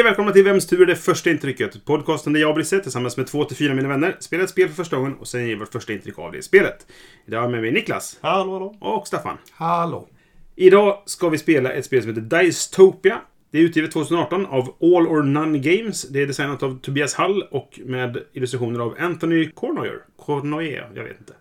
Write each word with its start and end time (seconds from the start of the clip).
Hej 0.00 0.04
välkomna 0.04 0.32
till 0.32 0.44
Vems 0.44 0.66
tur 0.66 0.82
är 0.82 0.86
det 0.86 0.96
första 0.96 1.30
intrycket? 1.30 1.84
Podcasten 1.84 2.32
där 2.32 2.40
jag 2.40 2.48
och 2.48 2.54
Brisse 2.54 2.80
tillsammans 2.80 3.16
med 3.16 3.26
två 3.26 3.44
till 3.44 3.56
fyra 3.56 3.74
mina 3.74 3.88
vänner 3.88 4.16
spelar 4.20 4.44
ett 4.44 4.50
spel 4.50 4.68
för 4.68 4.74
första 4.74 4.96
gången 4.96 5.14
och 5.14 5.28
sen 5.28 5.46
ger 5.46 5.56
vårt 5.56 5.72
första 5.72 5.92
intryck 5.92 6.18
av 6.18 6.32
det 6.32 6.42
spelet. 6.42 6.86
Idag 7.26 7.38
har 7.38 7.44
jag 7.44 7.50
med 7.50 7.62
mig 7.62 7.72
Niklas 7.72 8.18
Hallå, 8.20 8.52
hallå. 8.52 8.76
och 8.80 9.06
Staffan. 9.06 9.36
Hallå. 9.52 10.08
Idag 10.56 11.02
ska 11.06 11.28
vi 11.28 11.38
spela 11.38 11.72
ett 11.72 11.84
spel 11.84 12.02
som 12.02 12.08
heter 12.14 12.42
Dicetopia. 12.42 13.20
Det 13.50 13.58
är 13.58 13.62
utgivet 13.62 13.92
2018 13.92 14.46
av 14.46 14.76
All 14.80 15.06
or 15.06 15.22
None 15.22 15.58
Games. 15.58 16.02
Det 16.02 16.22
är 16.22 16.26
designat 16.26 16.62
av 16.62 16.80
Tobias 16.80 17.14
Hall 17.14 17.42
och 17.50 17.80
med 17.84 18.18
illustrationer 18.32 18.80
av 18.80 18.96
Anthony 18.98 19.50
Cornoyer. 19.50 19.98
Cornoyer, 20.16 20.90
jag 20.94 21.04
vet 21.04 21.18
inte. 21.20 21.32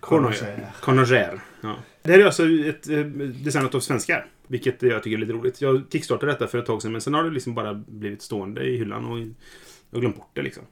Cornoyer. 0.00 0.72
Cornoyer. 0.80 1.40
Ja. 1.60 1.76
Det 2.02 2.12
här 2.12 2.18
är 2.18 2.24
alltså 2.24 2.42
ett 2.44 2.88
eh, 2.88 2.98
designat 3.44 3.74
av 3.74 3.80
svenskar. 3.80 4.26
Vilket 4.46 4.82
jag 4.82 5.02
tycker 5.02 5.16
är 5.16 5.20
lite 5.20 5.32
roligt. 5.32 5.60
Jag 5.60 5.82
kickstartade 5.92 6.32
detta 6.32 6.46
för 6.46 6.58
ett 6.58 6.66
tag 6.66 6.82
sedan 6.82 6.92
men 6.92 7.00
sen 7.00 7.14
har 7.14 7.24
det 7.24 7.30
liksom 7.30 7.54
bara 7.54 7.74
blivit 7.74 8.22
stående 8.22 8.64
i 8.64 8.76
hyllan 8.76 9.04
och 9.04 9.18
jag 9.90 10.00
glömt 10.00 10.16
bort 10.16 10.30
det 10.32 10.42
liksom. 10.42 10.62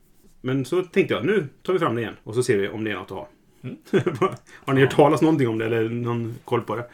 Men 0.40 0.64
så 0.64 0.82
tänkte 0.82 1.14
jag, 1.14 1.24
nu 1.24 1.48
tar 1.62 1.72
vi 1.72 1.78
fram 1.78 1.94
det 1.94 2.00
igen 2.00 2.14
och 2.24 2.34
så 2.34 2.42
ser 2.42 2.56
vi 2.58 2.68
om 2.68 2.84
det 2.84 2.90
är 2.90 2.94
något 2.94 3.10
att 3.10 3.16
ha. 3.16 3.28
har 4.54 4.72
ni 4.72 4.80
hört 4.80 4.96
talas 4.96 5.22
någonting 5.22 5.48
om 5.48 5.58
det 5.58 5.66
eller 5.66 5.88
någon 5.88 6.34
koll 6.44 6.60
på 6.60 6.76
det? 6.76 6.86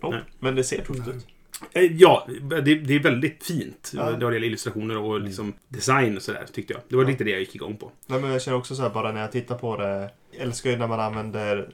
Ja, 0.00 0.10
Nej. 0.10 0.20
men 0.38 0.54
det 0.54 0.64
ser 0.64 0.82
tufft 0.82 1.08
ut. 1.08 1.26
Eh, 1.72 1.82
Ja, 1.82 2.28
det, 2.50 2.74
det 2.74 2.94
är 2.94 3.02
väldigt 3.02 3.44
fint. 3.44 3.92
Ja. 3.96 4.10
Det 4.10 4.24
har 4.24 4.32
gäller 4.32 4.46
illustrationer 4.46 4.98
och 4.98 5.20
liksom 5.20 5.52
design 5.68 6.16
och 6.16 6.22
sådär, 6.22 6.46
tyckte 6.52 6.72
jag. 6.72 6.82
Det 6.88 6.96
var 6.96 7.04
lite 7.04 7.24
det 7.24 7.30
jag 7.30 7.40
gick 7.40 7.54
igång 7.54 7.76
på. 7.76 7.92
Nej, 8.06 8.20
men 8.20 8.30
jag 8.30 8.42
känner 8.42 8.58
också 8.58 8.74
så 8.74 8.82
här 8.82 8.90
bara 8.90 9.12
när 9.12 9.20
jag 9.20 9.32
tittar 9.32 9.58
på 9.58 9.76
det. 9.76 10.10
Jag 10.30 10.42
älskar 10.42 10.70
ju 10.70 10.76
när 10.76 10.86
man 10.88 11.00
använder 11.00 11.68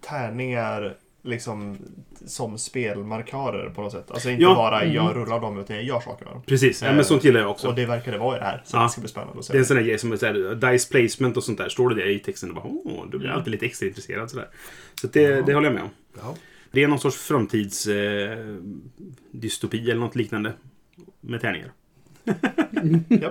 tärningar 0.00 0.96
liksom 1.26 1.78
som 2.26 2.58
spelmarkörer 2.58 3.70
på 3.70 3.82
något 3.82 3.92
sätt. 3.92 4.10
Alltså 4.10 4.30
inte 4.30 4.42
Ja. 4.42 4.54
bara 4.54 4.84
jag 4.84 5.16
rullar 5.16 5.40
dem 5.40 5.58
utan 5.58 5.76
jag 5.76 5.84
gör 5.84 6.00
saker 6.00 6.24
med 6.24 6.34
dem. 6.34 6.42
Precis, 6.46 6.82
ja, 6.82 6.92
men 6.92 7.04
sånt 7.04 7.24
gillar 7.24 7.40
jag 7.40 7.50
också. 7.50 7.68
Och 7.68 7.74
det 7.74 7.86
verkar 7.86 8.12
det 8.12 8.18
vara 8.18 8.36
i 8.36 8.38
det 8.38 8.44
här. 8.44 8.62
Så 8.64 8.76
Ja. 8.76 8.82
det 8.82 8.88
ska 8.88 9.00
bli 9.00 9.10
spännande 9.10 9.38
att 9.40 9.46
Det 9.48 9.54
är 9.54 9.58
en 9.58 9.64
se. 9.64 9.68
sån 9.68 9.76
där 9.76 9.84
grej 9.84 9.98
som 9.98 10.12
är 10.12 10.72
dice 10.72 10.90
placement 10.90 11.36
och 11.36 11.44
sånt 11.44 11.58
där. 11.58 11.68
Står 11.68 11.88
det 11.88 11.94
det 11.94 12.12
i 12.12 12.18
texten, 12.18 12.54
bara, 12.54 12.64
åh, 12.64 13.04
då 13.10 13.18
blir 13.18 13.28
jag 13.28 13.36
alltid 13.38 13.50
lite 13.50 13.66
extra 13.66 13.86
intresserad 13.86 14.30
sådär. 14.30 14.48
Så 15.00 15.06
det, 15.06 15.46
det 15.46 15.54
håller 15.54 15.66
jag 15.66 15.74
med 15.74 15.82
om. 15.82 15.90
Ja. 16.20 16.34
Det 16.70 16.82
är 16.82 16.88
någon 16.88 16.98
sorts 16.98 17.16
framtids 17.16 17.86
eh, 17.86 17.94
eller 19.72 19.94
något 19.94 20.16
liknande. 20.16 20.52
Med 21.20 21.40
tärningar. 21.40 21.72
Ja. 23.08 23.30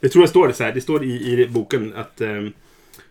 Det 0.00 0.08
tror 0.08 0.22
jag 0.22 0.28
står 0.28 0.48
det 0.48 0.54
så 0.54 0.64
här. 0.64 0.72
Det 0.72 0.80
står 0.80 1.04
i, 1.04 1.32
i 1.42 1.48
boken 1.48 1.94
att 1.96 2.20
eh, 2.20 2.28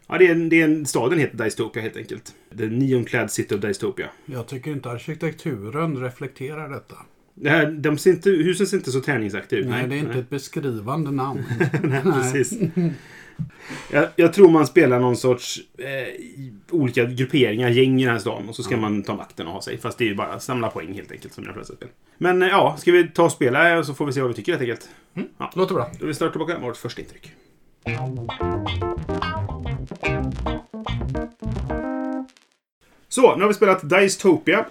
ja, 0.08 0.18
det 0.18 0.28
är, 0.28 0.32
en- 0.32 0.50
det 0.50 0.62
är 0.62 0.66
en, 0.66 0.86
staden 0.86 1.20
heter 1.20 1.44
Dystopia 1.44 1.82
helt 1.82 1.98
enkelt. 1.98 2.34
The 2.58 2.66
Neon 2.66 3.06
Clad 3.06 3.32
City 3.32 3.56
of 3.56 3.62
Dystopia. 3.62 4.10
Jag 4.26 4.48
tycker 4.48 4.72
inte 4.72 4.90
arkitekturen 4.90 5.98
reflekterar 6.02 6.70
detta. 6.70 6.96
Det 7.34 7.50
här, 7.50 7.72
de 7.72 7.98
ser 7.98 8.12
inte, 8.12 8.30
husen 8.30 8.68
ser 8.68 8.78
inte 8.78 8.92
så 8.92 9.00
tärningsaktiga 9.02 9.60
ut. 9.60 9.68
Nej, 9.68 9.88
det 9.88 9.96
är 9.96 10.00
inte 10.00 10.20
ett 10.20 10.30
beskrivande 10.30 11.12
namn. 11.12 11.44
Nej, 11.84 12.02
precis. 12.04 12.54
Jag, 13.92 14.08
jag 14.16 14.34
tror 14.34 14.50
man 14.50 14.68
spelar 14.68 15.00
någon 15.00 15.18
sorts 15.18 15.60
eh, 15.78 15.86
olika 16.72 17.06
grupperingar, 17.06 17.70
gäng 17.70 18.02
i 18.02 18.04
den 18.06 18.14
här 18.14 18.20
stan. 18.20 18.50
Och 18.50 18.56
så 18.56 18.64
ska 18.64 18.78
man 18.78 19.04
ta 19.04 19.16
makten 19.16 19.48
och 19.48 19.54
ha 19.54 19.62
sig. 19.62 19.78
Fast 19.78 19.98
det 19.98 20.04
är 20.04 20.10
ju 20.10 20.16
bara 20.16 20.28
att 20.28 20.44
samla 20.44 20.70
poäng 20.70 20.94
helt 20.94 21.12
enkelt 21.12 21.34
som 21.34 21.44
i 21.44 21.48
de 21.48 21.54
flesta 21.54 21.76
spel. 21.76 21.90
Men 22.18 22.42
eh, 22.42 22.48
ja, 22.48 22.76
ska 22.80 22.92
vi 22.92 23.08
ta 23.08 23.24
och 23.24 23.32
spela 23.32 23.84
så 23.84 23.94
får 23.94 24.06
vi 24.06 24.14
se 24.14 24.22
vad 24.22 24.30
vi 24.30 24.36
tycker 24.36 24.52
helt 24.52 24.62
enkelt. 24.62 24.90
Ja. 25.38 25.52
Låter 25.56 25.76
bra. 25.76 25.92
Då 26.00 26.06
vi 26.06 26.14
startar 26.14 26.32
tillbaka 26.32 26.54
med 26.54 26.62
vårt 26.62 26.78
första 26.78 27.02
intryck. 27.02 27.32
Så, 33.10 33.36
nu 33.36 33.42
har 33.42 33.48
vi 33.48 33.54
spelat 33.54 33.90
Dicetopia. 33.90 34.66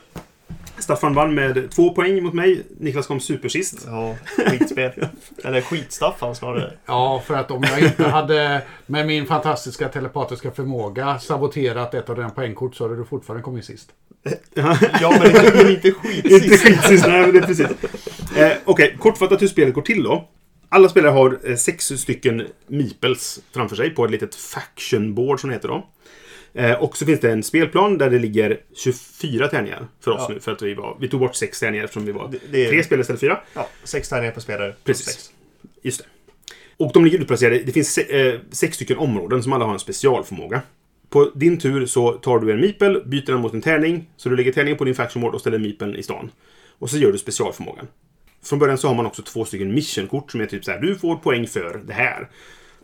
Staffan 0.78 1.15
vann 1.15 1.34
med 1.34 1.71
två 1.71 1.91
poäng 1.94 2.22
mot 2.22 2.34
mig. 2.34 2.66
Niklas 2.81 3.06
kom 3.06 3.21
supersist. 3.21 3.82
Ja, 3.87 4.16
skitspel. 4.50 4.93
Eller 5.44 5.60
skitstaffan 5.60 6.34
snarare. 6.34 6.72
Ja, 6.87 7.22
för 7.27 7.34
att 7.34 7.50
om 7.50 7.62
jag 7.62 7.81
inte 7.81 8.04
hade 8.09 8.62
med 8.87 9.06
min 9.06 9.27
fantastiska 9.27 9.88
telepatiska 9.88 10.50
förmåga 10.50 11.19
saboterat 11.19 11.94
ett 11.94 12.10
av 12.10 12.16
dina 12.16 12.31
poängkort 12.31 12.75
så 12.77 12.84
hade 12.84 12.97
du 12.97 13.04
fortfarande 13.04 13.43
kommit 13.43 13.65
sist. 13.65 13.88
Ja, 14.54 14.77
men 15.21 15.27
inte, 15.27 15.53
men 15.56 15.71
inte 15.71 15.88
Inte 15.88 16.00
skitsist. 16.00 16.65
skitsist, 16.65 17.06
nej 17.06 17.21
men 17.22 17.33
det 17.33 17.38
är 17.38 17.43
precis. 17.47 17.66
Eh, 18.37 18.53
Okej, 18.65 18.97
kortfattat 19.00 19.43
hur 19.43 19.47
spelet 19.48 19.75
går 19.75 19.83
till 19.83 20.03
då. 20.03 20.28
Alla 20.69 20.88
spelare 20.88 21.10
har 21.12 21.38
eh, 21.44 21.56
sex 21.56 21.84
stycken 21.84 22.47
meeples 22.66 23.41
framför 23.54 23.77
sig 23.77 23.91
på 23.91 24.04
ett 24.04 24.10
litet 24.10 24.34
faction 24.34 25.15
board 25.15 25.41
som 25.41 25.50
det 25.50 25.56
heter 25.56 25.69
då. 25.69 25.87
Eh, 26.56 26.72
och 26.83 26.97
så 26.97 27.06
finns 27.06 27.21
det 27.21 27.31
en 27.33 27.43
spelplan 27.43 27.99
där 27.99 28.11
det 28.11 28.19
ligger 28.19 28.61
24 28.75 29.49
tärningar 29.49 29.89
för 30.00 30.11
oss 30.11 30.25
Ja. 30.28 30.34
nu. 30.34 30.41
För 30.41 30.53
att 30.53 30.62
vi, 30.62 30.75
var, 30.75 30.97
vi 31.00 31.09
tog 31.09 31.21
bort 31.21 31.34
sex 31.34 31.61
tärningar 31.61 31.84
eftersom 31.84 32.05
vi 32.06 32.12
var 32.12 32.28
Det- 32.28 32.39
det 32.53 32.65
är- 32.67 32.71
tre 32.71 32.83
spelare 32.84 33.00
istället 33.00 33.21
för 33.21 33.27
fyra. 33.27 33.41
Ja, 33.55 33.69
sex 33.84 34.09
tärningar 34.09 34.33
per 34.33 34.41
spelare. 34.41 34.75
Precis. 34.84 35.06
Sex. 35.06 35.31
Just 35.83 35.99
det. 36.00 36.06
Och 36.77 36.93
de 36.95 37.05
ligger 37.05 37.19
utplacerade. 37.19 37.59
Det 37.59 37.72
finns 37.72 37.93
se, 37.93 38.28
eh, 38.28 38.41
sex 38.50 38.75
stycken 38.77 38.97
områden 38.99 39.43
som 39.43 39.53
alla 39.53 39.65
har 39.65 39.72
en 39.72 39.78
specialförmåga. 39.78 40.62
På 41.09 41.31
din 41.34 41.59
tur 41.59 41.87
så 41.87 42.12
tar 42.12 42.39
du 42.39 42.53
en 42.53 42.61
meeple, 42.61 43.00
byter 43.06 43.27
den 43.27 43.41
mot 43.41 43.55
en 43.55 43.62
tärning. 43.62 44.11
Så 44.16 44.28
du 44.28 44.37
lägger 44.37 44.53
tärningen 44.53 44.78
på 44.78 44.84
din 44.84 44.95
faction 44.95 45.22
board 45.22 45.34
och 45.34 45.41
ställer 45.41 45.59
meeplen 45.59 45.97
i 45.97 46.03
stan. 46.03 46.31
Och 46.78 46.91
så 46.91 46.97
gör 46.99 47.12
du 47.12 47.19
specialförmågan. 47.19 47.87
Från 48.45 48.59
början 48.59 48.78
så 48.78 48.89
har 48.89 48.95
man 48.95 49.06
också 49.06 49.22
två 49.22 49.45
stycken 49.45 49.75
missionkort 49.75 50.31
som 50.31 50.41
är 50.41 50.47
typ 50.47 50.65
så 50.65 50.71
här. 50.71 50.78
Du 50.81 50.95
får 50.97 51.16
poäng 51.16 51.47
för 51.47 51.81
det 51.87 51.93
här. 51.93 52.28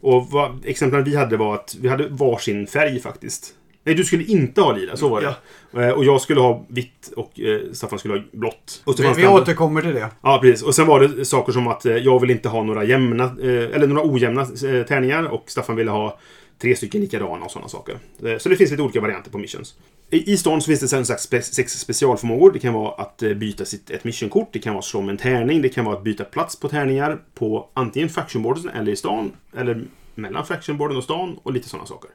Och 0.00 0.26
vad, 0.30 0.62
exemplen 0.66 1.04
vi 1.04 1.16
hade 1.16 1.36
var 1.36 1.54
att 1.54 1.76
vi 1.80 1.88
hade 1.88 2.08
varsin 2.08 2.66
färg 2.66 3.00
faktiskt. 3.00 3.54
Nej, 3.84 3.94
du 3.94 4.04
skulle 4.04 4.24
inte 4.24 4.60
ha 4.60 4.72
lila, 4.72 4.96
så 4.96 5.08
var 5.08 5.20
det. 5.20 5.86
Eh, 5.86 5.90
Och 5.90 6.04
jag 6.04 6.20
skulle 6.20 6.40
ha 6.40 6.64
vitt 6.68 7.12
och 7.16 7.40
eh, 7.40 7.60
Staffan 7.72 7.98
skulle 7.98 8.14
ha 8.14 8.22
blått. 8.32 8.82
Och 8.84 8.94
så 8.94 9.02
Vi, 9.02 9.12
vi 9.22 9.26
återkommer 9.26 9.82
till 9.82 9.94
det. 9.94 10.08
Ja, 10.22 10.38
precis. 10.42 10.62
Och 10.62 10.74
sen 10.74 10.86
var 10.86 11.00
det 11.00 11.24
saker 11.24 11.52
som 11.52 11.68
att 11.68 11.86
eh, 11.86 11.96
jag 11.96 12.20
vill 12.20 12.30
inte 12.30 12.48
ha 12.48 12.62
några 12.62 12.84
jämna, 12.84 13.36
eller 13.42 13.86
några 13.86 14.10
ojämna 14.12 14.44
tärningar 14.88 15.24
och 15.24 15.44
Staffan 15.46 15.76
ville 15.76 15.90
ha 15.90 16.18
tre 16.58 16.76
stycken 16.76 17.00
likadana 17.00 17.44
och 17.44 17.50
sådana 17.50 17.68
saker. 17.68 17.98
Så 18.38 18.48
det 18.48 18.56
finns 18.56 18.70
lite 18.70 18.82
olika 18.82 19.00
varianter 19.00 19.30
på 19.30 19.38
missions. 19.38 19.74
I, 20.10 20.36
stan 20.36 20.60
så 20.60 20.66
finns 20.66 20.80
det 20.80 20.88
sen 20.88 21.06
sagt 21.06 21.44
sex 21.44 21.72
specialförmågor. 21.72 22.52
Det 22.52 22.58
kan 22.58 22.74
vara 22.74 22.92
att 22.92 23.18
byta 23.36 23.64
sitt, 23.64 23.90
ett 23.90 24.04
missionkort, 24.04 24.48
det 24.52 24.58
kan 24.58 24.72
vara 24.72 24.78
att 24.78 24.84
slå 24.84 25.00
med 25.00 25.10
en 25.10 25.16
tärning, 25.16 25.62
det 25.62 25.68
kan 25.68 25.84
vara 25.84 25.96
att 25.96 26.04
byta 26.04 26.24
plats 26.24 26.60
på 26.60 26.68
tärningar 26.68 27.18
på 27.34 27.68
antingen 27.74 28.08
factionboarden 28.08 28.68
eller 28.68 28.92
i 28.92 28.96
stan, 28.96 29.32
eller 29.56 29.84
mellan 30.14 30.46
factionboarden 30.46 30.96
och 30.96 31.04
stan 31.04 31.38
och 31.42 31.52
lite 31.52 31.68
sådana 31.68 31.86
saker. 31.86 32.10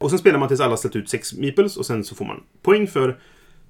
Och 0.00 0.10
sen 0.10 0.18
spelar 0.18 0.38
man 0.38 0.48
tills 0.48 0.60
alla 0.60 0.76
ställt 0.76 0.96
ut 0.96 1.08
sex 1.08 1.34
meeples 1.34 1.76
och 1.76 1.86
sen 1.86 2.04
så 2.04 2.14
får 2.14 2.24
man 2.24 2.42
poäng 2.62 2.86
för 2.86 3.18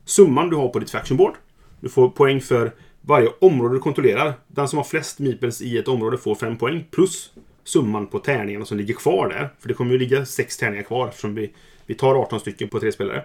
summan 0.05 0.51
du 0.51 0.57
har 0.57 0.69
på 0.69 0.79
ditt 0.79 0.91
Faction 0.91 1.17
Board. 1.17 1.35
Du 1.81 1.89
får 1.89 2.09
poäng 2.09 2.41
för 2.41 2.73
varje 3.01 3.29
område 3.41 3.75
du 3.75 3.79
kontrollerar. 3.79 4.33
Den 4.49 4.69
som 4.69 4.77
har 4.77 4.85
flest 4.85 5.19
meeples 5.19 5.63
i 5.63 5.79
ett 5.79 5.89
område 5.89 6.19
får 6.19 6.35
fem 6.35 6.57
poäng. 6.57 6.85
Plus 6.91 7.33
summan 7.65 8.07
på 8.07 8.19
tärningarna 8.19 8.65
som 8.65 8.79
ligger 8.79 8.95
kvar 8.95 9.29
där. 9.29 9.55
För 9.59 9.69
det 9.69 9.75
kommer 9.75 9.93
ju 9.93 9.99
ligga 9.99 10.27
sex 10.27 10.57
tärningar 10.57 10.83
kvar 10.83 11.09
eftersom 11.09 11.35
vi, 11.35 11.53
vi 11.87 11.95
tar 11.95 12.15
18 12.15 12.41
stycken 12.41 12.69
på 12.69 12.81
tre 12.81 12.93
spelare. 12.93 13.25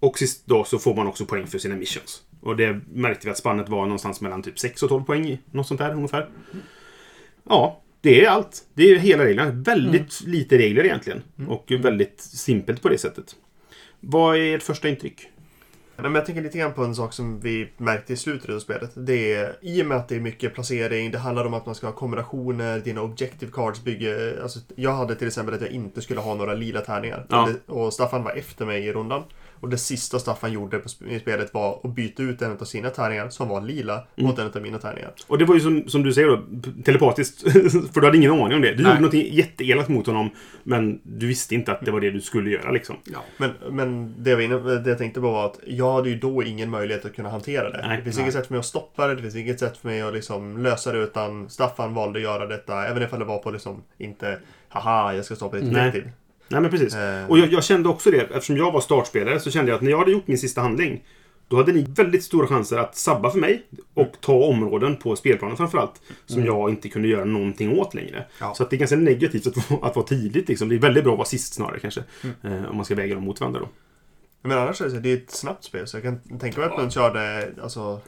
Och 0.00 0.18
sist 0.18 0.42
då 0.46 0.64
så 0.64 0.78
får 0.78 0.94
man 0.94 1.06
också 1.06 1.26
poäng 1.26 1.46
för 1.46 1.58
sina 1.58 1.74
missions. 1.74 2.22
Och 2.40 2.56
det 2.56 2.80
märkte 2.92 3.26
vi 3.26 3.30
att 3.30 3.38
spannet 3.38 3.68
var 3.68 3.82
någonstans 3.82 4.20
mellan 4.20 4.42
typ 4.42 4.58
6 4.58 4.82
och 4.82 4.88
12 4.88 5.04
poäng. 5.04 5.38
Något 5.50 5.66
sånt 5.66 5.80
där 5.80 5.92
ungefär. 5.92 6.28
Ja, 7.48 7.80
det 8.04 8.24
är 8.24 8.30
allt. 8.30 8.64
Det 8.74 8.90
är 8.90 8.98
hela 8.98 9.24
reglerna. 9.24 9.50
Väldigt 9.50 10.20
lite 10.20 10.58
regler 10.58 10.84
egentligen. 10.84 11.22
Och 11.48 11.72
väldigt 11.80 12.20
simpelt 12.20 12.82
på 12.82 12.88
det 12.88 12.98
sättet. 12.98 13.36
Vad 14.00 14.36
är 14.36 14.56
ert 14.56 14.62
första 14.62 14.88
intryck? 14.88 15.28
Men 15.96 16.14
jag 16.14 16.26
tänker 16.26 16.42
lite 16.42 16.58
grann 16.58 16.72
på 16.72 16.84
en 16.84 16.94
sak 16.94 17.12
som 17.12 17.40
vi 17.40 17.68
märkte 17.76 18.12
i 18.12 18.16
slutet 18.16 18.50
av 18.50 18.58
spelet. 18.58 18.90
Det 18.94 19.34
är, 19.34 19.56
I 19.60 19.82
och 19.82 19.86
med 19.86 19.96
att 19.96 20.08
det 20.08 20.16
är 20.16 20.20
mycket 20.20 20.54
placering, 20.54 21.10
det 21.10 21.18
handlar 21.18 21.44
om 21.44 21.54
att 21.54 21.66
man 21.66 21.74
ska 21.74 21.86
ha 21.86 21.94
kombinationer, 21.94 22.78
dina 22.78 23.02
objective 23.02 23.52
cards 23.52 23.84
bygger... 23.84 24.42
Alltså, 24.42 24.58
jag 24.76 24.92
hade 24.92 25.14
till 25.14 25.26
exempel 25.26 25.54
att 25.54 25.60
jag 25.60 25.70
inte 25.70 26.02
skulle 26.02 26.20
ha 26.20 26.34
några 26.34 26.54
lila 26.54 26.80
tärningar. 26.80 27.26
Ja. 27.28 27.48
Och 27.66 27.92
Staffan 27.92 28.24
var 28.24 28.32
efter 28.32 28.66
mig 28.66 28.86
i 28.86 28.92
rundan. 28.92 29.22
Och 29.60 29.68
det 29.68 29.78
sista 29.78 30.18
Staffan 30.18 30.52
gjorde 30.52 30.82
i 31.08 31.18
spelet 31.18 31.54
var 31.54 31.80
att 31.84 31.94
byta 31.94 32.22
ut 32.22 32.42
en 32.42 32.52
av 32.52 32.64
sina 32.64 32.90
tärningar, 32.90 33.28
som 33.28 33.48
var 33.48 33.60
lila, 33.60 34.06
mot 34.16 34.38
en 34.38 34.46
av 34.46 34.62
mina 34.62 34.78
tärningar. 34.78 35.12
Och 35.26 35.38
det 35.38 35.44
var 35.44 35.54
ju 35.54 35.60
som, 35.60 35.88
som 35.88 36.02
du 36.02 36.12
säger 36.12 36.28
då, 36.28 36.42
telepatiskt. 36.84 37.52
för 37.92 38.00
du 38.00 38.06
hade 38.06 38.18
ingen 38.18 38.32
aning 38.32 38.54
om 38.54 38.62
det. 38.62 38.74
Du 38.74 38.82
Nej. 38.82 38.92
gjorde 38.92 39.02
något 39.02 39.14
jätteelakt 39.14 39.88
mot 39.88 40.06
honom, 40.06 40.30
men 40.62 41.00
du 41.02 41.26
visste 41.26 41.54
inte 41.54 41.72
att 41.72 41.84
det 41.84 41.90
var 41.90 42.00
det 42.00 42.10
du 42.10 42.20
skulle 42.20 42.50
göra 42.50 42.70
liksom. 42.70 42.96
Ja. 43.04 43.24
Men, 43.36 43.50
men 43.70 44.14
det, 44.22 44.30
jag 44.30 44.42
inne, 44.42 44.58
det 44.58 44.90
jag 44.90 44.98
tänkte 44.98 45.20
på 45.20 45.30
var 45.30 45.46
att 45.46 45.60
jag 45.66 45.92
hade 45.92 46.08
ju 46.08 46.18
då 46.18 46.42
ingen 46.42 46.70
möjlighet 46.70 47.04
att 47.04 47.14
kunna 47.14 47.30
hantera 47.30 47.70
det. 47.70 47.86
Nej. 47.86 47.96
det 47.96 48.02
finns 48.02 48.16
Nej. 48.16 48.22
inget 48.22 48.34
sätt 48.34 48.46
för 48.46 48.54
mig 48.54 48.58
att 48.58 48.66
stoppa 48.66 49.06
det, 49.06 49.14
det 49.14 49.22
finns 49.22 49.36
inget 49.36 49.60
sätt 49.60 49.76
för 49.76 49.88
mig 49.88 50.02
att 50.02 50.14
liksom 50.14 50.62
lösa 50.62 50.92
det 50.92 50.98
utan 50.98 51.50
Staffan 51.50 51.94
valde 51.94 52.18
att 52.18 52.22
göra 52.22 52.46
detta, 52.46 52.86
även 52.86 53.02
ifall 53.02 53.18
det 53.18 53.24
var 53.24 53.38
på 53.38 53.50
liksom 53.50 53.82
inte 53.98 54.38
haha, 54.68 55.14
jag 55.14 55.24
ska 55.24 55.36
stoppa 55.36 55.56
ditt 55.56 55.72
Nej. 55.72 55.88
objektiv. 55.88 56.12
Nej 56.54 56.62
men 56.62 56.70
precis. 56.70 56.94
Eh. 56.94 57.30
Och 57.30 57.38
jag, 57.38 57.52
jag 57.52 57.64
kände 57.64 57.88
också 57.88 58.10
det, 58.10 58.20
eftersom 58.20 58.56
jag 58.56 58.72
var 58.72 58.80
startspelare 58.80 59.40
så 59.40 59.50
kände 59.50 59.70
jag 59.70 59.76
att 59.76 59.82
när 59.82 59.90
jag 59.90 59.98
hade 59.98 60.10
gjort 60.10 60.26
min 60.26 60.38
sista 60.38 60.60
handling 60.60 61.04
då 61.48 61.56
hade 61.56 61.72
ni 61.72 61.86
väldigt 61.96 62.24
stora 62.24 62.46
chanser 62.46 62.76
att 62.78 62.96
sabba 62.96 63.30
för 63.30 63.38
mig 63.38 63.62
och 63.94 64.12
ta 64.20 64.32
områden 64.44 64.96
på 64.96 65.16
spelplanen 65.16 65.56
framförallt. 65.56 66.02
Som 66.26 66.44
jag 66.44 66.70
inte 66.70 66.88
kunde 66.88 67.08
göra 67.08 67.24
någonting 67.24 67.78
åt 67.78 67.94
längre. 67.94 68.24
Ja. 68.40 68.54
Så 68.54 68.62
att 68.62 68.70
det 68.70 68.76
är 68.76 68.78
ganska 68.78 68.96
negativt 68.96 69.46
att, 69.46 69.70
vara- 69.70 69.86
att 69.86 69.96
vara 69.96 70.06
tidigt. 70.06 70.48
Liksom. 70.48 70.68
Det 70.68 70.74
är 70.74 70.78
väldigt 70.78 71.04
bra 71.04 71.12
att 71.12 71.18
vara 71.18 71.26
sist 71.28 71.54
snarare 71.54 71.78
kanske. 71.80 72.02
Eh, 72.42 72.64
om 72.70 72.76
man 72.76 72.84
ska 72.84 72.94
väga 72.94 73.14
dem 73.14 73.24
mot 73.24 73.40
varandra 73.40 73.60
då. 73.60 73.68
Men 74.48 74.58
annars 74.58 74.80
är 74.80 74.88
det, 74.88 75.00
det 75.00 75.12
är 75.12 75.16
ett 75.16 75.30
snabbt 75.30 75.64
spel 75.64 75.86
så 75.86 75.96
jag 75.96 76.02
kan 76.04 76.38
tänka 76.38 76.60
mig 76.60 76.68
att 76.70 76.76
man 76.78 76.90
körde 76.90 77.50
alltså, 77.62 78.00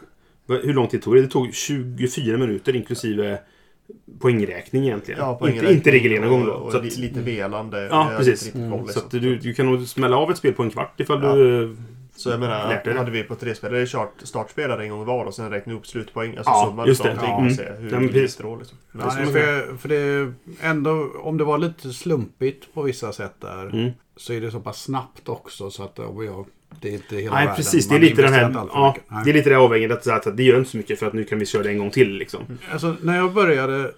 Hur 0.49 0.75
lång 0.75 0.89
tid 0.89 1.03
tog 1.03 1.15
det? 1.15 1.23
Det 1.23 1.29
tog 1.29 1.55
24 1.55 2.39
minuter 2.39 2.77
inklusive 2.77 3.39
poängräkning 4.21 4.83
egentligen. 4.85 5.21
ja, 5.21 5.31
inte, 5.31 5.39
poängräkning 5.41 5.73
inte 5.77 5.91
reglerande 5.93 6.29
gång 6.29 6.45
då. 6.47 6.53
och, 6.53 6.63
och 6.67 6.73
Så 6.73 6.79
att, 6.79 6.85
li- 6.85 7.01
lite 7.01 7.21
velande. 7.21 7.83
Ja, 7.91 8.05
Jag 8.05 8.13
är 8.13 8.17
precis. 8.19 8.47
inte 8.47 8.59
riktigt 8.59 8.71
koll, 8.73 8.81
så 8.81 8.87
liksom. 8.87 9.03
att 9.05 9.11
du, 9.11 9.37
du 9.39 9.55
kan 9.55 9.67
nog 9.67 9.87
smälla 9.89 10.17
av 10.17 10.31
ett 10.31 10.37
spel 10.37 10.53
på 10.53 10.63
en 10.63 10.71
kvart 10.71 11.01
ifall 11.01 11.23
Ja. 11.23 11.35
du... 11.35 11.63
eh, 11.65 11.71
Så 12.17 12.31
jag 12.31 12.41
menar, 12.41 12.81
det. 12.85 12.93
hade 12.99 13.11
vi 13.11 13.23
på 13.23 13.35
tre 13.35 13.55
spelare 13.55 13.87
kört 13.87 14.13
startspelare 14.23 14.83
en 14.85 14.91
gång 14.91 15.05
var 15.05 15.25
och 15.25 15.35
sen 15.35 15.51
räkna 15.51 15.75
upp 15.75 15.87
slutpoäng, 15.87 16.37
alltså 16.37 16.51
Ja, 16.51 16.67
summan 16.69 16.87
just 16.87 17.03
det. 17.03 17.17
Ja. 17.21 17.49
se 17.57 17.63
hur 17.79 17.91
Ja, 17.93 17.99
det 18.13 18.39
då 18.43 18.57
liksom. 18.57 18.79
Ja, 18.93 19.13
nej, 19.17 19.27
för, 19.27 19.77
för 19.77 19.89
det 19.89 20.33
ändå, 20.61 21.09
om 21.23 21.37
det 21.39 21.45
var 21.45 21.59
lite 21.59 21.93
slumpigt 21.93 22.75
på 22.75 22.83
vissa 22.83 23.13
sätt 23.13 23.35
där, 23.41 23.67
Mm. 23.67 23.91
så 24.17 24.33
är 24.33 24.41
det 24.41 24.51
så 24.51 24.61
pass 24.61 24.83
snabbt 24.83 25.29
också 25.29 25.71
så 25.71 25.83
att 25.83 25.99
oh, 25.99 26.25
ja, 26.27 26.45
det 26.81 26.89
är 26.89 26.93
inte 26.93 27.17
hela 27.17 27.35
Nej, 27.35 27.45
världen. 27.45 27.57
precis. 27.57 27.89
Det 27.89 27.95
är 27.95 28.01
lite 28.01 28.23
den 28.23 28.33
här... 28.33 28.53
Ja, 28.73 28.95
mycket. 28.97 29.25
Det 29.25 29.31
är 29.31 29.35
lite 29.35 29.51
det 29.51 29.57
avvägningen. 29.57 29.93
Att, 29.93 30.07
att, 30.07 30.27
att 30.27 30.37
det 30.37 30.43
gör 30.43 30.59
inte 30.59 30.71
så 30.71 30.77
mycket 30.77 30.99
för 30.99 31.07
att 31.07 31.13
nu 31.13 31.25
kan 31.25 31.39
vi 31.39 31.47
köra 31.47 31.63
det 31.63 31.71
en 31.71 31.79
gång 31.79 31.91
till 31.91 32.13
liksom. 32.13 32.41
Alltså, 32.73 32.97
när 33.03 33.17
jag 33.17 33.33
började 33.33 33.91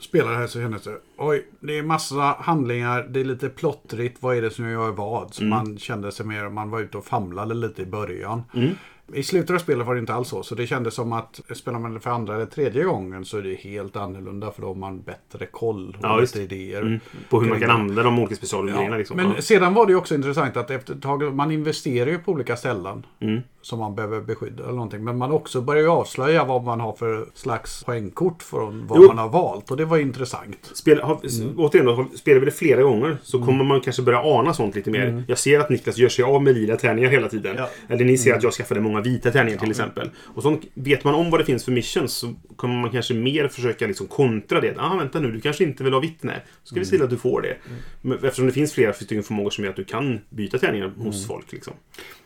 spela 0.00 0.30
det 0.30 0.36
här 0.36 0.46
så 0.46 0.58
kändes 0.60 0.82
det, 0.82 0.98
oj, 1.16 1.46
det 1.60 1.78
är 1.78 1.82
massa 1.82 2.36
handlingar, 2.40 3.06
det 3.10 3.20
är 3.20 3.24
lite 3.24 3.48
plottrigt, 3.48 4.18
vad 4.20 4.36
är 4.36 4.42
det 4.42 4.50
som 4.50 4.64
jag 4.64 4.72
gör 4.72 4.92
vad? 4.92 5.34
Så 5.34 5.44
man 5.44 5.78
kände 5.78 6.12
sig 6.12 6.26
mer, 6.26 6.48
man 6.48 6.70
var 6.70 6.80
ute 6.80 6.98
och 6.98 7.06
famlade 7.06 7.54
lite 7.54 7.82
i 7.82 7.86
början. 7.86 8.42
Mm. 8.54 8.70
I 9.14 9.22
slutet 9.22 9.54
av 9.54 9.58
spelet 9.58 9.86
var 9.86 9.94
det 9.94 10.00
inte 10.00 10.14
alls 10.14 10.28
så, 10.28 10.42
så 10.42 10.54
det 10.54 10.66
kändes 10.66 10.94
som 10.94 11.12
att 11.12 11.40
spelar 11.54 11.78
man 11.78 11.94
det 11.94 12.00
för 12.00 12.10
andra 12.10 12.34
eller 12.34 12.46
tredje 12.46 12.84
gången 12.84 13.24
så 13.24 13.38
är 13.38 13.42
det 13.42 13.54
helt 13.54 13.96
annorlunda 13.96 14.50
för 14.52 14.62
då 14.62 14.68
har 14.68 14.74
man 14.74 15.02
bättre 15.02 15.46
koll 15.46 15.88
och 15.98 16.04
Ja, 16.04 16.16
lite 16.20 16.42
idéer. 16.42 16.82
Mm. 16.82 17.00
På 17.30 17.40
hur 17.40 17.48
man 17.48 17.60
kan 17.60 17.70
använda 17.70 18.02
de 18.02 18.18
olika 18.18 18.34
specialgrejerna 18.34 18.90
Ja, 18.94 18.98
liksom. 18.98 19.16
men 19.16 19.32
ja. 19.36 19.42
sedan 19.42 19.74
var 19.74 19.86
det 19.86 19.94
också 19.94 20.14
intressant 20.14 20.56
att 20.56 20.70
efter 20.70 20.94
ett 20.94 21.02
tag, 21.02 21.34
man 21.34 21.50
investerar 21.52 22.10
ju 22.10 22.18
på 22.18 22.32
olika 22.32 22.56
ställen. 22.56 23.06
Mm. 23.20 23.40
Som 23.64 23.78
man 23.78 23.94
behöver 23.94 24.20
beskydda 24.20 24.62
eller 24.62 24.72
någonting. 24.72 25.04
Men 25.04 25.18
man 25.18 25.32
också 25.32 25.60
börjar 25.60 25.82
ju 25.82 25.88
avslöja 25.88 26.44
vad 26.44 26.62
man 26.64 26.80
har 26.80 26.92
för 26.92 27.26
slags 27.34 27.84
poängkort 27.84 28.42
från 28.42 28.86
vad 28.86 28.98
Jo. 29.02 29.06
man 29.06 29.18
har 29.18 29.28
valt. 29.28 29.70
Och 29.70 29.76
det 29.76 29.84
var 29.84 29.98
intressant. 29.98 30.70
Spel, 30.74 31.00
har, 31.00 31.18
Mm. 31.42 31.58
Återigen 31.58 32.08
spelar 32.16 32.40
vi 32.40 32.44
det 32.46 32.52
flera 32.52 32.82
gånger 32.82 33.16
så 33.22 33.44
kommer 33.44 33.64
man 33.64 33.80
kanske 33.80 34.02
börja 34.02 34.18
ana 34.22 34.54
sånt 34.54 34.74
lite 34.74 34.90
mer. 34.90 35.06
Mm. 35.06 35.22
Jag 35.28 35.38
ser 35.38 35.60
att 35.60 35.70
Niklas 35.70 35.98
gör 35.98 36.08
sig 36.08 36.24
av 36.24 36.42
med 36.42 36.54
lila 36.54 36.76
tärningar 36.76 37.10
hela 37.10 37.28
tiden. 37.28 37.54
Ja. 37.58 37.68
Eller 37.88 38.04
ni 38.04 38.18
ser 38.18 38.30
Mm. 38.30 38.38
att 38.38 38.42
jag 38.44 38.52
skaffade 38.52 38.80
många 38.80 39.00
vita 39.02 39.30
tärningar 39.30 39.58
till 39.58 39.70
exempel. 39.70 40.10
Och 40.34 40.42
sånt, 40.42 40.62
vet 40.74 41.04
man 41.04 41.14
om 41.14 41.30
vad 41.30 41.40
det 41.40 41.44
finns 41.44 41.64
för 41.64 41.72
missions 41.72 42.12
så 42.12 42.34
kommer 42.56 42.74
man 42.80 42.90
kanske 42.90 43.14
mer 43.14 43.48
försöka 43.48 43.86
liksom 43.86 44.06
kontra 44.06 44.60
det. 44.60 44.74
Ah, 44.78 44.96
vänta 44.96 45.20
nu, 45.20 45.32
du 45.32 45.40
kanske 45.40 45.64
inte 45.64 45.84
vill 45.84 45.92
ha 45.92 46.00
vitt. 46.00 46.22
Nej, 46.22 46.44
så 46.62 46.66
ska 46.66 46.74
vi 46.74 46.78
Mm. 46.78 46.84
se 46.84 46.90
till 46.96 47.02
att 47.04 47.10
du 47.10 47.16
får 47.16 47.42
det. 47.42 47.56
Men 48.00 48.14
eftersom 48.24 48.46
det 48.46 48.52
finns 48.52 48.72
flera 48.72 48.92
stycken 48.92 49.22
förmågor 49.22 49.50
som 49.50 49.64
gör 49.64 49.70
att 49.70 49.76
du 49.76 49.84
kan 49.84 50.20
byta 50.30 50.58
tärningar 50.58 50.86
Mm. 50.86 51.00
hos 51.00 51.26
folk. 51.26 51.52
Liksom. 51.52 51.72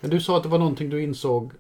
Men 0.01 0.11
du 0.11 0.21
sa 0.21 0.37
att 0.37 0.43
det 0.43 0.49
var 0.49 0.59
någonting 0.59 0.91
du 0.91 1.03
insåg 1.03 1.53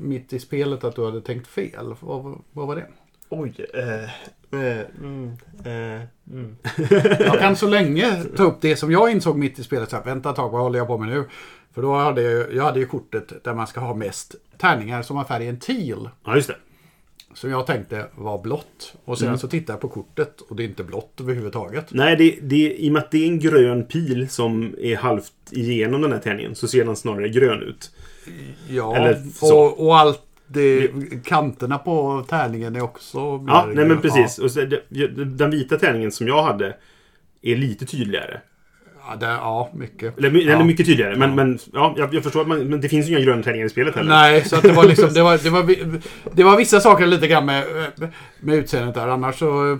mitt 0.00 0.32
i 0.32 0.38
spelet 0.38 0.84
att 0.84 0.96
du 0.96 1.04
hade 1.04 1.20
tänkt 1.20 1.46
fel. 1.46 1.94
Vad, 2.00 2.38
vad 2.52 2.66
var 2.66 2.76
det? 2.76 2.86
Oj. 3.34 3.66
Eh, 3.74 4.02
eh, 4.60 4.86
mm, 5.00 5.30
eh, 5.64 6.02
mm. 6.30 6.56
Jag 7.18 7.38
kan 7.40 7.56
så 7.56 7.68
länge 7.68 8.24
ta 8.36 8.42
upp 8.42 8.60
det 8.60 8.76
som 8.76 8.90
jag 8.90 9.10
insåg 9.10 9.38
mitt 9.38 9.58
i 9.58 9.62
spelet. 9.62 9.90
Så 9.90 9.96
här, 9.96 10.04
Vänta 10.04 10.30
ett 10.30 10.36
tag, 10.36 10.50
vad 10.50 10.60
håller 10.60 10.78
jag 10.78 10.86
på 10.86 10.98
med 10.98 11.08
nu? 11.08 11.24
För 11.74 11.82
då 11.82 11.94
hade 11.94 12.22
jag, 12.22 12.54
jag 12.54 12.64
hade 12.64 12.80
ju 12.80 12.86
kortet 12.86 13.44
där 13.44 13.54
man 13.54 13.66
ska 13.66 13.80
ha 13.80 13.94
mest 13.94 14.34
tärningar 14.58 15.02
som 15.02 15.16
har 15.16 15.24
färgen 15.24 15.58
teal. 15.58 16.08
Ja, 16.24 16.34
just 16.34 16.48
det. 16.48 16.56
Som 17.34 17.50
jag 17.50 17.66
tänkte 17.66 18.06
var 18.14 18.42
blått. 18.42 18.94
Och 19.04 19.18
sen 19.18 19.38
så 19.38 19.48
tittar 19.48 19.74
jag 19.74 19.80
på 19.80 19.88
kortet 19.88 20.40
och 20.40 20.56
det 20.56 20.62
är 20.62 20.64
inte 20.64 20.84
blått 20.84 21.20
överhuvudtaget. 21.20 21.86
Nej, 21.90 22.16
det, 22.16 22.38
det, 22.42 22.74
i 22.78 22.88
och 22.88 22.92
med 22.92 23.02
att 23.02 23.10
det 23.10 23.24
är 23.24 23.26
en 23.26 23.38
grön 23.38 23.84
pil 23.84 24.28
som 24.28 24.74
är 24.80 24.96
halvt 24.96 25.32
igenom 25.50 26.02
den 26.02 26.12
här 26.12 26.18
tärningen 26.18 26.54
så 26.54 26.68
ser 26.68 26.84
den 26.84 26.96
snarare 26.96 27.28
grön 27.28 27.62
ut. 27.62 27.90
Ja, 28.68 28.96
Eller 28.96 29.22
och, 29.42 29.86
och 29.86 29.98
allt 29.98 30.22
det, 30.52 30.90
kanterna 31.24 31.78
på 31.78 32.24
tärningen 32.28 32.76
är 32.76 32.82
också 32.82 33.18
Ja, 33.46 33.68
nej 33.74 33.84
men 33.84 34.00
precis. 34.00 34.38
Och 34.38 34.50
så, 34.50 34.60
det, 34.60 35.06
den 35.24 35.50
vita 35.50 35.78
tärningen 35.78 36.12
som 36.12 36.28
jag 36.28 36.42
hade 36.42 36.76
är 37.42 37.56
lite 37.56 37.86
tydligare. 37.86 38.40
Ja, 39.08 39.16
det, 39.16 39.26
ja 39.26 39.70
mycket. 39.74 40.18
Eller, 40.18 40.30
ja. 40.30 40.52
eller 40.54 40.64
mycket 40.64 40.86
tydligare. 40.86 41.16
Men, 41.16 41.34
men 41.34 41.58
ja, 41.72 41.94
jag, 41.98 42.14
jag 42.14 42.22
förstår 42.22 42.40
att 42.40 42.48
man, 42.48 42.58
men 42.68 42.80
det 42.80 42.88
finns 42.88 43.06
ju 43.08 43.10
inga 43.10 43.20
gröna 43.20 43.42
tärningar 43.42 43.66
i 43.66 43.70
spelet 43.70 43.94
heller. 43.96 44.10
Nej, 44.10 44.44
så 44.44 44.56
det 44.56 44.72
var 44.72 44.84
liksom, 44.84 45.08
det 45.14 45.22
var, 45.22 45.38
det 45.38 45.50
var, 45.50 45.62
vi- 45.62 45.84
det 46.32 46.44
var 46.44 46.56
vissa 46.56 46.80
saker 46.80 47.06
lite 47.06 47.28
grann 47.28 47.46
med, 47.46 47.64
med 48.40 48.54
utseendet 48.54 48.94
där. 48.94 49.08
Annars 49.08 49.38
så, 49.38 49.78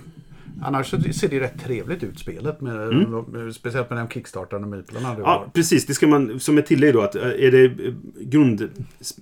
annars 0.65 0.87
så 0.91 1.01
ser 1.13 1.29
det 1.29 1.41
rätt 1.41 1.65
trevligt 1.65 2.03
ut 2.03 2.19
spelet. 2.19 2.61
Med, 2.61 2.93
med, 3.29 3.55
speciellt 3.55 3.91
med 3.91 3.99
de 3.99 4.09
kickstartande 4.09 4.67
miplarna. 4.77 5.09
Det 5.09 5.15
Mm. 5.15 5.25
Ja, 5.25 5.39
var. 5.39 5.49
precis. 5.55 5.87
Det 5.87 5.95
ska 5.95 6.07
man, 6.07 6.41
som 6.41 6.59
ett 6.59 6.67
tillägg 6.67 6.95
då, 6.95 7.01
att 7.01 7.15
eh, 7.15 7.23
är 7.23 7.51
det 7.51 7.65
eh, 7.65 7.95
grund... 8.21 8.69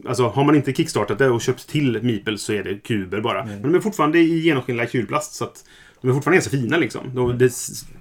Alltså, 0.08 0.28
har 0.28 0.44
man 0.44 0.54
inte 0.54 0.72
kickstartat 0.72 1.18
det 1.18 1.30
och 1.30 1.40
köpt 1.40 1.68
till 1.68 2.02
Meeple 2.02 2.38
så 2.38 2.52
är 2.52 2.64
det 2.64 2.74
kuber 2.74 3.20
bara. 3.20 3.42
Mm. 3.42 3.60
Men 3.60 3.72
de 3.72 3.78
är 3.78 3.80
fortfarande 3.82 4.18
i 4.18 4.38
genomskinlig 4.38 4.90
kulplast, 4.90 5.34
så 5.34 5.44
att 5.44 5.64
de 6.00 6.10
är 6.10 6.14
fortfarande 6.14 6.36
ganska 6.36 6.50
fina 6.50 6.76
liksom. 6.76 7.00
Mm. 7.04 7.14
De, 7.16 7.38
det, 7.38 7.46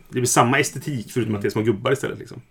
det 0.10 0.14
blir 0.14 0.26
samma 0.26 0.60
estetik, 0.60 1.12
förutom 1.12 1.36
att 1.36 1.42
det 1.42 1.48
är 1.48 1.50
små 1.50 1.62
gubbar 1.62 1.92
istället 1.92 2.20
liksom. 2.20 2.42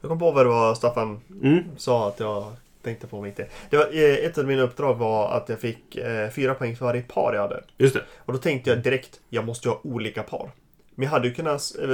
Jag 0.00 0.08
kom 0.08 0.18
på 0.18 0.32
vad 0.32 0.46
det 0.46 0.50
var 0.50 0.74
Staffan 0.74 1.20
Mm. 1.42 1.64
sa 1.76 2.08
att 2.08 2.20
jag 2.20 2.52
tänkte 2.82 3.06
på 3.06 3.20
mitt 3.22 3.40
i. 3.40 3.44
det. 3.70 3.76
Var, 3.76 3.84
eh, 3.92 4.14
ett 4.26 4.38
av 4.38 4.44
mina 4.46 4.62
uppdrag 4.62 4.94
var 4.94 5.30
att 5.32 5.48
jag 5.48 5.60
fick 5.60 5.96
eh, 5.96 6.28
fyra 6.30 6.54
poäng 6.54 6.76
för 6.76 6.84
varje 6.84 7.02
par 7.02 7.34
jag 7.34 7.42
hade. 7.42 7.60
Just 7.78 7.94
det. 7.94 8.02
Och 8.18 8.32
då 8.32 8.38
tänkte 8.38 8.70
jag 8.70 8.78
direkt, 8.78 9.20
jag 9.28 9.46
måste 9.46 9.68
ju 9.68 9.72
ha 9.74 9.80
olika 9.84 10.22
par. 10.22 10.50
Men 10.94 11.04
jag 11.04 11.10
hade 11.10 11.28
ju 11.28 11.34
kunnat... 11.34 11.62
eh, 11.82 11.86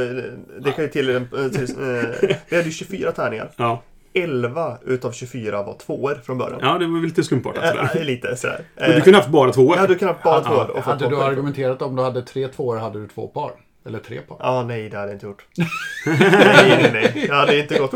Det 0.60 0.72
kan 0.72 0.84
ju 0.84 0.90
till... 0.90 1.16
eh, 1.16 1.22
till 1.52 1.70
eh, 1.80 2.36
vi 2.48 2.56
hade 2.56 2.68
ju 2.68 2.70
24 2.70 3.12
tärningar. 3.12 3.50
Ja. 3.56 3.82
11 4.12 4.78
utav 4.86 5.12
24 5.12 5.62
var 5.62 5.74
tvåor 5.78 6.14
från 6.24 6.38
början. 6.38 6.58
ja, 6.62 6.78
det 6.78 6.86
var 6.86 6.94
väl 6.94 7.02
lite 7.02 7.24
slumpartat 7.24 7.64
Äh, 7.64 7.70
sådär. 7.70 7.90
äh, 7.96 8.04
lite 8.04 8.36
sådär. 8.36 8.60
Men 8.76 8.90
du 8.90 8.96
Eh, 8.96 9.02
kunde 9.02 9.18
haft 9.18 9.28
bara 9.30 9.52
två. 9.52 9.74
Jag 9.74 9.80
hade 9.80 9.94
kunnat 9.94 10.22
bara 10.22 10.40
tvåor 10.40 10.68
och 10.70 10.74
fått 10.76 10.84
hade 10.84 10.98
två 11.04 11.10
du 11.10 11.16
poäng. 11.16 11.28
argumenterat 11.28 11.82
om 11.82 11.96
du 11.96 12.02
hade 12.02 12.22
tre 12.22 12.48
tvåor 12.48 12.76
hade 12.76 12.98
du 13.00 13.08
två 13.08 13.28
par? 13.28 13.52
Eller 13.86 13.98
tre 13.98 14.20
par? 14.20 14.36
Ja, 14.40 14.64
nej 14.68 14.88
det 14.88 14.96
hade 14.96 15.08
jag 15.08 15.16
inte 15.16 15.26
gjort. 15.26 15.46
nej, 16.06 16.18
nej, 16.68 16.90
nej. 16.92 17.26
Jag 17.28 17.34
hade 17.34 17.58
inte 17.58 17.78
gått... 17.78 17.94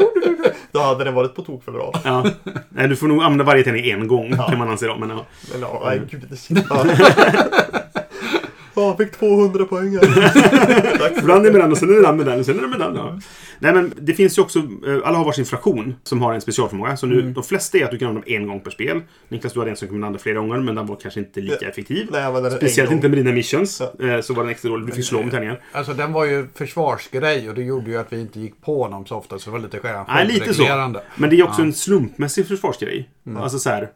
Då 0.72 0.80
hade 0.80 1.04
den 1.04 1.14
varit 1.14 1.34
på 1.34 1.42
tok 1.42 1.64
för 1.64 1.72
bra. 1.72 2.00
Ja. 2.04 2.24
Nej, 2.68 2.88
du 2.88 2.96
får 2.96 3.08
nog 3.08 3.22
använda 3.22 3.44
varje 3.44 3.64
tärning 3.64 3.90
en 3.90 4.08
gång, 4.08 4.36
kan 4.36 4.58
man 4.58 4.68
anse 4.68 4.86
då. 4.86 4.96
Men, 4.96 5.10
ja. 5.10 5.26
Men 5.52 5.60
ja, 5.60 5.82
nej 5.84 6.00
gud. 6.10 6.38
Ja. 6.70 6.84
Ja, 8.74 8.82
jag 8.82 8.96
fick 8.98 9.12
200 9.18 9.64
poäng 9.64 9.98
Ibland 11.18 11.40
är 11.46 11.50
det 11.50 11.52
med 11.52 11.60
den 11.60 11.72
och 11.72 11.78
sen 11.78 11.88
är 11.90 11.94
det 11.94 12.02
den 12.02 12.16
med 12.16 12.26
den 12.26 12.38
och 12.40 12.46
sen 12.46 12.58
är 12.58 12.62
det 12.62 12.68
med 12.68 12.78
den. 12.80 12.94
Ja. 12.96 13.18
Nej 13.58 13.72
men 13.74 13.92
det 14.00 14.12
finns 14.14 14.38
ju 14.38 14.42
också, 14.42 14.58
eh, 14.58 14.98
alla 15.04 15.18
har 15.18 15.24
varsin 15.24 15.44
fraktion 15.46 15.94
som 16.02 16.22
har 16.22 16.34
en 16.34 16.40
specialförmåga. 16.40 16.96
Så 16.96 17.06
nu, 17.06 17.22
de 17.32 17.44
flesta 17.44 17.78
är 17.78 17.84
att 17.84 17.90
du 17.90 17.98
kan 17.98 18.08
använda 18.08 18.26
dem 18.28 18.36
en 18.42 18.46
gång 18.48 18.60
per 18.60 18.70
spel. 18.70 19.00
Niklas, 19.28 19.52
du 19.52 19.58
hade 19.58 19.70
en 19.70 19.76
som 19.76 19.88
kunde 19.88 20.06
använda 20.06 20.22
flera 20.22 20.38
gånger 20.38 20.58
men 20.58 20.74
den 20.74 20.86
var 20.86 20.96
kanske 20.96 21.20
inte 21.20 21.40
lika 21.40 21.68
effektiv. 21.68 22.08
Nej, 22.12 22.50
Speciellt 22.50 22.90
inte 22.92 23.08
med 23.08 23.18
dina 23.18 23.32
missions. 23.32 23.82
Ja. 23.98 24.06
eh, 24.06 24.20
Så 24.20 24.34
var 24.34 24.42
den 24.42 24.50
extra 24.52 24.68
dålig. 24.70 24.86
Du 24.86 24.92
fick 24.92 25.04
slå 25.04 25.22
med 25.22 25.30
tärningar. 25.30 25.60
Alltså 25.72 25.92
den 25.92 26.12
var 26.12 26.24
ju 26.24 26.46
försvarsgrej 26.54 27.48
och 27.48 27.54
det 27.54 27.62
gjorde 27.62 27.90
ju 27.90 27.96
att 27.96 28.12
vi 28.12 28.20
inte 28.20 28.40
gick 28.40 28.60
på 28.62 28.82
honom 28.82 29.06
så 29.06 29.16
ofta. 29.16 29.38
Så 29.38 29.50
det 29.50 29.52
var 29.52 29.58
lite 29.58 29.78
själva 29.78 30.04
Nej, 30.08 30.26
lite 30.26 30.38
så. 30.40 30.44
självreglerande. 30.44 31.02
Men 31.16 31.30
det 31.30 31.36
är 31.40 31.42
också 31.44 31.60
Ja. 31.60 31.66
en 31.66 31.72
slumpmässig 31.72 32.46
försvarsgrej. 32.48 33.08
Alltså 33.38 33.58
så 33.58 33.70
här. 33.70 33.88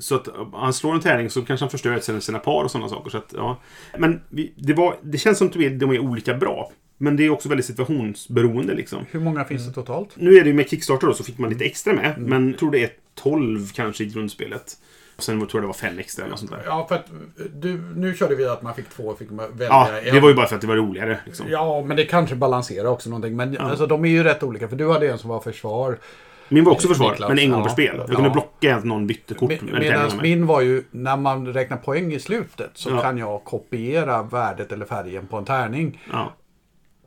Så 0.00 0.14
att 0.14 0.28
eh, 0.28 0.34
han 0.52 0.72
slår 0.72 0.94
en 0.94 1.00
tärning 1.00 1.30
så 1.30 1.42
kanske 1.42 1.64
han 1.64 1.70
förstör 1.70 1.92
ett 1.92 2.04
sina, 2.04 2.20
sina 2.20 2.38
par 2.38 2.64
och 2.64 2.70
sådana 2.70 2.88
saker. 2.88 3.10
Så 3.10 3.18
att, 3.18 3.34
ja. 3.36 3.60
Men 3.98 4.20
vi, 4.28 4.52
det, 4.56 4.74
var, 4.74 4.96
det 5.02 5.18
känns 5.18 5.38
som 5.38 5.46
att 5.46 5.52
de 5.52 5.90
är, 5.90 5.98
olika 5.98 6.34
bra. 6.34 6.72
Men 6.98 7.16
det 7.16 7.26
är 7.26 7.30
också 7.30 7.48
väldigt 7.48 7.66
situationsberoende 7.66 8.74
liksom. 8.74 9.06
Hur 9.10 9.20
många 9.20 9.44
finns 9.44 9.66
det 9.66 9.72
totalt? 9.72 10.08
Nu 10.14 10.36
är 10.36 10.40
det 10.40 10.48
ju 10.48 10.54
med 10.54 10.68
Kickstarter 10.70 11.06
då, 11.06 11.14
så 11.14 11.24
fick 11.24 11.38
man 11.38 11.50
lite 11.50 11.64
extra 11.64 11.92
med. 11.92 12.14
Men 12.18 12.50
jag 12.50 12.58
tror 12.58 12.70
det 12.70 12.84
är 12.84 12.90
12 13.14 13.68
kanske 13.72 14.04
i 14.04 14.06
grundspelet. 14.06 14.76
Och 15.16 15.24
sen 15.24 15.38
tror 15.38 15.50
jag 15.52 15.62
det 15.62 15.66
var 15.66 15.74
5 15.74 15.98
extra 15.98 16.22
eller 16.22 16.30
något 16.30 16.38
sånt 16.38 16.50
där. 16.50 16.62
Ja, 16.66 16.86
för 16.88 16.94
att 16.94 17.06
du, 17.54 17.82
nu 17.96 18.14
körde 18.14 18.34
vi 18.34 18.46
att 18.46 18.62
man 18.62 18.74
fick 18.74 18.88
två 18.88 19.14
fick 19.14 19.30
man 19.30 19.50
välja 19.52 19.68
Ja, 19.68 19.98
en. 19.98 20.14
det 20.14 20.20
var 20.20 20.28
ju 20.28 20.34
bara 20.34 20.46
för 20.46 20.54
att 20.54 20.60
det 20.60 20.66
var 20.66 20.76
roligare. 20.76 21.18
Liksom. 21.26 21.46
Ja, 21.50 21.84
men 21.86 21.96
det 21.96 22.04
kanske 22.04 22.34
balanserar 22.34 22.88
också 22.88 23.10
någonting. 23.10 23.36
Men 23.36 23.58
alltså, 23.58 23.86
de 23.86 24.04
är 24.04 24.08
ju 24.08 24.22
rätt 24.22 24.42
olika. 24.42 24.68
För 24.68 24.76
du 24.76 24.92
hade 24.92 25.10
en 25.10 25.18
som 25.18 25.30
var 25.30 25.40
försvar. 25.40 25.98
Min 26.50 26.64
var 26.64 26.72
också 26.72 26.88
försvar, 26.88 27.10
Niklas, 27.10 27.28
men 27.28 27.38
en 27.38 27.50
gång 27.50 27.62
per 27.62 27.68
ja. 27.68 27.72
spel. 27.72 27.94
Jag 27.96 28.10
Ja. 28.10 28.14
kunde 28.14 28.30
blocka 28.30 28.76
att 28.76 28.84
någon 28.84 29.06
bytte 29.06 29.34
kort. 29.34 29.48
Med- 29.62 29.72
Medan 29.80 30.10
min 30.22 30.46
var 30.46 30.60
ju, 30.60 30.82
när 30.90 31.16
man 31.16 31.46
räknar 31.52 31.76
poäng 31.76 32.12
i 32.12 32.20
slutet 32.20 32.70
så 32.74 32.90
Ja. 32.90 33.00
kan 33.02 33.18
jag 33.18 33.44
kopiera 33.44 34.22
värdet 34.22 34.72
eller 34.72 34.84
färgen 34.86 35.26
på 35.26 35.36
en 35.36 35.44
tärning. 35.44 36.00
Ja. 36.12 36.32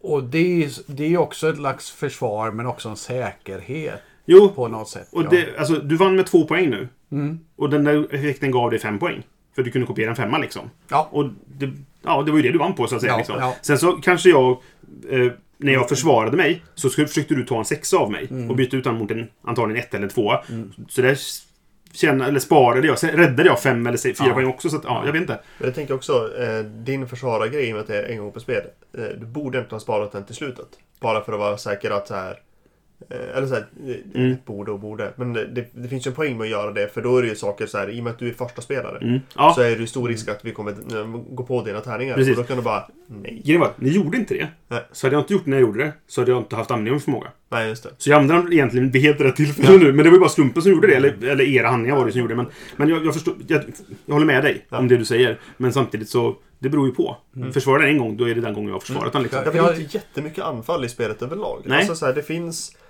Och 0.01 0.23
det 0.23 0.63
är, 0.63 0.69
det 0.88 1.13
är 1.13 1.17
också 1.17 1.50
ett 1.50 1.55
slags 1.55 1.91
försvar 1.91 2.51
men 2.51 2.65
också 2.65 2.89
en 2.89 2.95
säkerhet 2.95 4.01
Jo, 4.25 4.50
på 4.50 4.67
något 4.67 4.89
sätt. 4.89 5.07
och 5.12 5.29
det, 5.29 5.57
alltså, 5.57 5.73
du 5.73 5.95
vann 5.95 6.15
med 6.15 6.25
två 6.25 6.43
poäng 6.45 6.69
nu. 6.69 6.88
Mm. 7.12 7.39
Och 7.55 7.69
den 7.69 7.83
där 7.83 8.15
effekten 8.15 8.51
gav 8.51 8.69
dig 8.69 8.79
fem 8.79 9.00
poäng. 9.00 9.23
För 9.55 9.63
du 9.63 9.71
kunde 9.71 9.88
kopiera 9.88 10.09
en 10.09 10.15
femma 10.15 10.38
liksom. 10.38 10.69
Ja. 10.89 11.09
Och 11.12 11.25
det, 11.45 11.71
ja, 12.03 12.21
det 12.21 12.31
var 12.31 12.38
ju 12.38 12.43
det 12.43 12.51
du 12.51 12.57
vann 12.57 12.73
på 12.75 12.88
så 12.88 12.95
att 12.95 13.01
säga. 13.01 13.13
Ja, 13.13 13.17
liksom. 13.17 13.35
ja. 13.39 13.55
Sen 13.62 13.77
så 13.77 13.91
kanske 13.91 14.29
jag, 14.29 14.51
eh, 15.09 15.31
när 15.57 15.74
jag 15.74 15.89
försvarade 15.89 16.38
mig, 16.38 16.63
så 16.75 16.89
försökte 16.89 17.36
du 17.36 17.45
ta 17.45 17.60
en 17.60 17.65
sexa 17.65 17.98
av 17.98 18.12
mig. 18.12 18.27
Mm. 18.29 18.50
Och 18.50 18.55
byta 18.55 18.77
ut 18.77 18.83
den 18.83 18.95
mot 18.95 19.12
en 19.12 19.27
antagligen 19.43 19.83
ett 19.83 19.93
eller 19.93 20.03
en 20.03 20.10
tvåa. 20.10 20.43
Så 20.89 21.01
där 21.01 21.17
känna, 21.93 22.27
eller 22.27 22.39
sparade 22.39 22.88
jag. 22.88 22.98
Räddade 23.03 23.45
jag 23.50 23.62
fem 23.62 23.88
eller 23.88 23.98
fyra 23.98 24.15
Ja. 24.27 24.33
poäng 24.33 24.48
också. 24.48 24.69
Så 24.69 24.75
att, 24.77 24.83
ja, 24.83 25.03
jag 25.05 25.13
vet 25.13 25.22
inte. 25.22 25.39
Men 25.57 25.67
jag 25.67 25.75
tänker 25.75 25.93
också, 25.93 26.29
eh, 26.39 26.60
din 26.65 27.07
försvarargrej 27.07 27.74
med 27.74 27.81
att 27.81 27.88
det 27.88 27.98
är 28.01 28.10
en 28.10 28.17
gång 28.17 28.31
per 28.31 28.39
spel. 28.39 28.62
Eh, 28.98 29.03
du 29.19 29.25
borde 29.25 29.60
inte 29.60 29.75
ha 29.75 29.79
sparat 29.79 30.12
den 30.12 30.25
till 30.25 30.36
slutet. 30.36 30.67
Bara 31.00 31.24
för 31.24 31.33
att 31.33 31.39
vara 31.39 31.57
säker 31.57 31.91
att 31.91 32.07
så 32.07 32.15
här... 32.15 32.39
Eh, 33.10 33.38
eller 33.38 33.48
så 33.48 33.53
här, 33.53 33.65
eh, 33.88 34.22
Mm. 34.22 34.36
borde 34.45 34.72
och 34.72 34.79
borde. 34.79 35.13
Men 35.15 35.33
det, 35.33 35.65
det, 35.74 35.88
finns 35.88 36.07
ju 36.07 36.10
en 36.10 36.15
poäng 36.15 36.38
med 36.38 36.45
att 36.45 36.51
göra 36.51 36.72
det. 36.72 36.93
För 36.93 37.01
då 37.01 37.17
är 37.17 37.22
det 37.22 37.27
ju 37.27 37.36
saker 37.36 37.65
så 37.65 37.77
här, 37.77 37.89
i 37.89 38.00
och 38.00 38.03
med 38.03 38.12
att 38.12 38.19
du 38.19 38.29
är 38.29 38.33
första 38.33 38.62
spelare. 38.62 38.98
Mm. 39.01 39.19
Ja, 39.36 39.53
Så 39.55 39.62
är 39.62 39.69
det 39.69 39.75
ju 39.81 39.88
stor 39.88 40.07
risk 40.10 40.29
att 40.29 40.45
vi 40.45 40.51
kommer 40.51 40.72
eh, 40.72 41.07
gå 41.29 41.43
på 41.43 41.63
dina 41.63 41.81
tärningar. 41.81 42.15
Precis. 42.15 42.38
Och 42.38 42.43
då 42.43 42.48
kan 42.48 42.57
du 42.57 42.63
bara, 42.63 42.83
nej. 43.07 43.41
grejen 43.45 43.60
var 43.62 43.67
att 43.67 43.81
ni 43.81 43.89
gjorde 43.89 44.17
inte 44.17 44.33
det. 44.33 44.48
Nej. 44.67 44.81
Så 44.91 45.07
hade 45.07 45.15
jag 45.15 45.22
inte 45.24 45.33
gjort 45.33 45.45
det 45.45 45.50
när 45.51 45.57
jag 45.57 45.62
gjorde 45.67 45.83
det, 45.83 45.93
så 46.07 46.22
hade 46.22 46.31
jag 46.31 46.41
inte 46.41 46.55
haft 46.55 46.72
användning 46.72 47.00
för 47.00 47.05
förmåga. 47.05 47.27
Nej, 47.50 47.69
just 47.69 47.83
det. 47.83 47.89
Så 47.98 48.10
jag 48.10 48.19
använde 48.22 48.43
den 48.43 48.53
egentligen 48.53 48.91
vid 48.91 49.01
helt 49.01 49.22
rätt 49.22 49.36
tillfälle 49.36 49.77
nu. 49.77 49.93
Men 49.93 49.98
det 49.98 50.10
var 50.10 50.15
ju 50.17 50.19
bara 50.19 50.29
slumpen 50.29 50.62
som 50.62 50.72
gjorde 50.72 50.88
det. 50.88 50.95
Eller, 50.95 51.24
eller 51.24 51.43
era 51.43 51.67
handlingar 51.67 51.95
var 51.98 52.05
det 52.05 52.12
som 52.12 52.22
gjorde 52.22 52.33
det. 52.33 52.38
Men, 52.38 52.45
men 52.75 52.89
jag, 52.89 53.05
jag 53.05 53.13
förstår. 53.13 53.33
Jag, 53.48 53.62
jag 54.05 54.13
håller 54.13 54.25
med 54.25 54.43
dig 54.43 54.65
Ja. 54.69 54.77
om 54.77 54.88
det 54.88 54.98
du 54.98 55.05
säger. 55.05 55.39
Men 55.57 55.74
samtidigt 55.74 56.10
så, 56.10 56.36
det 56.60 56.69
beror 56.69 56.88
ju 56.88 56.93
på. 56.93 57.17
Mm. 57.36 57.53
Försvarar 57.53 57.79
den 57.79 57.89
en 57.89 57.98
gång, 57.98 58.17
då 58.17 58.29
är 58.29 58.36
det 58.36 58.41
den 58.41 58.53
gången 58.53 58.67
jag 58.69 58.75
har 58.75 58.79
försvarat 58.79 59.13
den. 59.13 59.24
Liksom. 59.24 59.43
Det 59.45 59.55
Jag- 59.57 59.74
är 59.75 59.79
inte 59.81 59.98
jättemycket 59.98 60.43
anfall 60.43 60.86
i 60.86 60.89
spelet 60.89 61.22
överlag. 61.22 61.62
Nej. 61.65 61.77
Alltså 61.77 61.95
så 61.95 62.05
här, 62.05 62.13
det 62.13 62.24
finns 62.24 62.72
eh, 62.75 62.81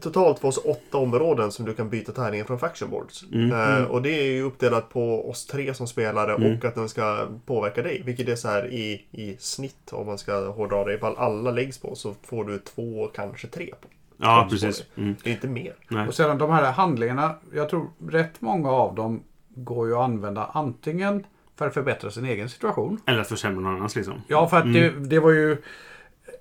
totalt 0.00 0.38
för 0.38 0.48
oss 0.48 0.58
åtta 0.64 0.98
områden 0.98 1.52
som 1.52 1.64
du 1.64 1.74
kan 1.74 1.88
byta 1.90 2.12
tärningar 2.12 2.44
från 2.44 2.58
faction 2.58 2.90
boards. 2.90 3.24
Mm. 3.32 3.52
Eh, 3.52 3.84
och 3.84 4.02
det 4.02 4.10
är 4.10 4.24
ju 4.32 4.42
uppdelat 4.42 4.88
på 4.88 5.30
oss 5.30 5.46
tre 5.46 5.74
som 5.74 5.86
spelare 5.86 6.34
Mm. 6.34 6.58
och 6.58 6.64
att 6.64 6.74
den 6.74 6.88
ska 6.88 7.26
påverka 7.46 7.82
dig. 7.82 8.02
Vilket 8.04 8.28
är 8.28 8.36
så 8.36 8.48
här 8.48 8.72
i, 8.72 9.04
i 9.10 9.36
snitt 9.38 9.92
om 9.92 10.06
man 10.06 10.18
ska 10.18 10.48
hårdra 10.50 10.84
det. 10.84 10.94
Ifall 10.94 11.16
alla 11.16 11.50
läggs 11.50 11.78
på 11.78 11.94
så 11.94 12.14
får 12.22 12.44
du 12.44 12.58
två, 12.58 13.06
kanske 13.14 13.46
tre 13.48 13.74
på. 13.80 13.88
Ja, 14.16 14.46
precis. 14.50 14.84
Mm. 14.96 15.16
Det 15.24 15.30
är 15.30 15.34
inte 15.34 15.48
mer. 15.48 15.74
Nej. 15.88 16.08
Och 16.08 16.14
sedan 16.14 16.38
de 16.38 16.50
här 16.50 16.72
handlingarna, 16.72 17.34
jag 17.54 17.68
tror 17.68 17.86
rätt 18.08 18.40
många 18.40 18.70
av 18.70 18.94
dem 18.94 19.22
går 19.54 19.88
ju 19.88 19.94
att 19.94 20.00
använda 20.04 20.44
antingen 20.54 21.26
för 21.58 21.66
att 21.66 21.74
förbättra 21.74 22.10
sin 22.10 22.24
egen 22.24 22.48
situation. 22.48 23.00
Eller 23.06 23.20
att 23.20 23.28
försämra 23.28 23.60
någon 23.60 23.76
annans 23.76 23.96
liksom. 23.96 24.14
Ja, 24.28 24.48
för 24.48 24.56
att 24.56 24.72
det, 24.72 24.88
Mm. 24.88 25.08
det 25.08 25.18
var 25.18 25.30
ju... 25.30 25.56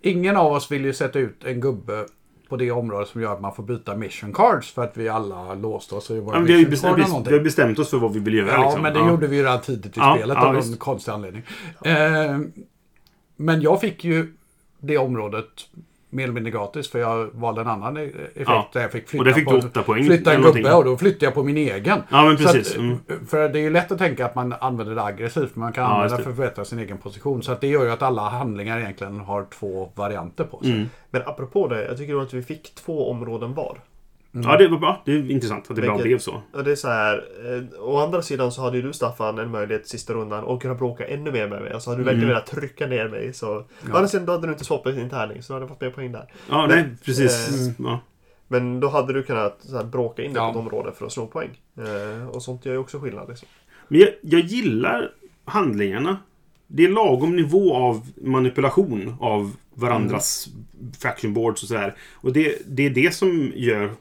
Ingen 0.01 0.37
av 0.37 0.51
oss 0.51 0.71
vill 0.71 0.85
ju 0.85 0.93
sätta 0.93 1.19
ut 1.19 1.43
en 1.45 1.61
gubbe 1.61 2.05
på 2.55 2.59
det 2.59 2.71
område 2.71 3.05
som 3.05 3.21
gör 3.21 3.33
att 3.33 3.41
man 3.41 3.55
får 3.55 3.63
byta 3.63 3.95
mission 3.95 4.33
cards 4.33 4.71
för 4.71 4.83
att 4.83 4.97
vi 4.97 5.09
alla 5.09 5.53
låste 5.53 5.95
oss 5.95 6.11
i 6.11 6.19
våra 6.19 6.37
Ja, 6.37 6.43
vi, 6.43 6.53
har 6.53 6.59
ju 6.59 6.69
bestämt, 6.69 6.97
vi, 7.27 7.33
har 7.33 7.43
bestämt 7.43 7.79
oss 7.79 7.89
för 7.89 7.97
vad 7.97 8.13
vi 8.13 8.19
vill 8.19 8.33
göra. 8.33 8.51
Ja, 8.51 8.63
liksom. 8.63 8.81
men 8.81 8.93
det 8.93 8.99
ja. 8.99 9.09
gjorde 9.09 9.27
vi 9.27 9.35
ju 9.35 9.43
redan 9.43 9.61
tidigt 9.61 9.97
i 9.97 9.99
Ja, 9.99 10.15
spelet 10.17 10.37
av 10.37 10.53
någon 10.53 10.77
konstig 10.77 11.11
anledning. 11.11 11.43
Eh, 11.85 12.39
men 13.35 13.61
jag 13.61 13.81
fick 13.81 14.03
ju 14.03 14.33
det 14.79 14.97
området 14.97 15.45
mer 16.15 16.23
eller 16.23 16.33
mindre 16.33 16.51
gratis 16.51 16.89
för 16.91 16.99
jag 16.99 17.29
valde 17.33 17.61
en 17.61 17.67
annan 17.67 17.97
e- 17.97 18.01
effekt 18.33 18.47
Ja. 18.47 18.69
där 18.73 18.81
jag 18.81 18.91
fick 18.91 19.09
flytta 19.09 19.21
Och 19.21 19.25
där 19.25 19.33
fick 19.33 19.45
på, 19.45 19.51
du 19.51 19.57
åtta 19.57 19.83
poäng 19.83 20.05
flytta 20.05 20.33
en 20.33 20.41
gubbe 20.41 20.73
och 20.73 20.85
då 20.85 20.97
flyttade 20.97 21.25
jag 21.25 21.33
på 21.33 21.43
min 21.43 21.57
egen. 21.57 21.99
Ja, 22.09 22.23
men 22.25 22.37
precis. 22.37 22.71
Att, 22.71 22.77
Mm. 22.77 22.97
För 23.27 23.49
det 23.49 23.59
är 23.59 23.63
ju 23.63 23.69
lätt 23.69 23.91
att 23.91 23.97
tänka 23.97 24.25
att 24.25 24.35
man 24.35 24.53
använder 24.61 24.95
det 24.95 25.03
aggressivt, 25.03 25.55
men 25.55 25.59
man 25.63 25.73
kan 25.73 25.83
Ja, 25.83 25.89
använda 25.89 26.15
det 26.15 26.19
det. 26.19 26.23
för 26.23 26.29
att 26.31 26.35
förbättra 26.37 26.65
sin 26.65 26.79
egen 26.79 26.97
position. 26.97 27.43
Så 27.43 27.51
att 27.51 27.61
det 27.61 27.67
gör 27.67 27.83
ju 27.85 27.91
att 27.91 28.01
alla 28.01 28.21
handlingar 28.29 28.79
egentligen 28.79 29.19
har 29.19 29.45
två 29.59 29.91
varianter 29.95 30.43
på 30.43 30.59
sig. 30.61 30.71
Mm. 30.71 30.89
Men 31.11 31.21
apropå 31.25 31.67
det, 31.67 31.85
jag 31.85 31.97
tycker 31.97 32.21
att 32.21 32.33
vi 32.33 32.41
fick 32.43 32.75
två 32.75 33.09
områden 33.11 33.53
var. 33.53 33.77
Ja, 34.43 34.57
det 34.57 34.67
var 34.67 34.77
bra. 34.77 35.01
Det 35.05 35.11
är 35.11 35.31
intressant 35.31 35.69
att 35.69 35.75
det 35.75 35.81
bara 35.81 35.91
Vilket- 35.91 36.03
blev 36.05 36.19
så. 36.19 36.41
Och 36.53 36.63
det 36.63 36.71
är 36.71 36.75
så 36.75 36.87
här, 36.87 37.23
eh, 37.45 37.83
å 37.83 37.97
andra 37.97 38.21
sidan 38.21 38.51
så 38.51 38.61
hade 38.61 38.77
ju 38.77 38.83
du 38.83 38.93
Staffan 38.93 39.39
en 39.39 39.51
möjlighet 39.51 39.87
sista 39.87 40.13
rundan 40.13 40.43
att 40.47 40.61
kunna 40.61 40.75
bråka 40.75 41.07
ännu 41.07 41.31
mer 41.31 41.47
med 41.47 41.61
mig. 41.61 41.73
Alltså 41.73 41.89
hade 41.89 41.99
du 42.01 42.05
verkligen 42.05 42.27
velat 42.29 42.45
trycka 42.47 42.87
ner 42.87 43.07
mig 43.07 43.33
så... 43.33 43.55
Å 43.57 43.63
andra 43.93 44.07
sidan 44.07 44.25
då 44.25 44.31
hade 44.31 44.47
du 44.47 44.53
inte 44.53 44.65
swappat 44.65 44.95
din 44.95 45.09
tärning 45.09 45.43
så 45.43 45.53
då 45.53 45.55
hade 45.55 45.65
du 45.65 45.69
fått 45.69 45.81
mer 45.81 45.89
poäng 45.89 46.11
där. 46.11 46.31
Ja, 46.49 46.67
Men, 46.67 46.69
nej, 46.77 46.85
precis. 47.05 47.49
eh, 47.67 47.85
Ja. 47.85 47.99
Men 48.47 48.79
då 48.79 48.87
hade 48.89 49.13
du 49.13 49.23
kunnat 49.23 49.57
så 49.61 49.75
här, 49.77 49.83
bråka 49.83 50.23
in 50.23 50.33
dig 50.33 50.41
Ja. 50.43 50.53
på 50.53 50.59
ett 50.59 50.65
område 50.65 50.91
för 50.97 51.05
att 51.05 51.11
slå 51.11 51.27
poäng. 51.27 51.49
Eh, 51.77 52.27
och 52.29 52.43
sånt 52.43 52.65
gör 52.65 52.73
ju 52.73 52.79
också 52.79 52.99
skillnad 52.99 53.29
liksom. 53.29 53.47
Men 53.87 53.99
jag, 53.99 54.09
jag 54.21 54.39
gillar 54.41 55.11
handlingarna. 55.45 56.17
Det 56.67 56.83
är 56.85 56.89
lagom 56.89 57.35
nivå 57.35 57.75
av 57.75 58.07
manipulation 58.21 59.15
av 59.19 59.51
varandras 59.73 60.47
faction 61.01 61.33
boards 61.33 61.61
och 61.63 61.67
sådär. 61.67 61.95
Och 62.13 62.33
det, 62.33 62.57
det 62.67 62.85
är 62.85 62.89
det 62.89 63.15
som 63.15 63.51
gör 63.55 63.91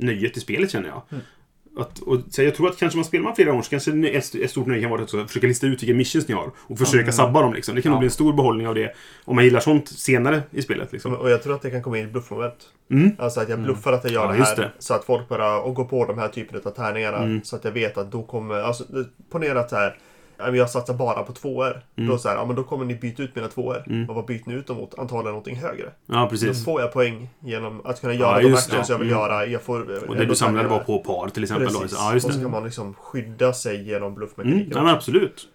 nöjet 0.00 0.36
i 0.36 0.40
spelet 0.40 0.70
känner 0.70 0.88
jag. 0.88 1.02
Att, 1.76 1.98
och, 1.98 2.20
så 2.30 2.42
jag 2.42 2.54
tror 2.54 2.68
att 2.68 2.78
kanske 2.78 2.96
man 2.96 3.04
spelar 3.04 3.24
man 3.24 3.34
flera 3.34 3.50
gånger 3.50 3.62
så 3.62 3.70
kanske 3.70 4.08
ett, 4.08 4.50
stort 4.50 4.66
nöje 4.66 4.80
kan 4.80 4.90
vara 4.90 5.02
att 5.02 5.10
försöka 5.10 5.46
lista 5.46 5.66
ut 5.66 5.82
vilka 5.82 5.94
missions 5.94 6.28
ni 6.28 6.34
har. 6.34 6.50
Och 6.58 6.78
försöka 6.78 7.12
sabba 7.12 7.42
dem 7.42 7.54
liksom. 7.54 7.74
Det 7.74 7.82
kan 7.82 7.90
nog 7.90 7.96
Ja. 7.96 8.00
bli 8.00 8.06
en 8.06 8.10
stor 8.10 8.32
behållning 8.32 8.68
av 8.68 8.74
det. 8.74 8.94
Om 9.24 9.34
man 9.34 9.44
gillar 9.44 9.60
sånt 9.60 9.88
senare 9.88 10.42
i 10.50 10.62
spelet 10.62 10.92
liksom. 10.92 11.14
Och 11.14 11.30
jag 11.30 11.42
tror 11.42 11.54
att 11.54 11.62
det 11.62 11.70
kan 11.70 11.82
komma 11.82 11.98
in 11.98 12.04
i 12.04 12.08
bluffmoment. 12.08 12.54
Mm. 12.90 13.10
Alltså 13.18 13.40
att 13.40 13.48
jag 13.48 13.58
bluffar 13.58 13.92
att 13.92 14.04
jag 14.04 14.12
gör 14.12 14.24
Ja, 14.26 14.32
det 14.32 14.44
här. 14.44 14.56
det. 14.56 14.70
Så 14.78 14.94
att 14.94 15.04
folk 15.04 15.28
bara 15.28 15.60
och 15.60 15.74
går 15.74 15.84
på 15.84 16.04
de 16.06 16.18
här 16.18 16.28
typen 16.28 16.60
av 16.64 16.70
tärningarna. 16.70 17.18
Mm. 17.18 17.40
Så 17.44 17.56
att 17.56 17.64
jag 17.64 17.72
vet 17.72 17.98
att 17.98 18.12
då 18.12 18.22
kommer... 18.22 18.54
Alltså, 18.54 18.84
ponera 19.30 19.60
att 19.60 19.70
så 19.70 19.76
här, 19.76 19.96
jag 20.54 20.70
satsar 20.70 20.94
bara 20.94 21.22
på 21.22 21.32
tvåor. 21.32 21.82
Mm. 21.96 22.10
Då, 22.10 22.18
så 22.18 22.28
här, 22.28 22.36
ja, 22.36 22.44
men 22.46 22.56
då 22.56 22.62
kommer 22.62 22.84
ni 22.84 22.94
byta 22.94 23.22
ut 23.22 23.34
mina 23.34 23.48
tvåor. 23.48 24.06
Och 24.08 24.14
vad 24.14 24.26
byter 24.26 24.42
ni 24.46 24.54
ut 24.54 24.66
dem 24.66 24.76
mot? 24.76 24.98
Antagligen 24.98 25.32
någonting 25.32 25.56
högre. 25.56 25.90
Ja, 26.06 26.20
Då 26.22 26.28
precis. 26.28 26.64
får 26.64 26.80
jag 26.80 26.92
poäng 26.92 27.28
genom 27.40 27.80
att 27.84 28.00
kunna 28.00 28.14
Ja, 28.14 28.20
göra 28.20 28.40
de 28.42 28.48
just 28.48 28.68
actions 28.68 28.88
jag 28.88 28.98
vill 28.98 29.08
Mm. 29.08 29.20
göra. 29.20 29.46
Jag 29.46 29.62
får, 29.62 30.08
Och 30.08 30.16
det 30.16 30.24
du 30.24 30.34
samlade 30.34 30.68
var 30.68 30.78
på 30.78 30.98
par 30.98 31.28
till 31.28 31.42
exempel. 31.42 31.72
Då. 31.72 31.80
Precis. 31.80 31.98
Ja, 31.98 32.14
just 32.14 32.26
och 32.26 32.32
så 32.34 32.40
kan 32.40 32.50
man 32.50 32.64
liksom 32.64 32.94
skydda 32.94 33.52
sig 33.52 33.82
genom 33.88 34.02
Mm, 34.02 34.14
bluffmekaniken. 34.14 34.72
ja, 34.74 34.82
men 34.84 34.94
absolut. 34.94 35.48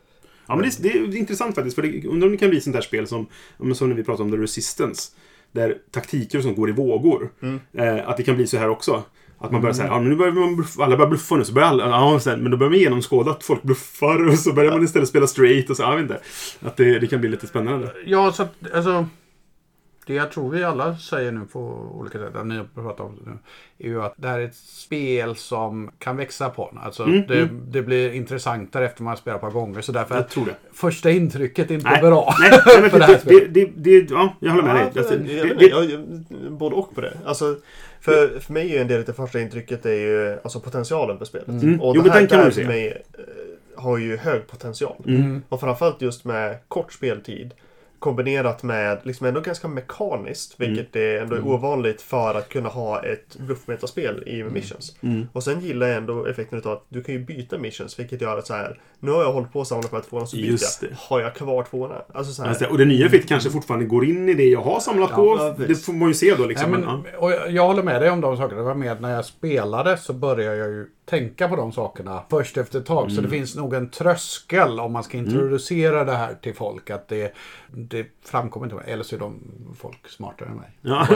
Ja, 0.47 0.55
men 0.55 0.63
det, 0.69 0.83
det 0.83 0.89
är 0.89 1.15
intressant 1.17 1.55
faktiskt. 1.55 1.75
För 1.75 1.81
det, 1.81 2.07
undrar 2.07 2.27
om 2.27 2.31
det 2.31 2.37
kan 2.37 2.49
bli 2.49 2.61
sånt 2.61 2.75
här 2.75 2.83
spel 2.83 3.07
som, 3.07 3.27
ja, 3.63 3.73
som 3.75 3.89
när 3.89 3.95
vi 3.95 4.03
pratade 4.03 4.23
om 4.23 4.31
The 4.31 4.37
Resistance. 4.37 5.11
Där 5.51 5.77
taktiker 5.91 6.41
sånt 6.41 6.57
går 6.57 6.69
i 6.69 6.71
vågor. 6.71 7.29
Mm. 7.41 7.59
Eh, 7.73 8.09
att 8.09 8.17
det 8.17 8.23
kan 8.23 8.35
bli 8.35 8.47
så 8.47 8.57
här 8.57 8.69
också. 8.69 9.03
Att 9.45 9.51
man 9.51 9.61
börjar 9.61 9.73
säga, 9.73 9.87
ja 9.87 9.99
men 9.99 10.09
nu 10.09 10.15
börjar 10.15 10.33
man 10.33 10.55
bluffa, 10.55 10.83
alla 10.83 10.97
börjar 10.97 11.09
bluffa 11.09 11.35
nu. 11.35 11.45
Så 11.45 11.53
börjar 11.53 11.67
alla, 11.67 11.89
ja, 11.89 12.19
så 12.19 12.29
här, 12.29 12.37
men 12.37 12.51
då 12.51 12.57
börjar 12.57 12.69
man 12.69 12.79
genomskåda 12.79 13.31
att 13.31 13.43
folk 13.43 13.63
bluffar 13.63 14.27
och 14.27 14.39
så 14.39 14.53
börjar 14.53 14.71
man 14.71 14.83
istället 14.83 15.09
spela 15.09 15.27
straight 15.27 15.69
och 15.69 15.77
så, 15.77 15.83
jag 15.83 15.95
vet 15.95 16.01
inte. 16.01 16.19
Att 16.61 16.77
det, 16.77 16.99
det 16.99 17.07
kan 17.07 17.19
bli 17.19 17.29
lite 17.29 17.47
spännande. 17.47 17.91
Ja, 18.05 18.31
så 18.31 18.43
att, 18.43 18.53
alltså. 18.73 19.05
Det 20.05 20.13
jag 20.13 20.31
tror 20.31 20.50
vi 20.51 20.63
alla 20.63 20.97
säger 20.97 21.31
nu 21.31 21.41
på 21.51 21.59
olika 22.00 22.17
sätt, 22.19 22.35
att 22.35 22.47
ni 22.47 22.57
har 22.57 22.65
pratat 22.75 23.00
om 23.00 23.15
det 23.24 23.29
nu, 23.31 23.38
är 23.77 23.88
ju 23.91 24.01
att 24.03 24.13
det 24.17 24.27
här 24.27 24.39
är 24.39 24.45
ett 24.45 24.55
spel 24.55 25.35
som 25.35 25.91
kan 26.00 26.17
växa 26.17 26.50
på 26.50 26.69
en. 26.71 26.77
Alltså, 26.77 27.03
Mm, 27.03 27.24
det, 27.27 27.39
mm. 27.41 27.62
det 27.71 27.81
blir 27.81 28.12
intressantare 28.13 28.85
efter 28.85 29.03
man 29.03 29.12
har 29.12 29.17
spelat 29.17 29.38
ett 29.38 29.41
par 29.41 29.51
gånger. 29.51 29.81
Så 29.81 29.91
därför 29.91 30.15
Jag 30.15 30.29
tror 30.29 30.45
det. 30.45 30.55
första 30.74 31.12
intrycket 31.12 31.71
är 31.71 31.75
inte 31.75 31.89
Nej, 31.89 32.01
bra. 32.01 32.33
Nej, 32.39 32.50
nej 32.65 32.81
men 32.81 32.89
för 32.89 33.00
det 33.00 33.05
det, 33.07 33.13
det, 33.13 33.19
spelet. 33.19 33.53
det, 33.53 33.65
det, 33.75 34.09
ja, 34.13 34.35
jag 34.39 34.50
håller 34.51 34.63
med 34.63 34.75
dig. 34.75 34.91
Ja, 34.93 35.00
Alltså, 35.01 35.15
jag, 35.19 35.62
jag, 35.62 35.62
jag, 35.71 35.85
jag, 35.91 36.51
både 36.51 36.75
och 36.75 36.95
på 36.95 37.01
det. 37.01 37.13
Alltså, 37.25 37.55
för, 38.01 38.39
för 38.39 38.53
mig 38.53 38.69
är 38.69 38.74
ju 38.74 38.77
en 38.81 38.88
del 38.88 39.00
av 39.00 39.05
det 39.05 39.13
första 39.13 39.39
intrycket 39.41 39.85
är 39.85 39.93
ju 39.93 40.38
alltså 40.43 40.59
potentialen 40.59 41.17
på 41.17 41.25
spelet. 41.25 41.47
Mm. 41.47 41.81
Och 41.81 41.95
Jo, 41.95 42.01
det 42.01 42.07
men 42.07 42.12
här 42.12 42.19
den 42.19 42.27
kan 42.29 42.38
där 42.38 42.45
man 42.45 42.50
ju 42.50 42.53
för 42.55 42.62
se. 42.62 42.67
mig 42.67 42.88
eh, 43.13 43.81
har 43.83 43.97
ju 43.97 44.17
hög 44.17 44.47
potential. 44.47 44.95
Mm. 45.07 45.43
Och 45.50 45.59
framförallt 45.59 46.01
just 46.01 46.25
med 46.25 46.57
kort 46.67 46.93
speltid. 46.93 47.53
Kombinerat 48.05 48.63
med 48.63 49.00
liksom 49.03 49.27
ändå 49.27 49.41
ganska 49.41 49.67
mekaniskt, 49.67 50.59
Mm. 50.59 50.74
vilket 50.74 50.95
är 50.95 51.21
ändå 51.21 51.35
är 51.35 51.47
ovanligt 51.47 52.01
för 52.01 52.35
att 52.35 52.50
kunna 52.50 52.69
ha 52.69 53.03
ett 53.05 53.35
bluffmetaspel 53.38 54.24
i 54.27 54.43
missions. 54.43 54.95
Mm. 55.01 55.27
Och 55.33 55.43
sen 55.43 55.59
gillar 55.62 55.88
jag 55.88 55.97
ändå 55.97 56.25
effekten 56.25 56.62
av 56.65 56.71
att 56.71 56.85
du 56.89 57.03
kan 57.03 57.15
ju 57.15 57.25
byta 57.25 57.57
missions, 57.57 58.00
vilket 58.00 58.21
gör 58.21 58.38
att 58.38 58.47
så 58.47 58.53
här. 58.53 58.79
Nu 59.00 59.12
har 59.12 59.21
jag 59.24 59.33
hållit 59.33 59.53
på 59.53 59.62
att 59.62 59.67
samla 59.67 59.88
på 59.88 60.00
tvåorna, 60.01 60.25
så 60.25 60.35
byter 60.38 60.57
jag. 60.81 60.89
Har 60.97 61.21
jag 61.21 61.35
kvar 61.35 61.63
tvåorna? 61.63 61.95
Alltså 62.13 62.33
så 62.33 62.41
här. 62.41 62.50
Alltså, 62.50 62.65
och 62.65 62.77
det 62.77 62.85
nya 62.85 63.05
effektet 63.05 63.29
kanske 63.29 63.50
fortfarande 63.50 63.85
går 63.85 64.05
in 64.05 64.29
i 64.29 64.33
det 64.33 64.43
jag 64.50 64.62
har 64.62 64.79
samlat 64.79 65.09
Ja, 65.12 65.15
på. 65.15 65.38
ja, 65.59 65.65
det 65.67 65.75
får 65.75 65.93
man 65.93 66.07
ju 66.07 66.13
se 66.13 66.35
då 66.35 66.45
liksom. 66.45 66.71
Nej, 66.71 66.79
men, 66.79 67.03
ja. 67.13 67.17
och 67.19 67.31
jag- 67.31 67.51
jag 67.51 67.67
håller 67.67 67.83
med 67.83 68.01
dig 68.01 68.09
om 68.09 68.21
de 68.21 68.38
sakerna. 68.38 68.62
Det 68.62 68.67
var 68.67 68.75
med 68.75 68.91
att 68.91 69.01
när 69.01 69.12
jag 69.15 69.25
spelade 69.25 69.97
så 69.97 70.13
började 70.13 70.57
jag 70.57 70.67
ju 70.67 70.88
tänka 71.05 71.47
på 71.47 71.55
de 71.55 71.71
sakerna 71.71 72.24
först 72.29 72.57
efter 72.57 72.79
ett 72.79 72.85
tag. 72.85 73.12
Så 73.12 73.19
Mm. 73.19 73.24
det 73.31 73.38
finns 73.38 73.55
nog 73.55 73.74
en 73.74 73.89
tröskel 73.89 74.79
om 74.79 74.93
man 74.93 75.03
ska 75.03 75.17
introducera 75.17 76.03
det 76.03 76.15
här 76.15 76.33
till 76.33 76.53
folk. 76.55 76.89
Att 76.89 77.07
det, 77.07 77.33
det 77.74 78.07
framkommer 78.25 78.65
inte. 78.65 78.91
Eller 78.91 79.03
så 79.03 79.15
är 79.15 79.19
de 79.19 79.39
folk 79.79 80.07
smartare 80.09 80.50
än 80.50 80.55
mig. 80.55 80.69
Ja. 80.81 81.07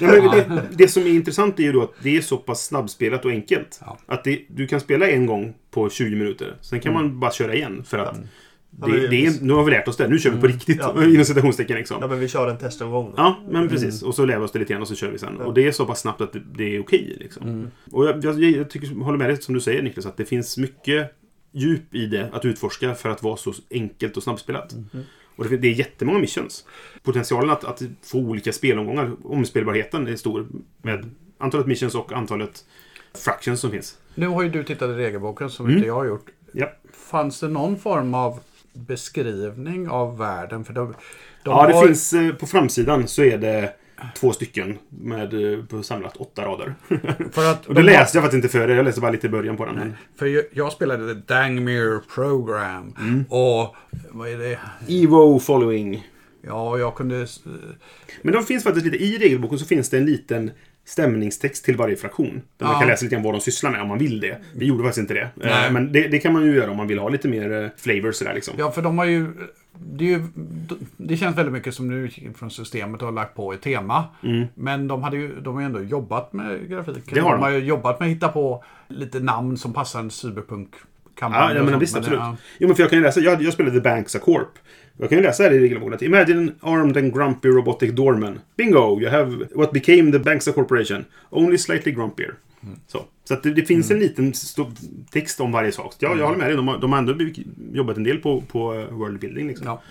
Ja, 0.00 0.30
det, 0.30 0.62
det 0.72 0.88
som 0.88 1.02
är 1.02 1.06
intressant 1.10 1.58
är 1.58 1.62
ju 1.62 1.72
då 1.72 1.82
att 1.82 1.92
det 2.02 2.16
är 2.16 2.20
så 2.20 2.36
pass 2.36 2.64
snabbspelat 2.66 3.24
och 3.24 3.30
enkelt. 3.30 3.80
Ja. 3.84 3.98
Att 4.06 4.24
det, 4.24 4.42
du 4.48 4.66
kan 4.66 4.80
spela 4.80 5.08
en 5.08 5.26
gång 5.26 5.54
på 5.70 5.90
20 5.90 6.16
minuter. 6.16 6.56
Sen 6.60 6.80
kan 6.80 6.92
man 6.92 7.20
bara 7.20 7.30
köra 7.32 7.54
igen. 7.54 7.84
För 7.84 7.98
att 7.98 8.16
Ja, 8.80 8.86
det, 8.86 9.08
det 9.08 9.26
är, 9.26 9.32
nu 9.44 9.52
har 9.52 9.64
vi 9.64 9.70
lärt 9.70 9.88
oss 9.88 9.96
det. 9.96 10.08
Nu 10.08 10.18
kör 10.18 10.30
vi 10.30 10.40
på 10.40 10.46
riktigt. 10.46 10.78
Ja. 10.80 11.04
Inom 11.08 11.24
citationstecken 11.24 11.76
liksom. 11.76 11.96
Ja, 12.00 12.06
men 12.06 12.20
vi 12.20 12.28
kör 12.28 12.48
en 12.50 12.58
testomgång. 12.58 13.14
Ja, 13.16 13.40
men 13.48 13.68
precis. 13.68 14.02
Och 14.02 14.14
så 14.14 14.24
lär 14.26 14.38
vi 14.38 14.44
oss 14.44 14.52
det 14.52 14.58
lite 14.58 14.72
grann 14.72 14.82
och 14.82 14.88
så 14.88 14.94
kör 14.94 15.10
vi 15.10 15.18
sen. 15.18 15.36
Ja. 15.38 15.44
Och 15.44 15.54
det 15.54 15.66
är 15.68 15.72
så 15.72 15.86
pass 15.86 16.00
snabbt 16.00 16.20
att 16.20 16.36
det, 16.54 16.76
är 16.76 16.80
okej. 16.80 17.16
liksom. 17.20 17.70
Och 17.90 18.06
jag, 18.06 18.24
jag, 18.24 18.40
jag 18.40 18.70
tycker, 18.70 19.02
håller 19.04 19.18
med 19.18 19.28
dig 19.30 19.42
som 19.42 19.54
du 19.54 19.60
säger 19.60 19.82
Niklas, 19.82 20.06
att 20.06 20.16
det 20.16 20.24
finns 20.24 20.58
mycket 20.58 21.10
djup 21.52 21.94
i 21.94 22.06
det 22.06 22.30
att 22.32 22.44
utforska 22.44 22.94
för 22.94 23.08
att 23.08 23.22
vara 23.22 23.36
så 23.36 23.52
enkelt 23.70 24.16
och 24.16 24.22
snabbspelat. 24.22 24.74
Och 25.36 25.48
det, 25.48 25.56
det 25.56 25.68
är 25.68 25.72
jättemånga 25.72 26.18
missions. 26.18 26.64
Potentialen 27.02 27.50
att, 27.50 27.64
att 27.64 27.82
få 28.02 28.18
olika 28.18 28.52
spelomgångar, 28.52 29.10
omspelbarheten 29.24 30.08
är 30.08 30.16
stor 30.16 30.46
med 30.82 31.10
antalet 31.38 31.66
missions 31.66 31.94
och 31.94 32.12
antalet 32.12 32.64
fractions 33.24 33.60
som 33.60 33.70
finns. 33.70 33.98
Nu 34.14 34.26
har 34.26 34.42
ju 34.42 34.48
du 34.48 34.64
tittat 34.64 34.90
i 34.90 34.92
regelboken 34.92 35.50
som 35.50 35.66
Mm. 35.66 35.76
inte 35.76 35.88
jag 35.88 35.94
har 35.94 36.04
gjort. 36.04 36.26
Ja, 36.52 36.72
Fanns 36.92 37.40
det 37.40 37.48
någon 37.48 37.78
form 37.78 38.14
av 38.14 38.40
beskrivning 38.74 39.88
av 39.88 40.18
världen? 40.18 40.64
För 40.64 40.72
de, 40.72 40.86
de 40.88 40.94
ja 41.44 41.66
det 41.66 41.74
har- 41.74 41.86
finns 41.86 42.12
eh, 42.12 42.34
på 42.34 42.46
framsidan 42.46 43.08
så 43.08 43.22
är 43.22 43.38
det 43.38 43.72
två 44.16 44.32
stycken 44.32 44.78
med 44.88 45.52
eh, 45.58 45.64
på 45.64 45.82
samlat 45.82 46.16
åtta 46.16 46.42
rader. 46.44 46.74
För 47.32 47.50
att 47.50 47.66
Och 47.66 47.74
de 47.74 47.82
det 47.82 47.92
har- 47.92 47.98
läste 47.98 48.16
jag 48.18 48.24
faktiskt 48.24 48.44
inte 48.44 48.58
före, 48.58 48.74
jag 48.74 48.84
läste 48.84 49.00
bara 49.00 49.10
lite 49.10 49.26
i 49.26 49.30
början 49.30 49.56
på 49.56 49.64
den. 49.64 49.94
För 50.16 50.26
jag, 50.26 50.44
jag 50.52 50.72
spelade 50.72 51.14
The 51.14 51.20
Dangmere 51.34 52.00
Program. 52.14 52.94
Mm. 53.00 53.24
Och 53.28 53.76
vad 54.10 54.28
är 54.28 54.38
det? 54.38 54.58
Evo 54.88 55.38
following. 55.38 56.06
Ja, 56.46 56.78
jag 56.78 56.94
kunde... 56.94 57.26
Men 58.22 58.34
de 58.34 58.44
finns 58.44 58.64
faktiskt 58.64 58.86
lite, 58.86 59.04
i 59.04 59.18
regelboken 59.18 59.58
så 59.58 59.64
finns 59.64 59.90
det 59.90 59.96
en 59.98 60.04
liten 60.06 60.50
stämningstext 60.84 61.64
till 61.64 61.76
varje 61.76 61.96
fraktion. 61.96 62.42
Där 62.56 62.66
man 62.66 62.78
kan 62.78 62.88
läsa 62.88 63.04
lite 63.04 63.14
grann 63.14 63.24
vad 63.24 63.34
de 63.34 63.40
sysslar 63.40 63.70
med 63.70 63.82
om 63.82 63.88
man 63.88 63.98
vill 63.98 64.20
det. 64.20 64.38
Vi 64.54 64.66
gjorde 64.66 64.82
faktiskt 64.82 64.98
inte 64.98 65.14
det. 65.14 65.28
Nej. 65.34 65.66
Eh, 65.66 65.72
Men 65.72 65.92
det, 65.92 66.08
det 66.08 66.18
kan 66.18 66.32
man 66.32 66.42
ju 66.44 66.54
göra 66.54 66.70
om 66.70 66.76
man 66.76 66.86
vill 66.86 66.98
ha 66.98 67.08
lite 67.08 67.28
mer 67.28 67.62
eh, 67.62 67.68
flavor 67.76 68.12
sådär 68.12 68.34
liksom. 68.34 68.54
Ja, 68.58 68.70
för 68.70 68.82
de 68.82 68.98
har 68.98 69.04
ju... 69.04 69.26
Det, 69.74 70.04
ju, 70.04 70.22
det 70.96 71.16
känns 71.16 71.38
väldigt 71.38 71.52
mycket 71.52 71.74
som 71.74 71.88
nu 71.88 72.10
från 72.38 72.50
systemet 72.50 73.02
och 73.02 73.08
har 73.08 73.12
lagt 73.12 73.34
på 73.34 73.52
ett 73.52 73.62
tema. 73.62 74.04
Men 74.54 74.88
de, 74.88 75.02
hade 75.02 75.16
ju, 75.16 75.40
de 75.40 75.54
har 75.54 75.60
ju 75.60 75.66
ändå 75.66 75.82
jobbat 75.82 76.32
med 76.32 76.68
grafiken. 76.68 77.02
Mm. 77.02 77.14
Det 77.14 77.20
har 77.20 77.30
de. 77.30 77.36
de 77.36 77.42
har 77.42 77.50
ju 77.50 77.58
jobbat 77.58 78.00
med 78.00 78.06
att 78.06 78.16
hitta 78.16 78.28
på 78.28 78.64
lite 78.88 79.20
namn 79.20 79.56
som 79.56 79.72
passar 79.72 80.00
en 80.00 80.10
cyberpunk-kampanj. 80.10 81.54
Ja, 81.54 81.54
ja 81.54 81.62
men 81.70 81.78
visst, 81.78 81.96
absolut. 81.96 82.18
ja. 82.18 82.36
Jo, 82.58 82.68
men 82.68 82.76
för 82.76 82.82
jag 82.82 82.90
kan 82.90 82.98
ju 82.98 83.04
läsa, 83.04 83.20
jag, 83.20 83.42
jag 83.42 83.52
spelade 83.52 83.76
The 83.76 83.80
Banks 83.80 84.16
a 84.16 84.18
Corp. 84.18 84.58
Jag 84.96 85.08
kan 85.08 85.18
ju 85.18 85.24
läsa 85.24 85.42
här 85.42 85.50
i 85.50 85.58
regelboken 85.58 86.04
Imagine 86.04 86.38
an 86.38 86.54
armed 86.60 86.96
and 86.96 87.14
grumpy 87.14 87.48
robotic 87.48 87.92
doorman. 87.92 88.40
Bingo! 88.56 89.00
You 89.00 89.10
have 89.10 89.46
what 89.54 89.72
became 89.72 90.12
the 90.12 90.18
Banksa 90.18 90.52
Corporation. 90.52 91.04
Only 91.30 91.58
slightly 91.58 91.92
grumpier. 91.92 92.34
Så, 92.86 93.04
så 93.24 93.34
att 93.34 93.42
det, 93.42 93.50
det 93.54 93.64
finns 93.64 93.90
en 93.90 93.98
liten 93.98 94.32
text 95.10 95.40
om 95.40 95.52
varje 95.52 95.72
sak. 95.72 95.94
Ja, 95.98 96.16
jag 96.16 96.24
håller 96.24 96.38
med 96.38 96.48
dig. 96.48 96.56
De 96.56 96.68
har, 96.68 96.78
de 96.78 96.92
har 96.92 96.98
ändå 96.98 97.14
jobbat 97.72 97.96
en 97.96 98.04
del 98.04 98.18
på, 98.18 98.40
på 98.40 98.74
eh, 98.74 98.94
worldbuilding. 98.94 99.48
Liksom. 99.48 99.66
Ja. 99.66 99.82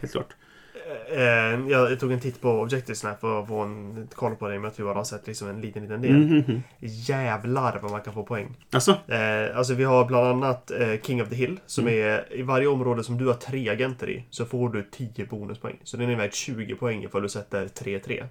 Helt 0.00 0.12
klart. 0.12 0.34
Eh, 1.12 1.70
jag, 1.70 2.00
tog 2.00 2.12
en 2.12 2.20
titt 2.20 2.40
på 2.40 2.50
Objective 2.50 2.94
Snap 2.96 3.24
att 3.24 3.48
få 3.48 3.58
en 3.60 4.08
koll 4.14 4.36
på 4.36 4.48
det. 4.48 4.54
Men 4.54 4.64
jag 4.64 4.74
tror 4.74 4.88
jag 4.88 4.94
har 4.94 5.04
sett 5.04 5.26
liksom 5.26 5.48
en 5.48 5.60
liten, 5.60 5.82
liten 5.82 6.02
del. 6.02 6.12
Mhm. 6.12 6.62
Jävlar 6.80 7.78
vad 7.82 7.90
man 7.90 8.00
kan 8.00 8.14
få 8.14 8.22
poäng. 8.22 8.56
Alltså, 8.72 8.90
Eh, 9.08 9.56
alltså 9.56 9.74
vi 9.74 9.84
har 9.84 10.04
bland 10.04 10.26
annat 10.26 10.70
eh, 10.70 11.00
King 11.02 11.22
of 11.22 11.28
the 11.28 11.34
Hill. 11.34 11.60
Som 11.66 11.86
Mm. 11.86 11.98
är 12.00 12.36
i 12.38 12.42
varje 12.42 12.66
område 12.66 13.04
som 13.04 13.18
du 13.18 13.26
har 13.26 13.34
tre 13.34 13.68
agenter 13.68 14.10
i. 14.10 14.24
Så 14.30 14.44
får 14.44 14.68
du 14.68 14.82
10 14.82 15.24
bonuspoäng. 15.26 15.76
Så 15.84 15.96
den 15.96 16.10
är 16.10 16.16
värd 16.16 16.32
20 16.34 16.74
poäng 16.74 17.04
ifall 17.04 17.22
du 17.22 17.28
sätter 17.28 17.68
3-3. 17.68 18.24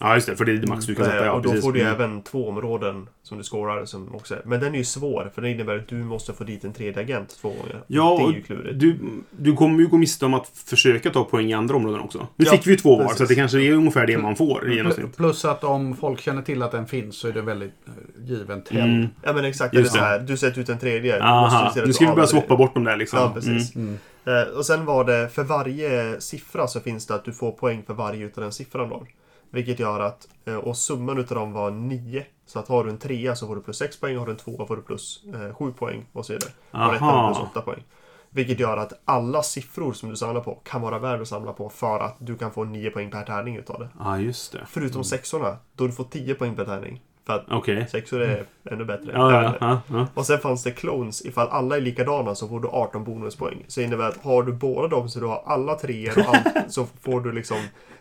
Ja 0.00 0.14
just 0.14 0.26
det. 0.26 0.36
För 0.36 0.44
det 0.44 0.52
är 0.52 0.56
det 0.56 0.66
max 0.66 0.86
du 0.86 0.94
kan 0.94 1.04
sätta. 1.04 1.18
Eh, 1.18 1.24
Ja, 1.24 1.32
och 1.32 1.42
då 1.42 1.48
precis. 1.50 1.64
får 1.64 1.72
du 1.72 1.80
Mm. 1.80 1.94
även 1.94 2.22
två 2.22 2.48
områden 2.48 3.08
som 3.22 3.38
du 3.38 3.44
scorar 3.44 3.84
som 3.84 4.14
också 4.14 4.36
Men 4.44 4.60
den 4.60 4.74
är 4.74 4.78
ju 4.78 4.84
svår 4.84 5.30
för 5.34 5.42
det 5.42 5.50
innebär 5.50 5.76
att 5.78 5.88
du 5.88 5.94
måste 5.96 6.32
få 6.32 6.44
dit 6.44 6.64
en 6.64 6.72
tredje 6.72 7.00
agent 7.02 7.36
två 7.40 7.48
gånger. 7.48 7.80
Ja, 7.86 8.16
det 8.18 8.24
är 8.32 8.36
ju 8.36 8.42
klurigt. 8.42 8.80
du, 8.80 8.98
du 9.30 9.56
kommer 9.56 9.80
ju 9.80 9.86
gå 9.86 9.96
miste 9.96 10.26
om 10.26 10.34
att 10.34 10.48
försöka 10.64 11.10
ta 11.10 11.24
poäng 11.24 11.50
i 11.50 11.52
andra 11.54 11.76
områden 11.76 12.00
också. 12.00 12.26
Nu 12.36 12.44
Ja, 12.44 12.52
fick 12.52 12.66
vi 12.66 12.70
ju 12.70 12.76
två 12.76 12.96
var, 12.96 13.02
precis. 13.04 13.18
så 13.18 13.24
det 13.24 13.34
kanske 13.34 13.60
är 13.62 13.72
ungefär 13.72 14.06
det 14.06 14.18
man 14.18 14.36
får 14.36 14.72
i 14.72 14.76
genomsnitt. 14.76 15.16
Plus 15.16 15.44
att 15.44 15.64
om 15.64 15.96
folk 15.96 16.20
känner 16.20 16.42
till 16.42 16.62
att 16.62 16.72
den 16.72 16.86
finns 16.86 17.16
så 17.16 17.28
är 17.28 17.32
det 17.32 17.42
väldigt 17.42 17.74
eh, 17.86 17.92
given 18.30 18.62
tell. 18.62 18.78
Mm. 18.78 19.06
Ja 19.22 19.32
men 19.32 19.44
exakt, 19.44 19.74
Just 19.74 19.92
det 19.92 19.98
så 19.98 20.04
här, 20.04 20.18
du 20.18 20.36
sätter 20.36 20.60
ut 20.60 20.68
en 20.68 20.78
tredje. 20.78 21.22
Aha, 21.22 21.72
nu 21.86 21.92
ska 21.92 22.08
vi 22.08 22.14
börja 22.14 22.26
swappa 22.26 22.56
bort 22.56 22.74
dem 22.74 22.84
där 22.84 22.96
liksom. 22.96 23.18
Ja, 23.18 23.30
precis. 23.34 23.74
Mm. 23.76 23.98
Eh, 24.26 24.42
och 24.56 24.66
sen 24.66 24.84
var 24.84 25.04
det, 25.04 25.28
för 25.28 25.42
varje 25.44 26.20
siffra 26.20 26.66
så 26.66 26.80
finns 26.80 27.06
det 27.06 27.14
att 27.14 27.24
du 27.24 27.32
får 27.32 27.52
poäng 27.52 27.82
för 27.86 27.94
varje 27.94 28.24
utav 28.26 28.42
den 28.42 28.52
siffran 28.52 28.88
då. 28.88 29.06
Vilket 29.54 29.78
gör 29.78 30.00
att, 30.00 30.28
eh, 30.44 30.56
och 30.56 30.76
summan 30.76 31.18
utav 31.18 31.36
dem 31.38 31.52
var 31.52 31.70
9. 31.70 32.26
Så 32.46 32.58
att 32.58 32.68
har 32.68 32.84
du 32.84 32.90
en 32.90 32.98
trea 32.98 33.36
så 33.36 33.46
får 33.46 33.56
du 33.56 33.62
plus 33.62 33.78
6 33.78 34.00
poäng, 34.00 34.16
har 34.16 34.26
du 34.26 34.32
en 34.32 34.38
tvåa 34.38 34.66
får 34.66 34.76
du 34.76 34.82
plus 34.82 35.24
7 35.58 35.72
poäng 35.72 36.06
och 36.12 36.26
så 36.26 36.32
vidare. 36.32 36.50
Har 36.70 36.92
du 36.92 36.98
plus 37.34 37.48
8 37.50 37.60
poäng. 37.60 37.82
Vilket 38.30 38.60
gör 38.60 38.76
att 38.76 38.92
alla 39.04 39.42
siffror 39.42 39.92
som 39.92 40.10
du 40.10 40.16
samlar 40.16 40.40
på 40.40 40.54
kan 40.64 40.82
vara 40.82 40.98
värda 40.98 41.22
att 41.22 41.28
samla 41.28 41.52
på 41.52 41.68
för 41.68 42.00
att 42.00 42.16
du 42.18 42.36
kan 42.36 42.50
få 42.50 42.64
9 42.64 42.90
poäng 42.90 43.10
per 43.10 43.22
tärning 43.22 43.56
utav 43.56 43.78
det. 43.78 43.88
Ja, 43.98 44.18
just 44.18 44.52
det. 44.52 44.66
Förutom 44.68 45.04
sexorna, 45.04 45.56
då 45.74 45.86
du 45.86 45.92
får 45.92 46.04
10 46.04 46.34
poäng 46.34 46.56
per 46.56 46.64
tärning. 46.64 47.00
För 47.26 47.32
att 47.32 47.44
Okej. 47.50 47.86
sexor 47.90 48.22
är 48.22 48.44
ännu 48.70 48.84
bättre. 48.84 49.12
Ja, 49.12 49.32
ja, 49.32 49.56
ja, 49.60 49.80
ja. 49.86 50.06
Och 50.14 50.26
sen 50.26 50.38
fanns 50.38 50.62
det 50.62 50.70
clones. 50.70 51.26
Ifall 51.26 51.48
alla 51.48 51.76
är 51.76 51.80
likadana 51.80 52.34
så 52.34 52.48
får 52.48 52.60
du 52.60 52.68
18 52.68 53.04
bonuspoäng. 53.04 53.64
Så 53.68 53.80
innebär 53.80 54.08
att 54.08 54.16
har 54.22 54.42
du 54.42 54.52
båda 54.52 54.88
dem 54.88 55.08
så 55.08 55.20
du 55.20 55.26
har 55.26 55.42
alla 55.46 55.74
treor 55.74 56.18
och 56.18 56.24
allt 56.34 56.72
så 56.72 56.86
får 57.02 57.20
du 57.20 57.32
liksom 57.32 57.56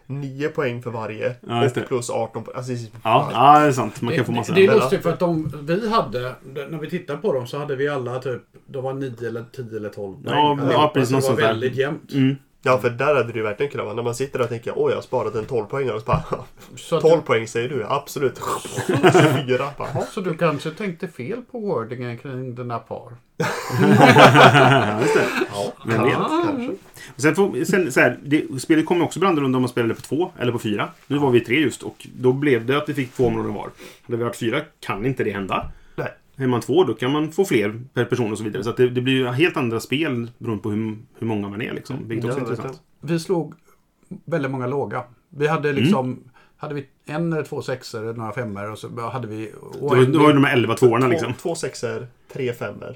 9 0.05 0.47
poäng 0.49 0.81
för 0.81 0.91
varje. 0.91 1.35
Ja, 1.47 1.65
och 1.65 1.87
plus 1.87 2.09
18 2.09 2.43
poäng. 2.43 2.57
Alltså, 2.57 2.73
Ja, 3.03 3.29
ja, 3.33 3.59
det 3.59 3.65
är 3.67 3.71
sant. 3.71 4.01
Man 4.01 4.13
kan 4.13 4.19
Det, 4.19 4.25
få 4.25 4.31
massa... 4.31 4.53
det, 4.53 4.61
det 4.61 4.67
är 4.67 4.75
lustigt 4.75 5.03
för 5.03 5.09
att 5.13 5.19
de 5.19 5.51
vi 5.61 5.89
hade, 5.89 6.35
när 6.69 6.79
vi 6.79 6.89
tittade 6.89 7.19
på 7.19 7.33
dem 7.33 7.47
så 7.47 7.57
hade 7.57 7.75
vi 7.75 7.87
alla 7.87 8.19
typ, 8.19 8.41
de 8.65 8.83
var 8.83 8.93
9 8.93 9.27
eller 9.27 9.45
10 9.55 9.77
eller 9.77 9.89
12 9.89 10.23
poäng. 10.23 10.35
Ja, 10.35 10.57
ja, 10.71 10.91
precis, 10.93 11.09
så 11.09 11.15
något 11.15 11.37
Det 11.37 11.43
var 11.43 11.49
väldigt 11.49 11.75
jämnt. 11.75 12.13
Mm. 12.13 12.35
Ja, 12.65 12.77
för 12.77 12.89
där 12.89 13.15
hade 13.15 13.31
det 13.31 13.37
ju 13.37 13.43
verkligen 13.43 13.71
kunnat 13.71 13.85
vara. 13.85 13.95
När 13.95 14.03
man 14.03 14.15
sitter 14.15 14.39
där 14.39 14.45
och 14.45 14.49
tänker 14.49 14.73
oj, 14.75 14.89
jag 14.91 14.97
har 14.97 15.01
sparat 15.01 15.35
en 15.35 15.45
12 15.45 15.65
poäng 15.65 15.89
och 15.89 15.99
så 16.01 16.05
bara 16.05 16.23
Så, 16.75 16.95
att 16.95 17.01
12 17.01 17.15
du, 17.15 17.21
poäng 17.21 17.47
säger 17.47 17.69
du? 17.69 17.85
Absolut. 17.89 18.39
24. 18.87 19.69
Bara, 19.77 20.05
så 20.11 20.21
du 20.21 20.37
kanske 20.37 20.71
tänkte 20.71 21.07
fel 21.07 21.41
på 21.51 21.59
wordingen 21.59 22.17
kring 22.17 22.55
dina 22.55 22.79
par? 22.79 23.11
Ja, 23.37 23.45
just 25.01 25.13
det. 25.13 25.25
ja, 25.53 25.73
Vem 25.85 26.03
vet? 26.03 26.13
kanske. 26.13 26.75
Sen, 27.17 27.35
får, 27.35 27.65
sen 27.65 27.91
så 27.91 27.99
här, 27.99 28.19
det, 28.23 28.61
spelet 28.61 28.85
kommer 28.85 29.05
också 29.05 29.19
bli 29.19 29.29
annorlunda 29.29 29.55
om 29.57 29.61
man 29.61 29.69
spelade 29.69 29.93
på 29.93 30.01
två 30.01 30.31
eller 30.39 30.51
på 30.51 30.59
fyra. 30.59 30.89
Nu 31.07 31.17
var 31.17 31.31
vi 31.31 31.39
tre 31.39 31.59
just 31.59 31.83
och 31.83 32.07
då 32.15 32.33
blev 32.33 32.65
det 32.65 32.77
att 32.77 32.89
vi 32.89 32.93
fick 32.93 33.13
två 33.13 33.25
områden 33.27 33.53
var. 33.53 33.69
Hade 34.05 34.17
vi 34.17 34.23
varit 34.23 34.35
fyra 34.35 34.61
kan 34.79 35.05
inte 35.05 35.23
det 35.23 35.31
hända. 35.31 35.71
Är 36.37 36.47
man 36.47 36.61
två 36.61 36.83
då 36.83 36.93
kan 36.93 37.11
man 37.11 37.31
få 37.31 37.45
fler 37.45 37.81
per 37.93 38.05
person 38.05 38.31
och 38.31 38.37
så 38.37 38.43
vidare. 38.43 38.63
Så 38.63 38.71
det, 38.71 38.89
det 38.89 39.01
blir 39.01 39.13
ju 39.13 39.27
helt 39.27 39.57
andra 39.57 39.79
spel 39.79 40.31
beroende 40.37 40.63
på 40.63 40.69
hur, 40.69 40.97
hur 41.19 41.27
många 41.27 41.49
man 41.49 41.61
är. 41.61 41.73
Liksom, 41.73 42.07
vilket 42.07 42.25
också 42.25 42.37
är 42.37 42.41
intressant. 42.41 42.81
Vi 43.01 43.19
slog 43.19 43.53
väldigt 44.25 44.51
många 44.51 44.67
låga. 44.67 45.03
Vi 45.29 45.47
hade 45.47 45.73
liksom, 45.73 46.23
hade 46.57 46.73
vi 46.75 46.85
en 47.05 47.33
eller 47.33 47.43
två 47.43 47.61
sexor, 47.61 48.13
några 48.13 48.31
femmor 48.31 48.71
och 48.71 48.77
så 48.79 49.09
hade 49.09 49.27
vi... 49.27 49.51
Och 49.81 49.89
Det 49.89 49.95
var, 49.95 50.03
en- 50.05 50.11
det 50.11 50.17
var 50.17 50.27
ju 50.27 50.33
de 50.33 50.43
här 50.43 50.53
11 50.53 50.75
tvåorna 50.75 51.07
liksom. 51.07 51.33
Två, 51.33 51.39
två 51.41 51.55
sexor, 51.55 52.07
tre 52.33 52.53
femmor. 52.53 52.95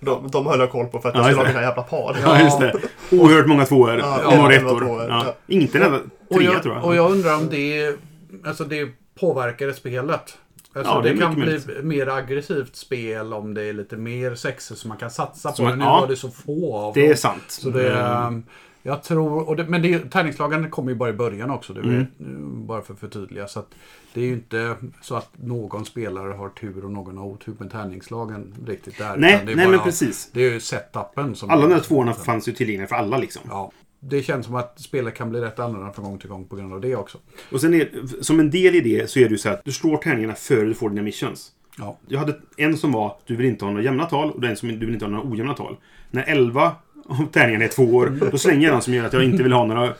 De, 0.00 0.28
de 0.32 0.46
höll 0.46 0.60
jag 0.60 0.70
koll 0.70 0.86
på 0.86 0.98
för 0.98 1.08
att 1.08 1.14
Ja, 1.14 1.20
jag 1.20 1.30
skulle 1.30 1.46
ha 1.48 1.52
mina 1.54 1.62
jävla 1.62 1.82
par. 1.82 2.16
Ja, 2.22 2.40
just 2.42 2.60
det. 2.60 2.74
Oerhört 3.10 3.46
många 3.46 3.64
tvåor 3.64 3.98
Ja, 3.98 4.26
och 4.26 4.36
några 4.36 4.54
elva 4.54 4.70
ettor. 4.70 4.84
Ja. 4.84 5.06
ja. 5.08 5.34
Inte 5.46 5.78
en 5.78 5.84
enda 5.84 5.98
trea 6.34 6.58
tror 6.60 6.74
jag. 6.74 6.84
Och 6.84 6.96
jag 6.96 7.10
undrar 7.10 7.36
om 7.36 7.48
det, 7.50 7.96
alltså 8.44 8.64
det 8.64 8.88
påverkar 9.20 9.72
spelet. 9.72 10.38
Alltså 10.74 10.92
Ja, 10.92 11.00
det 11.00 11.08
är 11.08 11.14
det, 11.14 11.20
kan 11.20 11.34
bli 11.34 11.60
mer 11.82 12.08
aggressivt 12.08 12.76
spel 12.76 13.32
om 13.32 13.54
det 13.54 13.62
är 13.62 13.72
lite 13.72 13.96
mer 13.96 14.34
sexer 14.34 14.74
som 14.74 14.88
man 14.88 14.98
kan 14.98 15.10
satsa 15.10 15.48
på. 15.50 15.56
Så 15.56 15.62
man- 15.62 15.78
nu 15.78 15.84
ja. 15.84 16.00
var 16.00 16.08
det 16.08 16.16
så 16.16 16.30
få 16.30 16.76
av 16.76 16.94
Det 16.94 17.04
är 17.04 17.08
dem. 17.08 17.16
sant. 17.16 17.42
Så 17.48 17.70
det, 17.70 17.92
Mm. 17.92 18.26
ehm, 18.26 18.42
jag 18.82 19.02
tror, 19.02 19.48
och 19.48 19.56
det, 19.56 19.64
men 19.64 19.82
det, 19.82 19.98
tärningslagen 20.10 20.70
kommer 20.70 20.90
ju 20.90 20.96
bara 20.96 21.10
i 21.10 21.12
början 21.12 21.50
också. 21.50 21.72
Det 21.72 21.80
är 21.80 21.84
Mm. 21.84 22.66
Bara 22.66 22.82
för 22.82 22.94
att 22.94 23.00
förtydliga. 23.00 23.48
Så 23.48 23.58
att 23.58 23.68
det 24.14 24.20
är 24.20 24.24
ju 24.24 24.32
inte 24.32 24.76
så 25.02 25.14
att 25.14 25.30
någon 25.42 25.84
spelare 25.84 26.32
har 26.32 26.48
tur 26.48 26.84
och 26.84 26.90
någon 26.90 27.16
har 27.16 27.26
otur 27.26 27.54
med 27.58 27.70
tärningslagen 27.72 28.54
riktigt 28.66 28.98
där. 28.98 29.16
Nej, 29.16 29.32
är 29.34 29.44
nej 29.44 29.56
bara, 29.56 29.68
men 29.68 29.78
precis. 29.80 30.30
Det 30.32 30.40
är 30.46 30.52
ju 30.52 30.60
setupen 30.60 31.34
som... 31.34 31.50
Alla 31.50 31.66
de 31.66 31.72
här 31.72 31.80
tvåorna 31.80 32.12
fanns 32.12 32.48
ju 32.48 32.52
tillgängliga 32.52 32.88
för 32.88 32.96
alla 32.96 33.18
liksom. 33.18 33.42
Ja. 33.48 33.72
Det 34.04 34.22
känns 34.22 34.46
som 34.46 34.54
att 34.54 34.80
spelet 34.80 35.14
kan 35.14 35.30
bli 35.30 35.40
rätt 35.40 35.58
annorlunda 35.58 35.92
från 35.92 36.04
gång 36.04 36.18
till 36.18 36.28
gång 36.28 36.44
på 36.44 36.56
grund 36.56 36.72
av 36.72 36.80
det 36.80 36.96
också. 36.96 37.18
Och 37.52 37.60
sen 37.60 37.74
är, 37.74 37.88
som 38.20 38.40
en 38.40 38.50
del 38.50 38.74
i 38.74 38.80
det 38.80 39.10
så 39.10 39.18
är 39.18 39.24
det 39.24 39.30
ju 39.30 39.38
så 39.38 39.48
här 39.48 39.56
att 39.56 39.64
du 39.64 39.72
slår 39.72 39.96
tärningarna 39.96 40.34
före 40.34 40.66
du 40.66 40.74
får 40.74 40.88
dina 40.90 41.02
missions. 41.02 41.52
Ja. 41.78 41.98
Jag 42.08 42.18
hade 42.18 42.38
en 42.56 42.76
som 42.76 42.92
var 42.92 43.16
du 43.26 43.36
vill 43.36 43.46
inte 43.46 43.64
ha 43.64 43.70
några 43.70 43.84
jämna 43.84 44.06
tal 44.06 44.30
och 44.30 44.44
en 44.44 44.56
som 44.56 44.68
du 44.68 44.86
vill 44.86 44.94
inte 44.94 45.04
ha 45.04 45.10
några 45.10 45.30
ojämna 45.30 45.54
tal. 45.54 45.76
När 46.10 46.22
11 46.22 46.72
av 47.06 47.26
tärningarna 47.32 47.64
är 47.64 47.68
tvåor, 47.68 48.18
då 48.30 48.38
slänger 48.38 48.66
jag 48.66 48.74
den 48.74 48.82
som 48.82 48.94
gör 48.94 49.04
att 49.04 49.12
jag 49.12 49.24
inte 49.24 49.42
vill 49.42 49.52
ha 49.52 49.64
några 49.64 49.94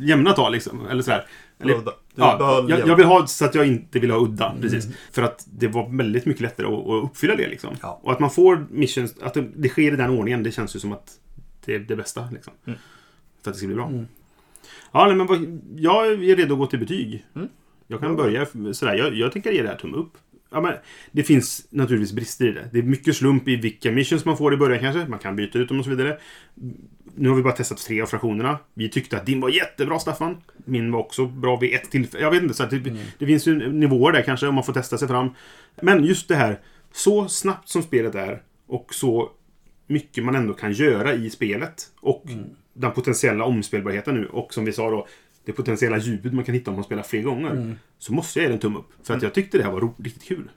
jämna 0.00 0.32
tal 0.32 0.52
liksom. 0.52 0.86
Eller 0.90 1.02
sådär. 1.02 1.26
Eller, 1.58 1.82
ja, 2.14 2.66
jag, 2.68 2.88
jag 2.88 2.96
vill 2.96 3.06
ha 3.06 3.26
så 3.26 3.44
att 3.44 3.54
jag 3.54 3.66
inte 3.66 3.98
vill 3.98 4.10
ha 4.10 4.18
udda. 4.18 4.54
Precis. 4.60 4.88
För 5.12 5.22
att 5.22 5.46
det 5.46 5.68
var 5.68 5.96
väldigt 5.96 6.26
mycket 6.26 6.42
lättare 6.42 6.66
att, 6.66 6.72
att 6.72 7.04
uppfylla 7.04 7.36
det 7.36 7.48
liksom. 7.48 7.76
Ja. 7.82 8.00
Och 8.02 8.12
att 8.12 8.20
man 8.20 8.30
får 8.30 8.66
missions, 8.70 9.14
att 9.22 9.34
det, 9.34 9.48
det 9.56 9.68
sker 9.68 9.92
i 9.92 9.96
den 9.96 10.10
ordningen, 10.10 10.42
det 10.42 10.50
känns 10.50 10.76
ju 10.76 10.80
som 10.80 10.92
att 10.92 11.12
det 11.64 11.74
är 11.74 11.78
det 11.78 11.96
bästa. 11.96 12.28
Liksom. 12.32 12.52
För 13.44 13.50
att 13.50 13.54
det 13.54 13.58
ska 13.58 13.66
bli 13.66 13.76
bra. 13.76 13.92
Ja, 14.92 15.06
nej, 15.06 15.16
men 15.16 15.62
jag 15.76 16.06
är 16.06 16.36
redo 16.36 16.54
att 16.54 16.58
gå 16.58 16.66
till 16.66 16.78
betyg. 16.78 17.24
Jag 17.86 18.00
kan 18.00 18.16
börja 18.16 18.46
sådär. 18.72 18.94
Jag, 18.94 19.14
jag 19.14 19.32
tänker 19.32 19.52
ge 19.52 19.62
det 19.62 19.68
här 19.68 19.76
tumme 19.76 19.96
upp. 19.96 20.12
Ja, 20.50 20.60
men 20.60 20.74
det 21.12 21.22
finns 21.22 21.66
naturligtvis 21.70 22.12
brister 22.12 22.46
i 22.46 22.52
det. 22.52 22.68
Det 22.72 22.78
är 22.78 22.82
mycket 22.82 23.16
slump 23.16 23.48
i 23.48 23.56
vilka 23.56 23.92
missions 23.92 24.24
man 24.24 24.36
får 24.36 24.54
i 24.54 24.56
början 24.56 24.80
kanske. 24.80 25.06
Man 25.08 25.18
kan 25.18 25.36
byta 25.36 25.58
ut 25.58 25.68
dem 25.68 25.78
och 25.78 25.84
så 25.84 25.90
vidare. 25.90 26.18
nu 27.14 27.28
har 27.28 27.36
vi 27.36 27.42
bara 27.42 27.52
testat 27.52 27.78
tre 27.78 28.02
av 28.02 28.06
fraktionerna. 28.06 28.58
Vi 28.74 28.88
tyckte 28.88 29.16
att 29.16 29.26
din 29.26 29.40
var 29.40 29.48
jättebra, 29.48 29.98
Staffan. 29.98 30.36
Min 30.64 30.92
var 30.92 31.00
också 31.00 31.26
bra 31.26 31.56
vid 31.56 31.74
ett 31.74 31.90
tillfälle. 31.90 32.24
Jag 32.24 32.30
vet 32.30 32.42
inte, 32.42 32.54
så 32.54 32.62
att 32.62 32.70
det, 32.70 32.96
det 33.18 33.26
finns 33.26 33.46
ju 33.46 33.72
nivåer 33.72 34.12
där 34.12 34.22
kanske 34.22 34.46
om 34.46 34.54
man 34.54 34.64
får 34.64 34.72
testa 34.72 34.98
sig 34.98 35.08
fram. 35.08 35.30
Men 35.82 36.04
just 36.04 36.28
det 36.28 36.36
här, 36.36 36.60
så 36.92 37.28
snabbt 37.28 37.68
som 37.68 37.82
spelet 37.82 38.14
är 38.14 38.42
och 38.66 38.94
så 38.94 39.30
mycket 39.86 40.24
man 40.24 40.34
ändå 40.34 40.54
kan 40.54 40.72
göra 40.72 41.14
i 41.14 41.30
spelet. 41.30 41.90
Och 42.00 42.24
den 42.74 42.92
potentiella 42.92 43.44
omspelbarheten 43.44 44.14
nu. 44.14 44.26
Och 44.26 44.54
som 44.54 44.64
vi 44.64 44.72
sa 44.72 44.90
då, 44.90 45.06
det 45.44 45.52
potentiella 45.52 45.98
djupet 45.98 46.32
man 46.32 46.44
kan 46.44 46.54
hitta 46.54 46.70
om 46.70 46.74
man 46.74 46.84
spelar 46.84 47.02
fler 47.02 47.22
gånger. 47.22 47.76
Så 47.98 48.12
måste 48.12 48.38
jag 48.38 48.44
ge 48.44 48.48
det 48.48 48.54
en 48.54 48.60
tumme 48.60 48.78
upp. 48.78 48.92
För 49.02 49.14
att 49.14 49.22
jag 49.22 49.34
tyckte 49.34 49.58
det 49.58 49.64
här 49.64 49.72
var 49.72 49.92
riktigt 49.98 50.24
kul. 50.24 50.50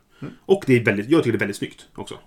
Och 0.45 0.63
det 0.67 0.73
är 0.73 0.83
väldigt, 0.83 1.09
jag 1.09 1.23
tycker 1.23 1.31
det 1.31 1.37
är 1.37 1.39
väldigt 1.39 1.57
snyggt 1.57 1.87
också. 1.95 2.19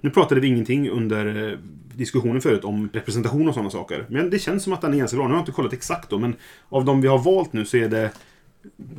Nu 0.00 0.10
pratade 0.10 0.40
vi 0.40 0.46
ingenting 0.46 0.90
under 0.90 1.52
eh, 1.52 1.58
diskussionen 1.94 2.40
förut 2.40 2.64
om 2.64 2.88
representation 2.92 3.48
och 3.48 3.54
sådana 3.54 3.70
saker. 3.70 4.06
Men 4.08 4.30
det 4.30 4.38
känns 4.38 4.62
som 4.62 4.72
att 4.72 4.80
den 4.80 4.94
är 4.94 4.98
ganska 4.98 5.16
bra. 5.16 5.26
Nu 5.26 5.30
har 5.30 5.38
jag 5.38 5.42
inte 5.42 5.52
kollat 5.52 5.72
exakt 5.72 6.10
då, 6.10 6.18
men 6.18 6.36
av 6.68 6.84
de 6.84 7.00
vi 7.00 7.08
har 7.08 7.18
valt 7.18 7.52
nu 7.52 7.64
så 7.64 7.76
är 7.76 7.88
det 7.88 8.10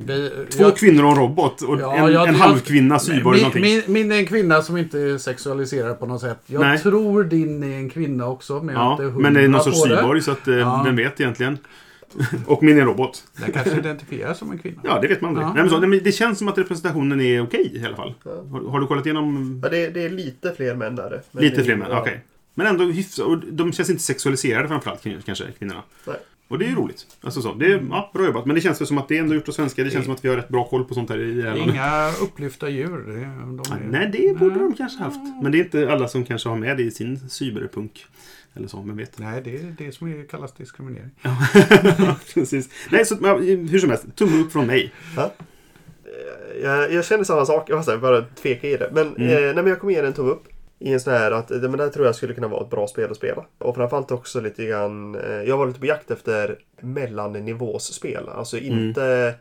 Vi, 0.05 0.29
två 0.49 0.63
jag- 0.63 0.77
kvinnor 0.77 1.03
och 1.05 1.11
en 1.11 1.17
robot. 1.17 1.61
Och 1.61 1.79
Ja, 1.79 1.93
en, 1.95 2.13
jag- 2.13 2.27
en 2.27 2.33
jag- 2.33 2.39
halvkvinna, 2.41 2.99
cyborg 2.99 3.39
eller 3.41 3.53
min, 3.53 3.63
min, 3.63 3.83
min 3.87 4.11
är 4.11 4.15
en 4.15 4.25
kvinna 4.25 4.61
som 4.61 4.77
inte 4.77 4.99
är 4.99 5.17
sexualiserad 5.17 5.99
på 5.99 6.05
något 6.05 6.21
sätt. 6.21 6.39
Jag 6.45 6.61
Nej. 6.61 6.79
tror 6.79 7.23
din 7.23 7.63
är 7.63 7.77
en 7.77 7.89
kvinna 7.89 8.27
också. 8.27 8.61
Men, 8.63 8.75
jag 8.75 8.81
är 8.83 8.85
Ja, 8.85 8.91
inte 8.91 9.03
hundra 9.03 9.19
men 9.21 9.33
det 9.33 9.41
är 9.41 9.47
någon 9.47 9.63
sorts 9.63 9.83
det. 9.83 9.97
cyborg 9.97 10.21
så 10.21 10.31
att 10.31 10.47
eh, 10.47 10.55
Ja. 10.55 10.81
vem 10.85 10.95
vet 10.95 11.19
egentligen. 11.21 11.57
och 12.45 12.63
min 12.63 12.77
är 12.77 12.81
en 12.81 12.87
robot. 12.87 13.23
Den 13.37 13.51
kanske 13.51 13.77
identifieras 13.79 14.37
som 14.37 14.51
en 14.51 14.57
kvinna. 14.57 14.81
Ja, 14.83 14.99
det 15.01 15.07
vet 15.07 15.21
man 15.21 15.29
aldrig. 15.29 15.45
Ja. 15.47 15.53
Nej, 15.53 15.63
men 15.81 15.99
så, 15.99 16.03
det 16.05 16.11
känns 16.11 16.37
som 16.39 16.47
att 16.47 16.57
representationen 16.57 17.21
är 17.21 17.41
okej 17.43 17.71
i 17.75 17.85
alla 17.85 17.95
fall. 17.95 18.13
Har, 18.51 18.69
har 18.71 18.79
du 18.79 18.87
kollat 18.87 19.05
igenom 19.05 19.59
Ja, 19.63 19.69
det, 19.69 19.89
det 19.89 20.03
är 20.05 20.09
lite 20.09 20.53
fler 20.57 20.75
män 20.75 20.95
där. 20.95 21.21
lite 21.31 21.63
fler 21.63 21.75
män? 21.75 21.87
ja. 21.91 21.99
Okej. 22.01 22.19
Men 22.53 22.67
ändå 22.67 22.83
hyfsat. 22.83 23.25
De 23.51 23.71
känns 23.73 23.89
inte 23.89 24.03
sexualiserade 24.03 24.67
framförallt 24.67 25.03
kanske, 25.25 25.43
kvinnorna. 25.59 25.81
Nej. 26.07 26.15
Och 26.47 26.59
det 26.59 26.65
är 26.65 26.69
ju 26.69 26.75
roligt. 26.75 27.07
Alltså 27.21 27.41
så. 27.41 27.53
Det 27.53 27.65
är, 27.65 27.83
ja, 27.89 28.11
bra 28.13 28.25
jobbat. 28.25 28.45
Men 28.45 28.55
det 28.55 28.61
känns 28.61 28.81
väl 28.81 28.87
som 28.87 28.97
att 28.97 29.07
det 29.07 29.17
är 29.17 29.21
ändå 29.21 29.35
gjort 29.35 29.47
av 29.49 29.51
svenskar. 29.53 29.83
Det 29.83 29.89
känns 29.91 30.05
som 30.05 30.13
att 30.13 30.25
vi 30.25 30.29
har 30.29 30.35
rätt 30.35 30.47
bra 30.49 30.67
koll 30.67 30.85
på 30.85 30.93
sånt 30.93 31.09
här 31.09 31.17
i 31.19 31.33
det 31.33 31.49
här 31.49 31.55
landet. 31.55 31.75
Inga 31.75 32.11
upplyfta 32.21 32.69
djur. 32.69 32.97
Det, 33.07 33.13
de 33.63 33.73
är, 33.73 33.87
Nej, 33.89 34.09
det 34.13 34.39
borde 34.39 34.59
de 34.59 34.73
kanske 34.73 35.03
haft. 35.03 35.19
Men 35.43 35.51
det 35.51 35.57
är 35.57 35.63
inte 35.63 35.91
alla 35.91 36.07
som 36.07 36.25
kanske 36.25 36.49
har 36.49 36.55
med 36.55 36.77
det 36.77 36.83
i 36.83 36.91
sin 36.91 37.29
cyberpunk. 37.29 38.05
Eller 38.53 38.67
så, 38.67 38.83
men 38.83 38.97
vet. 38.97 39.19
Nej, 39.19 39.41
det 39.43 39.55
är 39.55 39.75
det 39.77 39.91
som 39.91 40.07
är, 40.07 40.25
kallas 40.27 40.53
diskriminering. 40.53 41.09
Precis. 42.33 42.69
Nej, 42.91 43.05
så, 43.05 43.15
hur 43.37 43.79
som 43.79 43.89
helst. 43.89 44.05
Tumme 44.15 44.41
upp 44.41 44.51
från 44.51 44.67
mig. 44.67 44.91
Jag, 46.63 46.93
jag 46.93 47.05
känner 47.05 47.23
samma 47.23 47.45
sak, 47.45 47.69
jag 47.69 48.01
bara 48.01 48.21
tveka 48.21 48.67
i 48.67 48.77
det. 48.77 48.89
Men, 48.93 49.07
Mm. 49.15 49.21
eh, 49.29 49.41
nej, 49.41 49.53
men 49.55 49.67
jag 49.67 49.79
kommer 49.79 49.93
ge 49.93 49.99
den 50.01 50.07
en 50.07 50.13
tumme 50.13 50.29
upp. 50.31 50.43
I 50.79 50.93
en 50.93 50.99
sån 50.99 51.13
här 51.13 51.31
att 51.31 51.49
men 51.49 51.71
det 51.71 51.89
tror 51.89 52.05
jag 52.05 52.15
skulle 52.15 52.33
kunna 52.33 52.47
vara 52.47 52.63
ett 52.63 52.69
bra 52.69 52.87
spel 52.87 53.11
att 53.11 53.17
spela. 53.17 53.45
Och 53.57 53.75
framförallt 53.75 54.11
också 54.11 54.41
lite 54.41 54.65
grann, 54.65 55.15
eh, 55.15 55.43
jag 55.43 55.57
var 55.57 55.67
lite 55.67 55.79
på 55.79 55.85
jakt 55.85 56.11
efter 56.11 56.59
mellannivåsspel. 56.79 58.29
Alltså 58.29 58.57
Mm. 58.57 58.73
inte, 58.87 59.35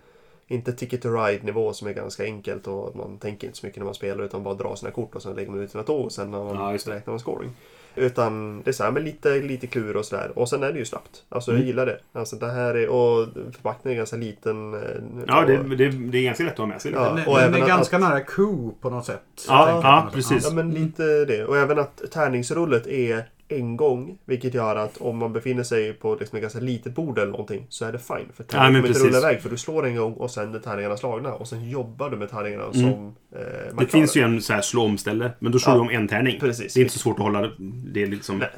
inte 0.47 0.73
Ticket 0.73 1.03
to 1.03 1.09
Ride-nivå 1.09 1.73
som 1.73 1.89
är 1.89 1.93
ganska 1.93 2.25
enkelt 2.25 2.67
och 2.67 2.97
man 2.97 3.19
tänker 3.19 3.47
inte 3.47 3.59
så 3.59 3.67
mycket 3.67 3.79
när 3.79 3.85
man 3.85 3.95
spelar 3.95 4.25
utan 4.25 4.43
bara 4.43 4.55
drar 4.55 4.75
sina 4.75 4.91
kort 4.91 5.15
och 5.15 5.23
sen 5.23 5.35
lägger 5.37 5.51
man 5.51 5.61
ut 5.61 5.71
sina 5.71 5.85
tåg 5.85 6.05
och 6.05 6.13
sen 6.13 6.31
när 6.31 6.45
man 6.45 6.57
Ja, 6.73 6.79
räknar 6.93 7.13
man 7.13 7.19
scoring. 7.21 7.51
Utan 7.97 8.63
det 8.63 8.71
är 8.71 8.73
så 8.73 8.85
här 8.85 8.91
med 8.91 9.05
lite, 9.05 9.29
lite 9.41 9.67
klur 9.67 9.97
och 9.97 10.05
sådär. 10.05 10.33
Och 10.35 10.49
sen 10.49 10.63
är 10.63 10.73
det 10.73 10.79
ju 10.79 10.85
snabbt. 10.85 11.23
Alltså 11.29 11.51
Mm. 11.51 11.61
jag 11.63 11.67
gillar 11.67 11.87
det. 11.87 11.99
Alltså 12.13 12.37
det 12.37 12.51
här 12.53 12.75
är, 12.75 12.89
och 12.89 13.29
förpackningen 13.53 13.97
är 13.97 14.01
ganska 14.01 14.17
liten. 14.17 14.75
eh, 14.75 14.81
Ja, 15.27 15.41
och- 15.43 15.47
det, 15.49 15.77
det, 15.77 15.89
det 15.89 16.19
är 16.19 16.23
ganska 16.25 16.45
lätt 16.45 16.53
att 16.53 16.59
ha 16.59 16.67
med 16.67 16.83
sig. 16.83 16.93
Ja. 16.93 17.01
Den, 17.01 17.27
och 17.27 17.37
den 17.37 17.45
även 17.45 17.55
är 17.55 17.63
att- 17.63 17.69
ganska 17.69 17.99
nära 17.99 18.21
Q 18.21 18.43
på 18.81 18.91
något 18.91 19.05
sätt. 19.07 19.21
Ja, 19.49 19.81
ja, 19.83 20.09
precis. 20.15 20.45
Ja, 20.49 20.55
men 20.55 20.71
lite 20.71 21.25
det. 21.25 21.45
Och 21.45 21.57
även 21.59 21.79
att 21.79 22.03
tärningsrullet 22.13 22.87
är 22.87 23.25
en 23.49 23.77
gång. 23.77 24.19
Vilket 24.25 24.55
gör 24.55 24.77
att 24.77 24.97
om 24.97 25.19
man 25.19 25.33
befinner 25.33 25.63
sig 25.63 25.93
på 25.93 26.15
liksom 26.21 26.37
ett 26.37 26.43
ganska 26.43 26.61
litet 26.61 26.95
bord 26.95 27.19
eller 27.19 27.31
någonting 27.31 27.67
så 27.69 27.85
är 27.85 27.93
det 27.93 27.99
fine. 27.99 28.29
För 28.35 28.45
tärningen 28.45 28.83
kommer 28.83 28.89
inte 28.89 29.01
rulla 29.01 29.19
iväg. 29.19 29.43
För 29.43 29.51
du 29.51 29.57
slår 29.57 29.87
en 29.87 29.97
gång 29.97 30.13
och 30.13 30.31
sen 30.31 30.55
är 30.55 30.59
tärningarna 30.59 30.97
slagna. 30.97 31.35
Och 31.35 31.49
sen 31.49 31.71
jobbar 31.71 32.11
du 32.11 32.17
med 32.17 32.31
tärningarna 32.31 32.73
som 32.73 33.15
eh, 33.37 33.75
man 33.75 33.85
Det 33.85 33.91
finns 33.91 34.17
ju 34.17 34.23
en 34.23 34.43
så 34.43 34.53
här 34.53 34.61
slå 34.61 34.83
omställe, 34.83 35.31
men 35.39 35.53
då 35.53 35.59
slår 35.59 35.75
Ja. 35.75 35.79
du 35.79 35.89
om 35.89 35.91
en 35.91 36.09
tärning. 36.09 36.41
Precis. 36.41 36.75
Det 36.75 36.81
är 36.81 36.83
inte 36.83 36.95
så 36.95 36.99
svårt 37.01 37.17
att 37.19 37.23
hålla 37.25 37.51
det 37.93 38.07
liksom... 38.07 38.39
Nej. 38.39 38.49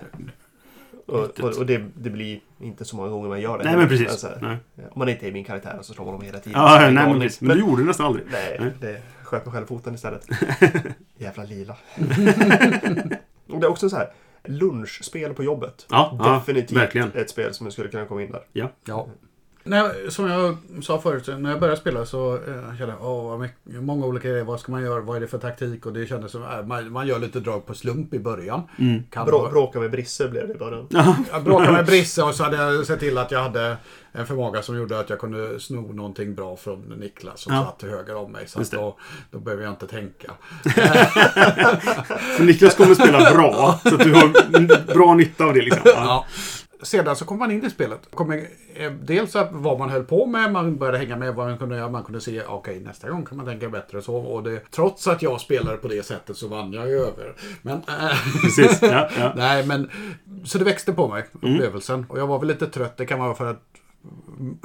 Och, 1.07 1.41
och, 1.41 1.59
och 1.59 1.67
det, 1.67 1.85
det 1.95 2.11
blir 2.11 2.41
inte 2.61 2.85
så 2.85 2.97
många 2.97 3.09
gånger 3.09 3.29
man 3.29 3.41
gör 3.41 3.59
det. 3.59 3.65
Nej, 3.65 3.77
men 3.77 3.89
precis. 3.89 4.09
Alltså, 4.09 4.29
Nej. 4.41 4.57
om 4.77 4.99
man 4.99 5.09
inte 5.09 5.29
är 5.29 5.33
min 5.33 5.45
karaktär 5.45 5.79
så 5.83 5.95
slår 5.95 6.05
man 6.05 6.15
dem 6.15 6.23
hela 6.23 6.39
tiden. 6.39 6.61
Ja, 6.61 6.79
nej, 6.81 6.93
men 6.93 7.21
precis. 7.21 7.41
Men 7.41 7.57
du 7.57 7.63
gjorde 7.65 7.83
det 7.83 7.87
nästan 7.87 8.07
aldrig. 8.07 8.27
Nej, 8.33 8.57
Nej. 8.61 8.71
det 8.81 9.03
sköt 9.23 9.47
mig 9.47 9.55
själv 9.55 9.67
foten 9.67 9.95
istället. 9.95 10.27
Jävla 11.19 11.45
lila. 11.45 11.77
och 13.49 13.61
det 13.61 13.67
är 13.67 13.71
också 13.71 13.89
så 13.91 13.97
här. 13.97 14.09
Lunchspel 14.49 15.35
på 15.35 15.43
jobbet. 15.45 15.87
Ja, 15.91 16.17
ja, 16.19 16.35
Definitivt 16.35 16.77
verkligen. 16.79 17.13
ett 17.15 17.31
spel 17.31 17.55
som 17.55 17.71
skulle 17.71 17.89
kunna 17.89 18.07
komma 18.07 18.23
in 18.23 18.31
där. 18.33 18.43
Ja. 18.53 18.69
Ja. 18.85 19.09
När, 19.67 19.77
jag- 19.77 20.13
som 20.13 20.27
jag 20.31 20.57
sa 20.85 20.99
förut, 21.01 21.29
när 21.39 21.51
jag 21.51 21.61
började 21.61 21.81
spela 21.81 22.07
så 22.07 22.35
eh, 22.35 22.77
kände 22.79 22.95
jag 23.01 23.11
åh, 23.11 23.39
mycket, 23.39 23.83
många 23.83 24.07
olika 24.07 24.29
grejer. 24.29 24.45
Vad 24.45 24.61
ska 24.61 24.73
man 24.73 24.83
göra? 24.83 25.01
Vad 25.01 25.17
är 25.17 25.21
det 25.21 25.27
för 25.27 25.39
taktik? 25.39 25.87
Och 25.87 25.93
det 25.93 26.07
kändes 26.07 26.33
som 26.33 26.43
äh, 26.43 26.63
man, 26.67 26.93
man 26.93 27.07
gör 27.07 27.19
lite 27.19 27.41
drag 27.41 27.67
på 27.67 27.75
slump 27.75 28.15
i 28.15 28.19
början. 28.19 28.63
Mm. 28.79 29.03
Kan 29.11 29.27
Brå, 29.27 29.49
bråka 29.53 29.81
med 29.81 29.91
Brisse 29.91 30.29
blev 30.29 30.49
det 30.49 30.55
i 30.55 30.59
början. 30.59 30.87
Jag 31.33 31.45
bråkade 31.45 31.73
med 31.73 31.87
Brisse 31.87 32.23
och 32.23 32.35
så 32.35 32.45
hade 32.45 32.57
jag 32.57 32.87
sett 32.87 33.01
till 33.01 33.19
att 33.19 33.31
jag 33.31 33.43
hade 33.43 33.77
en 34.13 34.27
förmåga 34.27 34.63
som 34.63 34.77
gjorde 34.77 34.99
att 35.01 35.11
jag 35.11 35.19
kunde 35.19 35.61
sno 35.61 35.93
någonting 35.93 36.35
bra 36.35 36.57
från 36.57 36.81
Niklas 36.81 37.41
som 37.41 37.55
Ja. 37.55 37.65
satt 37.65 37.79
till 37.79 37.89
höger 37.89 38.17
om 38.17 38.33
mig. 38.33 38.45
Så 38.49 38.61
att 38.61 38.71
då, 38.71 38.97
då 39.31 39.39
behöver 39.39 39.65
jag 39.65 39.73
inte 39.73 39.87
tänka. 39.87 40.33
Niklas 42.41 42.75
kommer 42.75 42.95
spela 42.95 43.19
bra, 43.35 43.81
så 43.83 43.95
att 43.95 44.01
du 44.05 44.13
har 44.15 44.95
bra 44.95 45.15
nytta 45.15 45.45
av 45.45 45.55
det 45.55 45.61
liksom. 45.63 45.81
Ja. 45.85 46.25
Sedan 46.83 47.17
så 47.17 47.25
kom 47.25 47.39
man 47.39 47.51
in 47.51 47.65
i 47.65 47.71
spelet. 47.71 48.01
Kom, 48.15 48.33
eh, 48.33 48.93
dels 49.03 49.35
vad 49.51 49.79
man 49.79 49.91
höll 49.91 50.05
på 50.05 50.27
med, 50.27 50.53
man 50.53 50.77
började 50.77 50.99
hänga 50.99 51.17
med 51.17 51.35
vad 51.35 51.47
man 51.49 51.59
kunde 51.59 51.77
göra. 51.77 51.91
Man 51.91 52.03
kunde 52.03 52.21
se, 52.21 52.43
okej 52.49 52.81
nästa 52.81 53.11
gång 53.11 53.25
kan 53.25 53.37
man 53.37 53.47
tänka 53.47 53.69
bättre 53.69 54.03
så. 54.03 54.17
Och 54.17 54.43
det, 54.43 54.71
trots 54.71 55.07
att 55.09 55.23
jag 55.23 55.41
spelade 55.41 55.77
på 55.77 55.89
det 55.89 56.07
sättet 56.07 56.37
så 56.37 56.49
vann 56.49 56.73
jag 56.73 56.89
ju 56.89 56.95
över. 56.99 57.35
Men, 57.63 57.77
äh, 57.77 58.43
Precis. 58.43 58.79
Ja, 58.83 59.09
ja. 59.19 59.33
nej 59.37 59.67
men, 59.67 59.91
så 60.45 60.59
det 60.59 60.65
växte 60.65 60.93
på 60.93 61.09
mig, 61.09 61.25
Mm. 61.43 61.55
upplevelsen. 61.55 62.07
Och 62.09 62.19
jag 62.19 62.27
var 62.27 62.39
väl 62.39 62.49
lite 62.49 62.67
trött, 62.67 62.97
det 62.97 63.07
kan 63.07 63.19
vara 63.19 63.35
för 63.35 63.47
att 63.51 63.63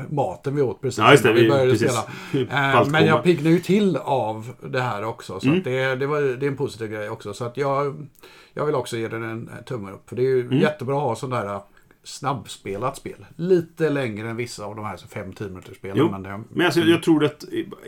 maten 0.09 0.55
vi 0.55 0.61
åt 0.61 0.81
precis 0.81 0.97
Ja, 0.99 1.15
det, 1.23 1.33
vi 1.33 1.41
vi- 1.43 1.49
började 1.49 1.71
precis. 1.71 1.91
spela. 2.31 2.51
Eh. 2.81 2.87
Men 2.89 3.05
jag 3.05 3.23
piggade 3.23 3.49
ju 3.49 3.59
till 3.59 3.97
av 3.97 4.53
det 4.69 4.81
här 4.81 5.03
också. 5.03 5.39
Så 5.39 5.47
Mm. 5.47 5.61
det, 5.63 5.95
det, 5.95 6.07
var, 6.07 6.21
det 6.21 6.45
är 6.45 6.47
en 6.47 6.57
positiv 6.57 6.91
grej 6.91 7.09
också. 7.09 7.33
Så 7.33 7.45
att 7.45 7.57
jag, 7.57 8.07
jag 8.53 8.65
vill 8.65 8.75
också 8.75 8.97
ge 8.97 9.07
den 9.07 9.23
en 9.23 9.49
tumme 9.65 9.91
upp. 9.91 10.09
För 10.09 10.15
det 10.15 10.21
är 10.27 10.35
Mm. 10.41 10.51
ju 10.53 10.61
jättebra 10.61 10.95
att 10.97 11.03
ha 11.03 11.15
sån 11.15 11.29
där 11.29 11.59
snabbspelat 12.03 12.97
spel. 12.97 13.25
Lite 13.35 13.89
längre 13.89 14.29
än 14.29 14.35
vissa 14.35 14.65
av 14.65 14.75
de 14.75 14.85
här 14.85 14.97
5-10 14.97 15.49
minuters 15.49 15.77
spelen. 15.77 15.97
Jo, 15.97 16.11
Men 16.11 16.23
det, 16.23 16.41
Men 16.49 16.65
alltså, 16.65 16.81
jag 16.81 17.03
tror 17.03 17.25
att 17.25 17.43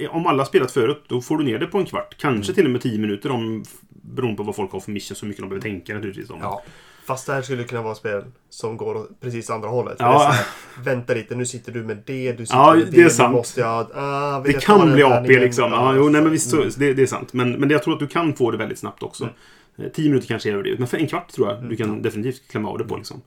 om 0.10 0.28
alla 0.28 0.46
spelat 0.46 0.72
förut, 0.72 1.04
då 1.08 1.22
får 1.22 1.38
du 1.38 1.44
ner 1.44 1.60
det 1.60 1.68
på 1.68 1.78
en 1.78 1.86
kvart. 1.86 2.16
Kanske 2.20 2.52
Mm. 2.52 2.56
till 2.56 2.66
och 2.66 2.72
med 2.72 2.82
tio 2.82 3.00
minuter 3.00 3.32
om, 3.32 3.64
beroende 3.90 4.38
på 4.38 4.44
vad 4.44 4.56
folk 4.56 4.72
har 4.72 4.80
för 4.80 4.92
mission, 4.92 5.16
så 5.16 5.26
mycket 5.26 5.42
de 5.42 5.50
behöver 5.50 5.62
tänka 5.70 5.94
naturligtvis. 5.94 6.30
Om. 6.30 6.40
ja, 6.42 6.64
Fast 7.06 7.28
det 7.28 7.34
här 7.34 7.42
skulle 7.42 7.64
kunna 7.64 7.82
vara 7.82 7.92
ett 7.92 7.98
spel 7.98 8.24
som 8.50 8.78
går 8.78 9.08
precis 9.22 9.50
andra 9.50 9.70
hållet. 9.70 9.96
Ja. 10.00 10.06
Det 10.08 10.14
är 10.14 10.20
så 10.20 10.26
här, 10.26 10.46
vänta 10.84 11.14
lite, 11.14 11.36
nu 11.36 11.46
sitter 11.46 11.72
du 11.72 11.84
med 11.84 12.04
det, 12.06 12.32
du 12.32 12.46
sitter 12.46 12.58
Ja, 12.60 12.76
med 12.76 12.88
det 12.92 12.98
är 13.00 13.04
nu 13.04 13.10
sant. 13.10 13.34
Måste 13.36 13.62
jag, 13.62 13.88
ah, 13.96 14.40
Det 14.40 14.52
jag 14.52 14.62
kan 14.62 14.94
bli 14.94 15.04
AP 15.04 15.28
liksom. 15.40 15.72
Ja, 15.72 15.96
jo, 15.96 16.10
nej, 16.10 16.22
men 16.22 16.32
visst, 16.32 16.50
så, 16.50 16.58
Mm. 16.58 16.70
det, 16.78 16.94
det 16.94 17.02
är 17.02 17.08
sant. 17.08 17.34
Men, 17.34 17.52
men 17.52 17.70
jag 17.70 17.84
tror 17.84 17.94
att 17.94 18.00
du 18.00 18.08
kan 18.08 18.34
få 18.34 18.52
det 18.52 18.58
väldigt 18.58 18.80
snabbt 18.80 19.04
också. 19.04 19.30
Eh, 19.78 19.86
Tio 19.94 20.10
minuter 20.10 20.28
kanske 20.28 20.52
är 20.52 20.64
det. 20.64 20.80
Men 20.80 20.88
för 20.88 20.98
en 20.98 21.08
kvart 21.08 21.32
tror 21.32 21.48
jag 21.50 21.70
du 21.70 21.76
kan 21.76 22.02
definitivt 22.02 22.52
klämma 22.52 22.70
av 22.70 22.78
det 22.78 22.84
på. 22.84 22.98
Liksom. 22.98 23.22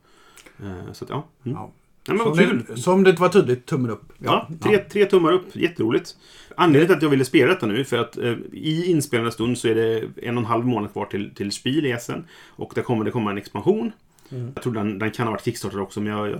Eh, 0.63 0.93
Så 0.93 1.03
att, 1.03 1.09
ja. 1.09 1.27
Mm. 1.45 1.57
ja. 1.57 1.71
Nej, 2.07 2.17
men 2.17 2.25
vad 2.25 2.39
kul! 2.39 2.65
det, 2.67 2.77
som 2.77 3.03
det 3.03 3.19
var 3.19 3.29
tydligt, 3.29 3.65
tummen 3.65 3.91
upp. 3.91 4.13
Ja, 4.17 4.49
tre, 4.59 4.77
tre 4.77 5.05
tummar 5.05 5.31
upp. 5.31 5.55
Jätteroligt. 5.55 6.15
Anledningen 6.55 6.87
till 6.87 6.97
att 6.97 7.01
jag 7.01 7.09
ville 7.09 7.25
spela 7.25 7.53
detta 7.53 7.65
nu, 7.65 7.85
för 7.85 7.97
att 7.97 8.17
eh, 8.17 8.33
i 8.53 8.91
inspelande 8.91 9.31
stund 9.31 9.57
så 9.57 9.67
är 9.67 9.75
det 9.75 10.03
en 10.23 10.37
och 10.37 10.41
en 10.41 10.45
halv 10.45 10.65
månad 10.65 10.91
kvar 10.91 11.05
till, 11.05 11.35
till 11.35 11.51
Spiel 11.51 11.85
i 11.85 11.91
Essen. 11.91 12.25
Och 12.47 12.71
där 12.75 12.81
kommer 12.81 13.05
det 13.05 13.11
komma 13.11 13.31
en 13.31 13.37
expansion. 13.37 13.91
Mm. 14.29 14.51
Jag 14.55 14.63
tror 14.63 14.73
den, 14.73 14.99
den 14.99 15.11
kan 15.11 15.27
ha 15.27 15.31
varit 15.31 15.45
Kickstarter 15.45 15.79
också, 15.79 16.01
men 16.01 16.13
jag, 16.13 16.29
jag 16.29 16.39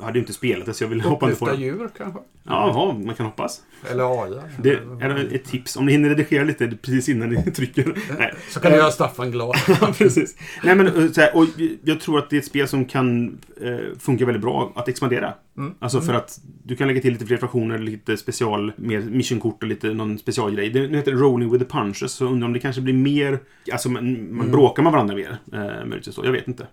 hade 0.00 0.18
ju 0.18 0.20
inte 0.20 0.32
spelat 0.32 0.66
det, 0.66 0.74
så 0.74 0.84
jag 0.84 0.88
ville 0.88 1.02
hoppa 1.02 1.26
inte 1.26 1.38
på 1.38 1.44
Upplyfta 1.44 1.52
den. 1.52 1.78
djur 1.78 1.88
kanske? 1.96 2.20
Jaha, 2.44 2.92
man 3.04 3.14
kan 3.14 3.26
hoppas. 3.26 3.62
Eller 3.90 4.22
AI. 4.24 4.40
Det 4.62 4.70
är 5.00 5.34
ett 5.34 5.44
tips. 5.44 5.76
Om 5.76 5.86
ni 5.86 5.92
hinner 5.92 6.08
redigera 6.08 6.44
lite 6.44 6.68
precis 6.82 7.08
innan 7.08 7.28
ni 7.28 7.42
trycker. 7.54 7.98
Nej. 8.18 8.34
Så 8.50 8.60
kan 8.60 8.72
du 8.72 8.78
göra 8.78 8.90
Staffan 8.90 9.30
glad. 9.30 9.56
Ja, 9.80 9.92
precis. 9.98 10.36
Nej, 10.64 10.74
men 10.74 10.86
eh, 10.86 11.10
så 11.12 11.20
här, 11.20 11.36
och 11.36 11.44
jag 11.84 12.00
tror 12.00 12.18
att 12.18 12.30
det 12.30 12.36
är 12.36 12.38
ett 12.40 12.46
spel 12.46 12.68
som 12.68 12.84
kan 12.84 13.38
eh, 13.60 13.76
funka 13.98 14.26
väldigt 14.26 14.42
bra 14.42 14.72
att 14.74 14.88
expandera. 14.88 15.34
Alltså 15.78 16.00
för 16.00 16.14
att 16.14 16.40
du 16.64 16.76
kan 16.76 16.88
lägga 16.88 17.00
till 17.00 17.12
lite 17.12 17.26
fler 17.26 17.36
fraktioner, 17.36 17.78
lite 17.78 18.16
special, 18.16 18.72
mer 18.76 19.00
missionkort 19.00 19.62
och 19.62 19.68
lite 19.68 19.94
någon 19.94 20.18
specialgrej. 20.18 20.70
Det 20.70 20.86
det 20.86 20.96
heter 20.96 21.12
Rolling 21.12 21.52
with 21.52 21.64
the 21.64 21.70
Punches, 21.70 22.12
så 22.12 22.26
undrar 22.26 22.46
om 22.46 22.52
det 22.52 22.58
kanske 22.60 22.80
blir 22.82 22.94
mer... 22.94 23.38
Alltså 23.72 23.88
man, 23.88 24.34
man 24.36 24.50
bråkar 24.50 24.82
med 24.82 24.92
varandra 24.92 25.14
mer, 25.14 25.36
eh, 25.52 25.86
möjligtvis 25.86 26.14
så. 26.14 26.24
Jag 26.24 26.32
vet 26.32 26.48
inte. 26.48 26.66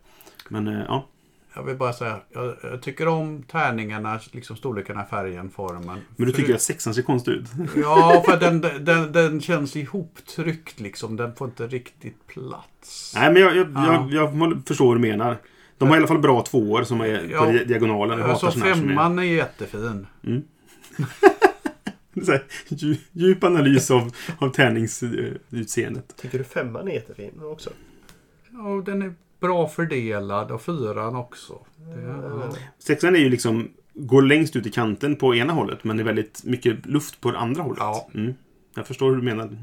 Men 0.49 0.67
eh, 0.67 0.81
ja. 0.87 1.07
Jag 1.55 1.63
vill 1.63 1.75
bara 1.77 1.93
säga, 1.93 2.19
jag, 2.33 2.55
jag 2.63 2.81
tycker 2.81 3.07
om 3.07 3.43
tärningarna, 3.43 4.19
liksom 4.31 4.55
storlekarna, 4.55 5.05
färgen, 5.05 5.49
formen. 5.49 5.99
Men 6.15 6.25
du 6.27 6.33
För- 6.33 6.41
tycker 6.41 6.53
att 6.55 6.61
sexan 6.61 6.93
ser 6.93 7.01
konstig 7.01 7.31
ut? 7.31 7.45
Ja, 7.75 8.23
för 8.27 8.37
den, 8.39 8.61
den, 8.61 9.11
den 9.11 9.41
känns 9.41 9.75
ihoptryckt 9.75 10.79
liksom. 10.79 11.15
Den 11.15 11.35
får 11.35 11.47
inte 11.47 11.67
riktigt 11.67 12.27
plats. 12.27 13.13
Nej, 13.15 13.33
men 13.33 13.41
jag, 13.41 13.55
jag, 13.55 13.67
Ja. 13.75 14.07
jag, 14.11 14.35
jag 14.35 14.61
förstår 14.67 14.85
vad 14.87 14.95
du 14.95 15.01
menar. 15.01 15.37
De 15.77 15.89
har 15.89 15.95
i 15.95 15.97
alla 15.97 16.07
fall 16.07 16.19
bra 16.19 16.41
tvåor 16.43 16.83
som 16.83 17.01
är 17.01 17.27
Ja. 17.31 17.45
på 17.45 17.51
di- 17.51 17.65
diagonalen. 17.65 18.19
Jag 18.19 18.29
Alltså 18.29 18.51
såna 18.51 18.65
här 18.65 18.73
som 18.73 18.83
är- 18.83 18.87
femman 18.87 19.19
är 19.19 19.23
jättefin. 19.23 20.07
Så 22.25 22.31
här, 22.31 22.43
dju- 22.69 22.97
djup 23.11 23.43
analys 23.43 23.91
av, 23.91 24.11
av 24.39 24.49
tärningsutseendet. 24.49 26.15
Tycker 26.21 26.37
du 26.37 26.43
femman 26.43 26.87
är 26.87 26.93
jättefin 26.93 27.31
också? 27.43 27.69
Ja, 28.51 28.81
den 28.85 29.01
är 29.01 29.13
bra 29.43 29.67
fördelad 29.67 30.51
och 30.51 30.61
fyran 30.61 31.15
också. 31.15 31.53
Ja. 32.05 32.53
Sexan 32.79 33.15
är 33.15 33.19
ju 33.19 33.29
liksom, 33.29 33.69
går 33.93 34.21
längst 34.21 34.55
ut 34.55 34.65
i 34.65 34.71
kanten 34.71 35.15
på 35.15 35.35
ena 35.35 35.53
hållet 35.53 35.83
men 35.83 35.97
det 35.97 36.03
är 36.03 36.05
väldigt 36.05 36.43
mycket 36.43 36.85
luft 36.85 37.21
på 37.21 37.31
det 37.31 37.37
andra 37.37 37.61
hållet. 37.61 37.79
Ja. 37.79 38.09
Mm. 38.13 38.33
Jag 38.75 38.87
förstår 38.87 39.09
hur 39.09 39.15
du 39.15 39.21
menar. 39.21 39.57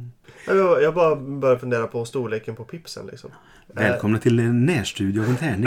Jag, 0.46 0.94
bara 0.94 1.16
börjar 1.16 1.56
fundera 1.56 1.86
på 1.86 2.04
storleken 2.04 2.56
på 2.56 2.64
pipsen 2.64 3.06
liksom. 3.06 3.30
Välkomna 3.74 4.18
till 4.18 4.38
en 4.38 4.66
närstudio 4.66 5.20
av 5.22 5.28
en 5.28 5.36
tärning. 5.36 5.66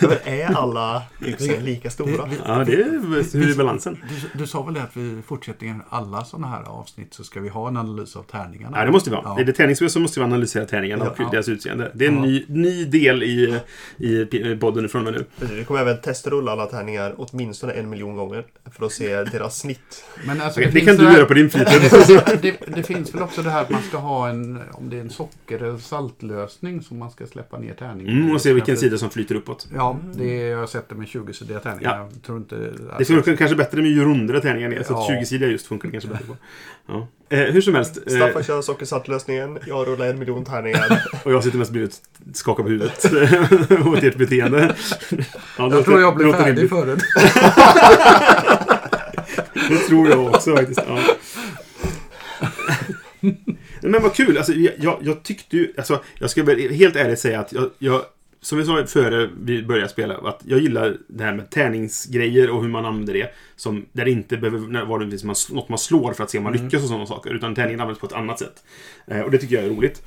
Är 0.24 0.56
alla 0.56 1.02
pipsen 1.24 1.64
lika 1.64 1.90
stora? 1.90 2.28
ja, 2.46 2.64
det 2.64 2.72
är, 2.74 3.38
hur 3.38 3.50
är 3.50 3.54
balansen? 3.56 3.98
Du, 4.32 4.38
du 4.38 4.46
sa 4.46 4.62
väl 4.62 4.74
det 4.74 4.82
att 4.82 4.96
vi 4.96 5.00
i 5.02 5.22
fortsättningen, 5.26 5.82
alla 5.88 6.24
sådana 6.24 6.46
här 6.46 6.62
avsnitt, 6.62 7.14
så 7.14 7.24
ska 7.24 7.40
vi 7.40 7.48
ha 7.48 7.68
en 7.68 7.76
analys 7.76 8.16
av 8.16 8.22
tärningarna? 8.22 8.78
Ja, 8.78 8.84
det 8.84 8.90
måste 8.92 9.10
vi 9.10 9.16
ha. 9.16 9.22
Ja. 9.24 9.40
Är 9.40 9.44
det 9.44 9.52
tärningsspel 9.52 9.90
så 9.90 10.00
måste 10.00 10.20
vi 10.20 10.24
analysera 10.24 10.64
tärningarna 10.64 11.04
och 11.10 11.14
Ja. 11.20 11.28
deras 11.32 11.48
utseende. 11.48 11.90
Det 11.94 12.04
är 12.04 12.08
en 12.08 12.14
Ja. 12.16 12.20
ny, 12.22 12.44
ny 12.48 12.84
del 12.84 13.22
i, 13.22 13.60
i 13.98 14.56
podden 14.60 14.84
ifrån 14.84 15.04
mig 15.04 15.12
nu. 15.12 15.24
Precis, 15.38 15.56
Vi 15.56 15.64
kommer 15.64 15.80
även 15.80 16.00
testrulla 16.00 16.52
alla 16.52 16.66
tärningar 16.66 17.14
åtminstone 17.16 17.72
en 17.72 17.90
miljon 17.90 18.16
gånger. 18.16 18.44
För 18.78 18.86
att 18.86 18.92
se 18.92 19.24
deras 19.24 19.58
snitt. 19.58 20.04
Men 20.26 20.40
alltså, 20.40 20.60
det 20.60 20.70
finns 20.72 20.84
kan 20.86 20.96
du 20.96 21.06
här- 21.06 21.16
göra 21.16 21.24
på 21.26 21.34
din 21.34 21.50
fritid. 21.50 21.80
det, 22.42 22.56
det 22.76 22.82
finns 22.82 23.14
väl 23.14 23.22
också 23.22 23.42
det 23.42 23.50
här 23.50 23.62
att 23.62 23.70
man 23.70 23.82
ska 23.82 23.98
ha 24.00 24.28
en, 24.28 24.60
om 24.72 24.90
det 24.90 24.96
är 24.96 25.00
en 25.00 25.10
socker 25.10 25.62
eller 25.62 25.78
saltlösning 25.78 26.82
som 26.82 26.98
man 26.98 27.10
ska 27.10 27.26
släppa 27.26 27.58
ner 27.58 27.74
tärningen 27.74 28.18
Mm, 28.20 28.34
och 28.34 28.40
se 28.40 28.52
vilken 28.52 28.76
sida 28.76 28.98
som 28.98 29.10
flyter 29.10 29.34
uppåt. 29.34 29.68
Ja, 29.74 29.98
det 30.14 30.42
är, 30.42 30.50
jag 30.50 30.58
har 30.58 30.66
sett 30.66 30.88
det 30.88 30.94
med 30.94 31.06
20-sidiga 31.06 31.58
tärningar. 31.60 31.96
Ja. 31.98 32.08
Jag 32.12 32.22
tror 32.22 32.38
inte... 32.38 32.72
Det 32.98 33.04
funkar 33.04 33.36
kanske 33.36 33.56
bättre 33.56 33.82
med 33.82 33.90
ju 33.90 34.04
rundare 34.04 34.40
tärningar 34.40 34.70
är, 34.72 34.82
så 34.82 34.98
att 34.98 35.10
Ja. 35.10 35.16
20-sidiga 35.20 35.48
just 35.48 35.66
funkar 35.66 35.90
kanske 35.90 36.08
bättre 36.08 36.24
på. 36.26 36.36
Ja. 36.86 37.06
Eh, 37.28 37.38
hur 37.38 37.60
som 37.60 37.74
helst. 37.74 37.98
Eh, 38.06 38.12
Staffan 38.16 38.42
kör 38.42 38.62
sockersaltlösningen, 38.62 39.58
jag 39.66 39.86
rullar 39.88 40.06
en 40.06 40.18
miljon 40.18 40.44
tärningar. 40.44 41.02
och 41.24 41.32
jag 41.32 41.44
sitter 41.44 41.58
mest 41.58 41.70
och 41.76 42.36
skakar 42.36 42.62
på 42.62 42.68
huvudet 42.68 43.04
åt 43.86 44.02
ert 44.02 44.16
beteende. 44.16 44.76
Ja, 45.58 45.68
det 45.68 45.76
Jag 45.76 45.84
tror 45.84 46.00
jag 46.00 46.12
det 46.12 46.16
blev 46.24 46.32
färdig 46.32 46.50
rimligt. 46.56 46.70
förut. 46.70 47.02
Det 49.68 49.78
tror 49.78 50.08
jag 50.08 50.26
också 50.26 50.56
faktiskt. 50.56 50.80
Ja. 50.88 50.98
Men 53.90 54.02
vad 54.02 54.14
kul. 54.14 54.36
Alltså, 54.36 54.52
jag, 54.52 54.98
jag, 55.00 55.22
tyckte 55.22 55.56
ju... 55.56 55.72
Alltså, 55.76 56.02
jag 56.18 56.30
ska 56.30 56.44
helt 56.70 56.96
ärligt 56.96 57.18
säga 57.18 57.40
att 57.40 57.52
jag, 57.52 57.70
jag 57.78 58.02
som 58.40 58.58
vi 58.58 58.64
sa 58.64 58.86
före 58.86 59.30
vi 59.40 59.62
började 59.62 59.88
spela, 59.88 60.16
att 60.16 60.40
jag 60.44 60.60
gillar 60.60 60.96
det 61.08 61.24
här 61.24 61.34
med 61.34 61.50
tärningsgrejer 61.50 62.50
och 62.50 62.62
hur 62.62 62.68
man 62.68 62.84
använder 62.84 63.14
det. 63.14 63.34
Som, 63.56 63.86
där 63.92 64.04
det 64.04 64.10
inte 64.10 64.36
behöver 64.36 64.84
vara 64.84 65.04
något 65.04 65.68
man, 65.68 65.78
slår 65.78 66.12
för 66.12 66.24
att 66.24 66.30
se 66.30 66.38
om 66.38 66.44
man 66.44 66.52
lyckas 66.52 66.82
och 66.82 66.88
sådana 66.88 67.06
saker. 67.06 67.30
Utan 67.30 67.54
tärningen 67.54 67.80
används 67.80 68.00
på 68.00 68.06
ett 68.06 68.12
annat 68.12 68.38
sätt. 68.38 68.64
Eh, 69.06 69.20
och 69.20 69.30
det 69.30 69.38
tycker 69.38 69.54
jag 69.54 69.64
är 69.64 69.70
roligt. 69.70 70.02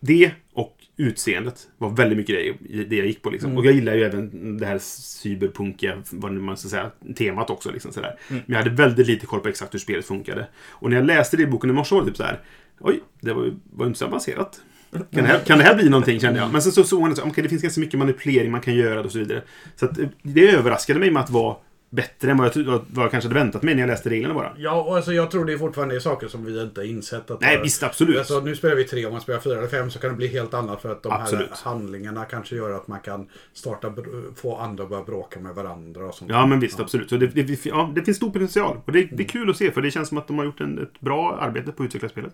Det 0.00 0.30
och 0.52 0.74
utseendet 0.96 1.68
var 1.78 1.90
väldigt 1.90 2.18
mycket 2.18 2.58
det, 2.60 2.84
det 2.84 2.96
jag 2.96 3.06
gick 3.06 3.22
på. 3.22 3.30
Liksom. 3.30 3.56
Och 3.56 3.66
jag 3.66 3.74
gillar 3.74 3.94
ju 3.94 4.04
även 4.04 4.56
det 4.58 4.66
här 4.66 4.78
cyberpunkiga, 4.78 6.02
vad 6.10 6.32
man 6.32 6.56
ska 6.56 6.68
säga, 6.68 6.90
temat 7.16 7.50
också. 7.50 7.70
Liksom, 7.70 7.92
sådär. 7.92 8.18
Men 8.28 8.42
jag 8.46 8.56
hade 8.56 8.70
väldigt 8.70 9.06
lite 9.06 9.26
koll 9.26 9.40
på 9.40 9.48
exakt 9.48 9.74
hur 9.74 9.78
spelet 9.78 10.06
funkade. 10.06 10.46
Och 10.68 10.90
när 10.90 10.96
jag 10.96 11.06
läste 11.06 11.36
det 11.36 11.42
i 11.42 11.46
boken 11.46 11.70
i 11.70 11.72
morse 11.72 11.94
var 11.94 12.02
det 12.02 12.08
typ 12.08 12.16
så 12.16 12.22
här. 12.22 12.40
Oj, 12.80 13.00
det 13.20 13.32
var 13.32 13.44
ju 13.44 13.54
var 13.70 13.86
inte 13.86 13.98
så 13.98 14.06
avancerat. 14.06 14.60
Kan 14.90 15.06
det, 15.10 15.22
här, 15.22 15.38
kan 15.38 15.58
det 15.58 15.64
här 15.64 15.74
bli 15.74 15.88
någonting 15.88 16.20
kände 16.20 16.40
jag. 16.40 16.52
Men 16.52 16.62
sen 16.62 16.72
så 16.72 16.84
såg 16.84 17.00
man 17.00 17.12
att 17.12 17.18
okay, 17.18 17.42
det 17.42 17.48
finns 17.48 17.62
ganska 17.62 17.80
mycket 17.80 17.98
manipulering 17.98 18.50
man 18.50 18.60
kan 18.60 18.74
göra 18.74 19.00
och 19.00 19.12
så 19.12 19.18
vidare. 19.18 19.42
Så 19.76 19.84
att, 19.84 19.98
det 20.22 20.50
överraskade 20.50 21.00
mig 21.00 21.10
med 21.10 21.22
att 21.22 21.30
vara 21.30 21.56
bättre 21.90 22.30
än 22.30 22.36
vad 22.36 22.56
jag, 22.56 22.64
vad 22.64 23.04
jag 23.04 23.10
kanske 23.10 23.28
hade 23.28 23.40
väntat 23.40 23.62
mig 23.62 23.74
när 23.74 23.82
jag 23.82 23.88
läste 23.88 24.10
reglerna 24.10 24.34
bara. 24.34 24.52
Ja, 24.56 24.82
och 24.82 24.96
alltså, 24.96 25.12
jag 25.12 25.30
tror 25.30 25.44
det 25.44 25.52
är 25.52 25.58
fortfarande 25.58 25.96
är 25.96 26.00
saker 26.00 26.28
som 26.28 26.44
vi 26.44 26.62
inte 26.62 26.80
har 26.80 26.86
insett. 26.86 27.30
Att 27.30 27.40
Nej, 27.40 27.60
visst 27.62 27.82
absolut. 27.82 28.18
Alltså, 28.18 28.40
nu 28.40 28.56
spelar 28.56 28.76
vi 28.76 28.84
tre, 28.84 29.06
om 29.06 29.12
man 29.12 29.20
spelar 29.20 29.40
fyra 29.40 29.58
eller 29.58 29.68
fem 29.68 29.90
så 29.90 29.98
kan 29.98 30.10
det 30.10 30.16
bli 30.16 30.26
helt 30.26 30.54
annat 30.54 30.82
för 30.82 30.92
att 30.92 31.02
de 31.02 31.12
Absolut. 31.12 31.48
här 31.48 31.56
handlingarna 31.62 32.24
kanske 32.24 32.56
gör 32.56 32.70
att 32.70 32.88
man 32.88 33.00
kan 33.00 33.28
starta, 33.52 33.94
få 34.36 34.56
andra 34.56 34.84
att 34.84 34.90
börja 34.90 35.04
bråka 35.04 35.40
med 35.40 35.54
varandra 35.54 36.06
och 36.06 36.14
sånt. 36.14 36.30
Ja, 36.30 36.46
men 36.46 36.60
visst, 36.60 36.80
absolut. 36.80 37.08
Så 37.08 37.16
det, 37.16 37.26
det, 37.26 37.66
ja, 37.66 37.92
det 37.94 38.02
finns 38.02 38.16
stor 38.16 38.30
potential. 38.30 38.80
Och 38.84 38.92
det, 38.92 39.08
det 39.12 39.22
är 39.22 39.28
kul 39.28 39.50
att 39.50 39.56
se, 39.56 39.70
för 39.70 39.82
det 39.82 39.90
känns 39.90 40.08
som 40.08 40.18
att 40.18 40.26
de 40.26 40.38
har 40.38 40.44
gjort 40.44 40.60
en, 40.60 40.78
ett 40.78 41.00
bra 41.00 41.38
arbete 41.40 41.72
på 41.72 41.82
att 41.82 41.86
utveckla 41.86 42.08
spelet. 42.08 42.32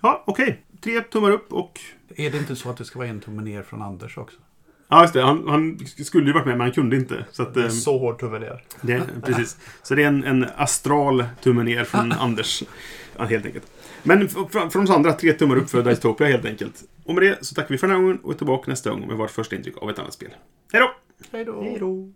Ja, 0.00 0.24
okej. 0.26 0.62
Tre 0.80 1.00
tummar 1.00 1.30
upp 1.30 1.52
och... 1.52 1.80
Är 2.16 2.30
det 2.30 2.38
inte 2.38 2.56
så 2.56 2.70
att 2.70 2.76
det 2.76 2.84
ska 2.84 2.98
vara 2.98 3.08
en 3.08 3.20
tumme 3.20 3.42
ner 3.42 3.62
från 3.62 3.82
Anders 3.82 4.18
också? 4.18 4.38
Ja, 4.88 5.02
just 5.02 5.14
det. 5.14 5.22
Han, 5.22 5.48
han 5.48 5.78
skulle 6.04 6.26
ju 6.26 6.32
varit 6.32 6.46
med, 6.46 6.58
men 6.58 6.60
han 6.60 6.72
kunde 6.72 6.96
inte. 6.96 7.24
Så 7.32 7.42
att, 7.42 7.54
Det 7.54 7.60
är 7.60 7.64
ehm, 7.64 7.70
så 7.70 7.98
hård 7.98 8.18
tumme 8.18 8.38
ner. 8.38 8.64
det, 8.82 9.02
precis. 9.24 9.56
Så 9.82 9.94
det 9.94 10.02
är 10.02 10.06
en, 10.08 10.24
en 10.24 10.46
astral 10.56 11.24
tumme 11.42 11.62
ner 11.62 11.84
från 11.84 12.12
Anders. 12.20 12.62
Ja, 13.16 13.24
helt 13.24 13.46
enkelt. 13.46 13.72
Men 14.02 14.28
från, 14.28 14.82
oss 14.82 14.90
andra, 14.90 15.12
tre 15.12 15.32
tummar 15.32 15.56
upp 15.56 15.70
för 15.70 15.82
Dystopia 15.82 16.26
helt 16.26 16.44
enkelt. 16.44 16.84
Och 17.04 17.14
med 17.14 17.22
det 17.22 17.44
så 17.44 17.54
tackar 17.54 17.68
vi 17.68 17.78
för 17.78 17.86
den 17.86 17.96
här 17.96 18.02
gången 18.02 18.18
och 18.22 18.32
är 18.32 18.36
tillbaka 18.36 18.70
nästa 18.70 18.90
gång 18.90 19.06
med 19.06 19.16
vårt 19.16 19.30
första 19.30 19.56
intryck 19.56 19.76
av 19.82 19.90
ett 19.90 19.98
annat 19.98 20.12
spel. 20.12 20.30
Hej 20.72 20.82
då! 20.82 20.90
Hej 21.32 21.44
då! 21.44 21.62
Hej 21.62 21.76
då! 21.80 22.12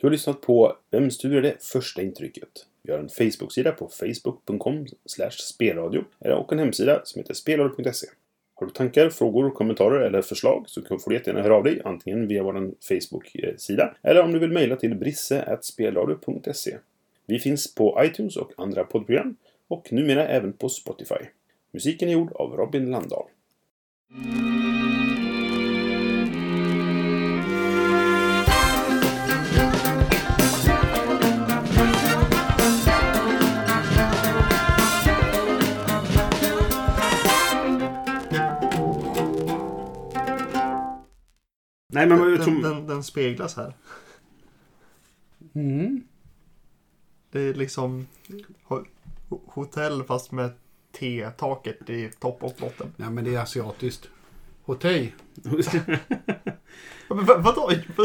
Du 0.00 0.06
har 0.06 0.10
lyssnat 0.10 0.40
på 0.40 0.76
Vem 0.90 1.10
studerar 1.10 1.42
det 1.42 1.56
första 1.60 2.02
intrycket? 2.02 2.48
Vi 2.82 2.92
har 2.92 2.98
en 2.98 3.08
Facebook-sida 3.08 3.72
på 3.72 3.88
facebook.com 3.88 4.86
spelradio 5.38 6.04
och 6.18 6.52
en 6.52 6.58
hemsida 6.58 7.00
som 7.04 7.20
heter 7.20 7.34
spelradio.se. 7.34 8.06
Har 8.62 8.66
du 8.66 8.72
tankar, 8.72 9.10
frågor, 9.10 9.50
kommentarer 9.50 10.00
eller 10.00 10.22
förslag 10.22 10.64
så 10.66 10.82
får 10.82 11.10
du 11.10 11.16
jättegärna 11.16 11.42
höra 11.42 11.54
av 11.54 11.64
dig 11.64 11.82
antingen 11.84 12.28
via 12.28 12.42
vår 12.42 12.70
Facebook-sida 12.88 13.94
eller 14.02 14.22
om 14.22 14.32
du 14.32 14.38
vill 14.38 14.52
mejla 14.52 14.76
till 14.76 14.94
brisse.spelradio.se. 14.94 16.76
Vi 17.26 17.38
finns 17.38 17.74
på 17.74 18.00
iTunes 18.04 18.36
och 18.36 18.52
andra 18.56 18.84
poddprogram 18.84 19.36
och 19.68 19.92
numera 19.92 20.26
även 20.26 20.52
på 20.52 20.68
Spotify. 20.68 21.24
Musiken 21.72 22.08
är 22.08 22.12
gjord 22.12 22.32
av 22.32 22.56
Robin 22.56 22.90
Landahl. 22.90 23.24
Nej, 41.92 42.06
men 42.06 42.18
jag 42.18 42.30
Den, 42.30 42.42
tror... 42.42 42.62
den, 42.62 42.86
den 42.86 43.02
speglas 43.04 43.56
här. 43.56 43.74
Mm. 45.54 46.02
Det 47.30 47.40
är 47.40 47.54
liksom 47.54 48.06
ho- 48.68 48.86
ho- 49.28 49.40
hotell 49.46 50.02
fast 50.02 50.32
med 50.32 50.50
T-taket 50.92 51.90
i 51.90 52.10
topp 52.20 52.42
och 52.42 52.54
botten. 52.60 52.92
Nej, 52.96 53.10
men 53.10 53.24
det 53.24 53.34
är 53.34 53.38
asiatiskt. 53.38 54.08
Hotell. 54.72 55.08
Men 57.08 57.24
vad- 57.26 57.42
Vadå? 57.42 57.70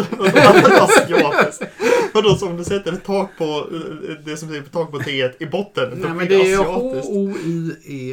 Vadå 2.13 2.35
som 2.35 2.57
du 2.57 2.63
sätter 2.63 2.93
ett 2.93 3.03
tak 3.05 3.29
på 3.37 3.43
eh, 3.43 4.13
det 4.25 4.37
som 4.37 4.53
är 4.55 4.61
på 4.61 4.69
tak 4.69 4.91
på 4.91 4.99
T 4.99 5.31
i 5.39 5.45
botten? 5.45 5.89
Nej, 6.01 6.11
men 6.13 6.27
det 6.27 6.51
är. 6.51 6.57
H-O-I-E-I. 6.57 8.11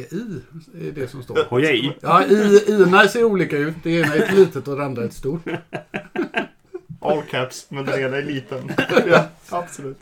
är 0.87 0.91
det 0.91 1.07
som 1.07 1.23
står. 1.23 1.39
Hojej! 1.49 1.97
Ja, 2.01 2.23
i, 2.25 2.63
ina 2.67 3.07
ser 3.07 3.23
olika 3.23 3.57
ut. 3.57 3.75
Det 3.83 3.91
ena 3.91 4.15
är 4.15 4.19
ett 4.21 4.33
litet 4.33 4.67
och 4.67 4.77
det 4.77 4.85
andra 4.85 5.01
är 5.01 5.05
ett 5.07 5.13
stort. 5.13 5.41
All 7.01 7.21
caps, 7.31 7.65
men 7.69 7.85
den 7.85 7.99
ena 7.99 8.17
är 8.17 8.23
liten. 8.23 8.71
ja, 9.07 9.25
absolut. 9.49 9.97